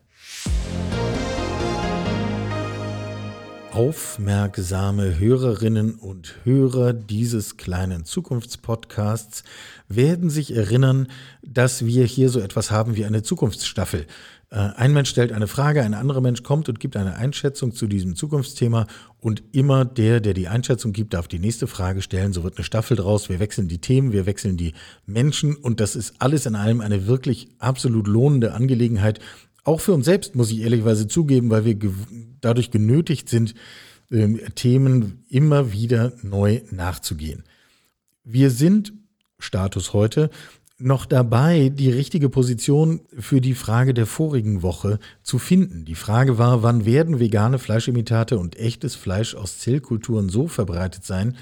Aufmerksame 3.77 5.19
Hörerinnen 5.19 5.93
und 5.93 6.33
Hörer 6.45 6.93
dieses 6.93 7.57
kleinen 7.57 8.05
Zukunftspodcasts 8.05 9.43
werden 9.87 10.31
sich 10.31 10.55
erinnern, 10.55 11.09
dass 11.43 11.85
wir 11.85 12.03
hier 12.05 12.29
so 12.29 12.39
etwas 12.39 12.71
haben 12.71 12.95
wie 12.95 13.05
eine 13.05 13.21
Zukunftsstaffel. 13.21 14.07
Äh, 14.49 14.55
ein 14.55 14.93
Mensch 14.93 15.09
stellt 15.11 15.31
eine 15.31 15.45
Frage, 15.45 15.83
ein 15.83 15.93
anderer 15.93 16.21
Mensch 16.21 16.41
kommt 16.41 16.69
und 16.69 16.79
gibt 16.79 16.97
eine 16.97 17.17
Einschätzung 17.17 17.71
zu 17.71 17.85
diesem 17.85 18.15
Zukunftsthema 18.15 18.87
und 19.19 19.43
immer 19.51 19.85
der, 19.85 20.21
der 20.21 20.33
die 20.33 20.47
Einschätzung 20.47 20.91
gibt, 20.91 21.13
darf 21.13 21.27
die 21.27 21.37
nächste 21.37 21.67
Frage 21.67 22.01
stellen. 22.01 22.33
So 22.33 22.43
wird 22.43 22.57
eine 22.57 22.63
Staffel 22.63 22.97
draus. 22.97 23.29
Wir 23.29 23.39
wechseln 23.39 23.67
die 23.67 23.79
Themen, 23.79 24.11
wir 24.11 24.25
wechseln 24.25 24.57
die 24.57 24.73
Menschen 25.05 25.55
und 25.55 25.79
das 25.81 25.95
ist 25.95 26.15
alles 26.17 26.47
in 26.47 26.55
allem 26.55 26.81
eine 26.81 27.05
wirklich 27.05 27.49
absolut 27.59 28.07
lohnende 28.07 28.53
Angelegenheit, 28.53 29.19
auch 29.67 29.81
für 29.81 29.93
uns 29.93 30.05
selbst, 30.05 30.35
muss 30.35 30.51
ich 30.51 30.61
ehrlicherweise 30.61 31.07
zugeben, 31.07 31.49
weil 31.49 31.65
wir 31.65 31.75
ge 31.75 31.91
dadurch 32.39 32.71
genötigt 32.71 33.29
sind, 33.29 33.53
äh, 34.09 34.27
Themen 34.55 35.25
immer 35.29 35.73
wieder 35.73 36.13
neu 36.21 36.61
nachzugehen. 36.71 37.43
Wir 38.23 38.49
sind, 38.51 38.93
Status 39.39 39.93
heute, 39.93 40.29
noch 40.79 41.05
dabei, 41.05 41.69
die 41.69 41.89
richtige 41.89 42.29
Position 42.29 43.01
für 43.17 43.41
die 43.41 43.55
Frage 43.55 43.93
der 43.93 44.05
vorigen 44.05 44.61
Woche 44.61 44.99
zu 45.23 45.39
finden. 45.39 45.85
Die 45.85 45.95
Frage 45.95 46.37
war, 46.37 46.61
wann 46.61 46.85
werden 46.85 47.19
vegane 47.19 47.57
Fleischimitate 47.57 48.37
und 48.37 48.57
echtes 48.57 48.95
Fleisch 48.95 49.33
aus 49.33 49.57
Zellkulturen 49.57 50.29
so 50.29 50.47
verbreitet 50.47 51.03
sein, 51.03 51.35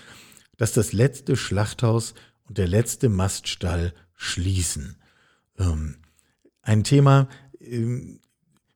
dass 0.57 0.71
das 0.71 0.93
letzte 0.93 1.35
Schlachthaus 1.35 2.13
und 2.47 2.57
der 2.57 2.67
letzte 2.67 3.09
Maststall 3.09 3.93
schließen. 4.15 4.95
Ähm, 5.59 5.95
ein 6.61 6.83
Thema, 6.83 7.27
ähm, 7.27 7.29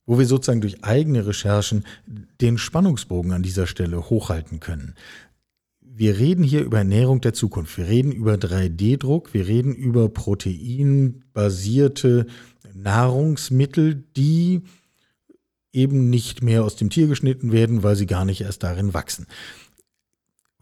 wo 0.06 0.18
wir 0.18 0.26
sozusagen 0.26 0.62
durch 0.62 0.84
eigene 0.84 1.28
Recherchen 1.28 1.84
den 2.42 2.58
Spannungsbogen 2.58 3.32
an 3.32 3.44
dieser 3.44 3.68
Stelle 3.68 4.10
hochhalten 4.10 4.60
können. 4.60 4.96
Wir 5.82 6.18
reden 6.18 6.44
hier 6.44 6.64
über 6.64 6.80
Ernährung 6.80 7.22
der 7.22 7.34
Zukunft. 7.34 7.78
Wir 7.78 7.88
reden 7.88 8.12
über 8.12 8.34
3D-Druck. 8.36 9.34
Wir 9.34 9.48
reden 9.48 9.76
über 9.76 10.10
proteinbasierte 10.10 12.26
Nahrungsmittel, 12.74 14.04
die 14.16 14.62
eben 15.74 16.10
nicht 16.10 16.42
mehr 16.42 16.64
aus 16.64 16.76
dem 16.76 16.90
Tier 16.90 17.08
geschnitten 17.08 17.52
werden, 17.52 17.84
weil 17.84 17.96
sie 17.96 18.08
gar 18.08 18.26
nicht 18.26 18.42
erst 18.42 18.64
darin 18.64 18.94
wachsen. 18.94 19.28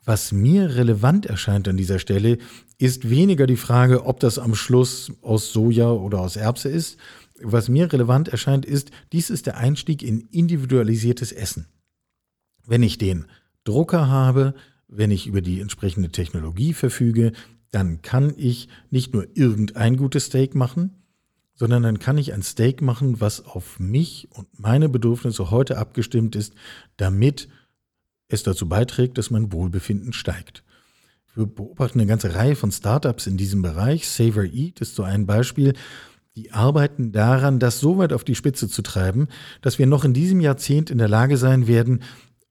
Was 0.04 0.32
mir 0.32 0.76
relevant 0.76 1.26
erscheint 1.26 1.68
an 1.68 1.78
dieser 1.78 2.00
Stelle, 2.00 2.38
ist 2.78 3.10
weniger 3.10 3.46
die 3.46 3.58
Frage, 3.58 4.06
ob 4.06 4.20
das 4.20 4.40
am 4.40 4.56
Schluss 4.56 5.12
aus 5.22 5.52
Soja 5.52 5.92
oder 5.92 6.20
aus 6.20 6.36
Erbse 6.36 6.70
ist, 6.70 6.98
was 7.42 7.70
mir 7.70 7.92
relevant 7.92 8.28
erscheint, 8.28 8.66
ist, 8.66 8.92
dies 9.12 9.30
ist 9.30 9.46
der 9.46 9.58
Einstieg 9.58 10.02
in 10.04 10.22
individualisiertes 10.32 11.32
Essen. 11.32 11.68
Wenn 12.66 12.84
ich 12.84 12.98
den 12.98 13.26
Drucker 13.64 14.08
habe, 14.08 14.54
wenn 14.88 15.12
ich 15.12 15.28
über 15.28 15.42
die 15.42 15.60
entsprechende 15.60 16.10
Technologie 16.10 16.74
verfüge, 16.74 17.34
dann 17.72 18.02
kann 18.02 18.34
ich 18.38 18.70
nicht 18.90 19.14
nur 19.14 19.28
irgendein 19.36 19.98
gutes 19.98 20.26
Steak 20.26 20.56
machen, 20.56 21.04
sondern 21.54 21.84
dann 21.84 22.00
kann 22.00 22.18
ich 22.18 22.34
ein 22.34 22.44
Steak 22.44 22.82
machen, 22.82 23.20
was 23.20 23.46
auf 23.46 23.80
mich 23.80 24.30
und 24.32 24.48
meine 24.60 24.90
Bedürfnisse 24.90 25.52
heute 25.52 25.78
abgestimmt 25.78 26.36
ist, 26.36 26.54
damit 26.98 27.50
es 28.30 28.44
dazu 28.44 28.70
beiträgt, 28.70 29.18
dass 29.18 29.32
mein 29.32 29.52
Wohlbefinden 29.52 30.14
steigt. 30.14 30.64
Wir 31.34 31.46
beobachten 31.46 32.00
eine 32.00 32.08
ganze 32.08 32.34
Reihe 32.34 32.56
von 32.56 32.72
Startups 32.72 33.28
in 33.28 33.38
diesem 33.38 33.62
Bereich. 33.62 34.08
Savor 34.08 34.44
Eat 34.44 34.82
ist 34.82 34.96
so 34.96 35.04
ein 35.04 35.26
Beispiel, 35.26 35.74
die 36.38 36.52
arbeiten 36.52 37.12
daran, 37.12 37.58
das 37.58 37.80
so 37.80 37.98
weit 37.98 38.14
auf 38.14 38.24
die 38.24 38.36
Spitze 38.36 38.70
zu 38.70 38.84
treiben, 38.84 39.28
dass 39.64 39.80
wir 39.80 39.88
noch 39.88 40.06
in 40.06 40.14
diesem 40.14 40.40
Jahrzehnt 40.40 40.92
in 40.92 41.00
der 41.00 41.08
Lage 41.08 41.36
sein 41.36 41.68
werden, 41.68 42.04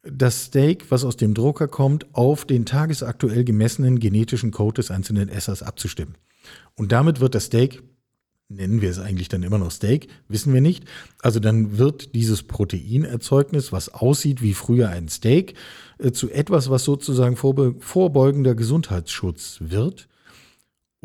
das 0.02 0.46
Steak, 0.46 0.90
was 0.90 1.04
aus 1.04 1.16
dem 1.16 1.34
Drucker 1.34 1.68
kommt, 1.68 2.12
auf 2.12 2.44
den 2.44 2.66
tagesaktuell 2.66 3.44
gemessenen 3.44 4.00
genetischen 4.00 4.50
Code 4.50 4.74
des 4.82 4.90
einzelnen 4.90 5.28
Essers 5.28 5.62
abzustimmen. 5.62 6.16
Und 6.74 6.90
damit 6.90 7.20
wird 7.20 7.36
das 7.36 7.44
Steak, 7.44 7.82
nennen 8.48 8.80
wir 8.80 8.90
es 8.90 8.98
eigentlich 8.98 9.28
dann 9.28 9.44
immer 9.44 9.58
noch 9.58 9.70
Steak, 9.70 10.08
wissen 10.28 10.52
wir 10.52 10.60
nicht, 10.60 10.84
also 11.22 11.38
dann 11.38 11.78
wird 11.78 12.14
dieses 12.16 12.42
Proteinerzeugnis, 12.42 13.70
was 13.70 13.88
aussieht 13.88 14.42
wie 14.42 14.54
früher 14.54 14.88
ein 14.88 15.08
Steak, 15.08 15.54
äh, 15.98 16.10
zu 16.10 16.28
etwas, 16.28 16.70
was 16.70 16.82
sozusagen 16.82 17.36
vorbeugender 17.36 18.56
Gesundheitsschutz 18.56 19.58
wird 19.60 20.08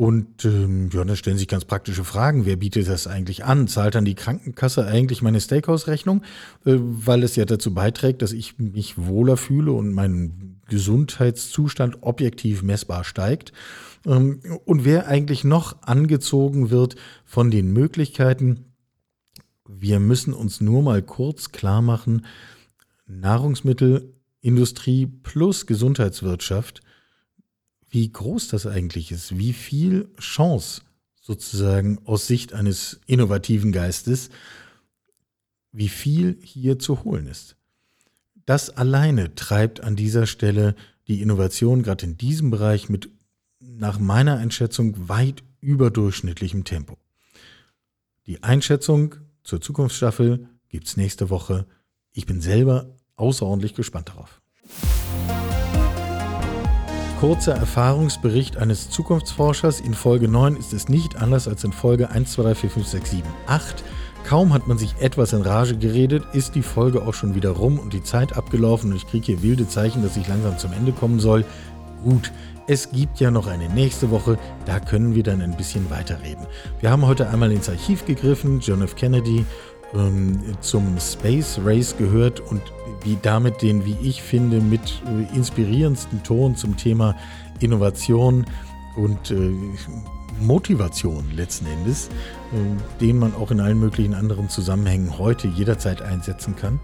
und 0.01 0.45
ähm, 0.45 0.89
ja, 0.91 1.05
da 1.05 1.15
stellen 1.15 1.37
sich 1.37 1.47
ganz 1.47 1.63
praktische 1.63 2.03
Fragen. 2.03 2.47
Wer 2.47 2.55
bietet 2.55 2.89
das 2.89 3.05
eigentlich 3.05 3.45
an? 3.45 3.67
Zahlt 3.67 3.93
dann 3.93 4.03
die 4.03 4.15
Krankenkasse 4.15 4.87
eigentlich 4.87 5.21
meine 5.21 5.39
Steakhouse-Rechnung, 5.39 6.23
äh, 6.65 6.77
weil 6.79 7.21
es 7.21 7.35
ja 7.35 7.45
dazu 7.45 7.71
beiträgt, 7.71 8.23
dass 8.23 8.31
ich 8.31 8.57
mich 8.57 8.97
wohler 8.97 9.37
fühle 9.37 9.73
und 9.73 9.93
mein 9.93 10.59
Gesundheitszustand 10.67 12.01
objektiv 12.01 12.63
messbar 12.63 13.03
steigt? 13.03 13.53
Ähm, 14.07 14.39
und 14.65 14.85
wer 14.85 15.07
eigentlich 15.07 15.43
noch 15.43 15.83
angezogen 15.83 16.71
wird 16.71 16.95
von 17.23 17.51
den 17.51 17.71
Möglichkeiten, 17.71 18.73
wir 19.69 19.99
müssen 19.99 20.33
uns 20.33 20.61
nur 20.61 20.81
mal 20.81 21.03
kurz 21.03 21.51
klar 21.51 21.83
machen, 21.83 22.25
Nahrungsmittelindustrie 23.05 25.05
plus 25.05 25.67
Gesundheitswirtschaft– 25.67 26.81
wie 27.91 28.09
groß 28.11 28.47
das 28.47 28.65
eigentlich 28.65 29.11
ist, 29.11 29.37
wie 29.37 29.53
viel 29.53 30.09
Chance 30.17 30.81
sozusagen 31.21 31.99
aus 32.05 32.25
Sicht 32.25 32.53
eines 32.53 32.99
innovativen 33.05 33.71
Geistes, 33.71 34.29
wie 35.71 35.89
viel 35.89 36.39
hier 36.41 36.79
zu 36.79 37.03
holen 37.03 37.27
ist. 37.27 37.57
Das 38.45 38.69
alleine 38.69 39.35
treibt 39.35 39.81
an 39.81 39.95
dieser 39.95 40.25
Stelle 40.25 40.75
die 41.07 41.21
Innovation 41.21 41.83
gerade 41.83 42.05
in 42.05 42.17
diesem 42.17 42.49
Bereich 42.49 42.89
mit 42.89 43.09
nach 43.59 43.99
meiner 43.99 44.37
Einschätzung 44.37 45.09
weit 45.09 45.43
überdurchschnittlichem 45.59 46.63
Tempo. 46.63 46.97
Die 48.25 48.41
Einschätzung 48.41 49.15
zur 49.43 49.61
Zukunftsstaffel 49.61 50.47
gibt 50.69 50.87
es 50.87 50.97
nächste 50.97 51.29
Woche. 51.29 51.67
Ich 52.13 52.25
bin 52.25 52.41
selber 52.41 52.95
außerordentlich 53.15 53.75
gespannt 53.75 54.09
darauf. 54.09 54.40
Kurzer 57.21 57.53
Erfahrungsbericht 57.53 58.57
eines 58.57 58.89
Zukunftsforschers. 58.89 59.79
In 59.79 59.93
Folge 59.93 60.27
9 60.27 60.55
ist 60.55 60.73
es 60.73 60.89
nicht 60.89 61.17
anders 61.17 61.47
als 61.47 61.63
in 61.63 61.71
Folge 61.71 62.09
1, 62.09 62.31
2, 62.31 62.41
3, 62.41 62.55
4, 62.55 62.69
5, 62.71 62.87
6, 62.87 63.11
7, 63.11 63.29
8. 63.45 63.83
Kaum 64.27 64.51
hat 64.53 64.67
man 64.67 64.79
sich 64.79 64.95
etwas 64.99 65.31
in 65.31 65.43
Rage 65.43 65.77
geredet, 65.77 66.23
ist 66.33 66.55
die 66.55 66.63
Folge 66.63 67.03
auch 67.03 67.13
schon 67.13 67.35
wieder 67.35 67.51
rum 67.51 67.77
und 67.77 67.93
die 67.93 68.01
Zeit 68.01 68.35
abgelaufen 68.35 68.89
und 68.89 68.95
ich 68.95 69.05
kriege 69.05 69.27
hier 69.27 69.43
wilde 69.43 69.67
Zeichen, 69.67 70.01
dass 70.01 70.17
ich 70.17 70.27
langsam 70.27 70.57
zum 70.57 70.73
Ende 70.73 70.93
kommen 70.93 71.19
soll. 71.19 71.45
Gut, 72.03 72.31
es 72.65 72.91
gibt 72.91 73.19
ja 73.19 73.29
noch 73.29 73.45
eine 73.45 73.69
nächste 73.69 74.09
Woche, 74.09 74.39
da 74.65 74.79
können 74.79 75.13
wir 75.13 75.21
dann 75.21 75.43
ein 75.43 75.55
bisschen 75.55 75.91
weiterreden. 75.91 76.47
Wir 76.79 76.89
haben 76.89 77.05
heute 77.05 77.29
einmal 77.29 77.51
ins 77.51 77.69
Archiv 77.69 78.03
gegriffen, 78.03 78.61
John 78.61 78.81
F. 78.81 78.95
Kennedy 78.95 79.45
ähm, 79.93 80.39
zum 80.61 80.97
Space 80.99 81.59
Race 81.63 81.95
gehört 81.97 82.39
und 82.39 82.61
wie 83.03 83.17
damit 83.21 83.61
den, 83.61 83.85
wie 83.85 83.97
ich 84.01 84.21
finde, 84.21 84.61
mit 84.61 85.01
äh, 85.05 85.35
inspirierendsten 85.35 86.23
Ton 86.23 86.55
zum 86.55 86.77
Thema 86.77 87.15
Innovation 87.59 88.45
und 88.95 89.31
äh, 89.31 89.53
Motivation 90.39 91.31
letzten 91.35 91.67
Endes, 91.67 92.07
äh, 92.07 92.99
den 92.99 93.19
man 93.19 93.33
auch 93.35 93.51
in 93.51 93.59
allen 93.59 93.79
möglichen 93.79 94.13
anderen 94.13 94.49
Zusammenhängen 94.49 95.17
heute 95.17 95.47
jederzeit 95.47 96.01
einsetzen 96.01 96.55
kann. 96.55 96.79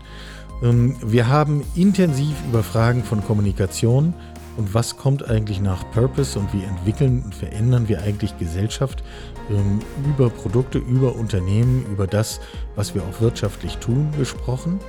Ähm, 0.62 0.96
wir 1.06 1.28
haben 1.28 1.64
intensiv 1.76 2.36
über 2.50 2.64
Fragen 2.64 3.04
von 3.04 3.24
Kommunikation 3.24 4.14
und 4.58 4.74
was 4.74 4.98
kommt 4.98 5.30
eigentlich 5.30 5.62
nach 5.62 5.90
Purpose 5.92 6.38
und 6.38 6.52
wie 6.52 6.64
entwickeln 6.64 7.22
und 7.24 7.36
verändern 7.36 7.88
wir 7.88 8.02
eigentlich 8.02 8.38
Gesellschaft 8.38 9.04
ähm, 9.50 9.80
über 10.04 10.30
Produkte, 10.30 10.80
über 10.80 11.16
Unternehmen, 11.16 11.86
über 11.92 12.08
das, 12.08 12.40
was 12.76 12.96
wir 12.96 13.04
auch 13.04 13.22
wirtschaftlich 13.22 13.78
tun, 13.78 14.12
gesprochen. 14.18 14.80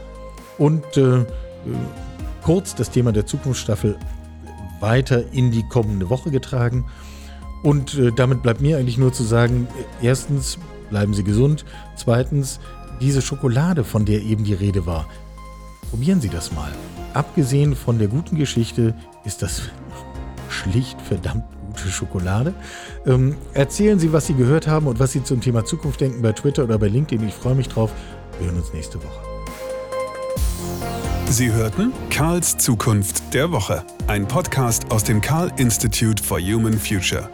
Und 0.57 0.97
äh, 0.97 1.21
äh, 1.21 1.25
kurz 2.43 2.75
das 2.75 2.91
Thema 2.91 3.13
der 3.13 3.27
Zukunftsstaffel 3.27 3.99
weiter 4.81 5.33
in 5.33 5.51
die 5.51 5.69
kommende 5.69 6.09
Woche 6.09 6.31
getragen. 6.31 6.87
Und 7.63 7.95
äh, 7.95 8.11
damit 8.13 8.43
bleibt 8.43 8.61
mir 8.61 8.79
eigentlich 8.79 8.99
nur 8.99 9.13
zu 9.13 9.23
sagen, 9.23 9.69
erstens, 10.01 10.59
bleiben 10.89 11.13
Sie 11.13 11.25
gesund. 11.25 11.65
Zweitens, 11.97 12.59
diese 13.01 13.21
Schokolade, 13.21 13.85
von 13.85 14.07
der 14.07 14.23
eben 14.23 14.45
die 14.45 14.55
Rede 14.55 14.87
war, 14.87 15.07
probieren 15.91 16.21
Sie 16.21 16.31
das 16.31 16.53
mal. 16.53 16.73
Abgesehen 17.19 17.75
von 17.75 17.99
der 17.99 18.07
guten 18.07 18.37
Geschichte 18.37 18.95
ist 19.25 19.43
das 19.43 19.63
schlicht 20.49 21.03
verdammt 21.03 21.43
gute 21.67 21.89
Schokolade. 21.89 22.55
Ähm, 23.07 23.35
erzählen 23.55 23.99
Sie, 23.99 24.13
was 24.13 24.29
Sie 24.29 24.35
gehört 24.35 24.69
haben 24.69 24.87
und 24.87 25.01
was 25.01 25.11
Sie 25.11 25.25
zum 25.25 25.41
Thema 25.41 25.65
Zukunft 25.65 26.01
denken 26.01 26.23
bei 26.23 26.31
Twitter 26.31 26.63
oder 26.63 26.79
bei 26.79 26.87
LinkedIn. 26.87 27.27
Ich 27.27 27.35
freue 27.35 27.57
mich 27.57 27.67
drauf. 27.67 27.91
Wir 28.39 28.47
hören 28.47 28.59
uns 28.59 28.73
nächste 28.73 28.99
Woche. 28.99 29.21
Sie 31.29 31.53
hörten 31.53 31.93
Karls 32.09 32.57
Zukunft 32.57 33.35
der 33.35 33.51
Woche, 33.51 33.83
ein 34.07 34.29
Podcast 34.29 34.89
aus 34.93 35.03
dem 35.03 35.21
Karl 35.21 35.51
Institute 35.57 36.23
for 36.23 36.39
Human 36.39 36.79
Future. 36.79 37.29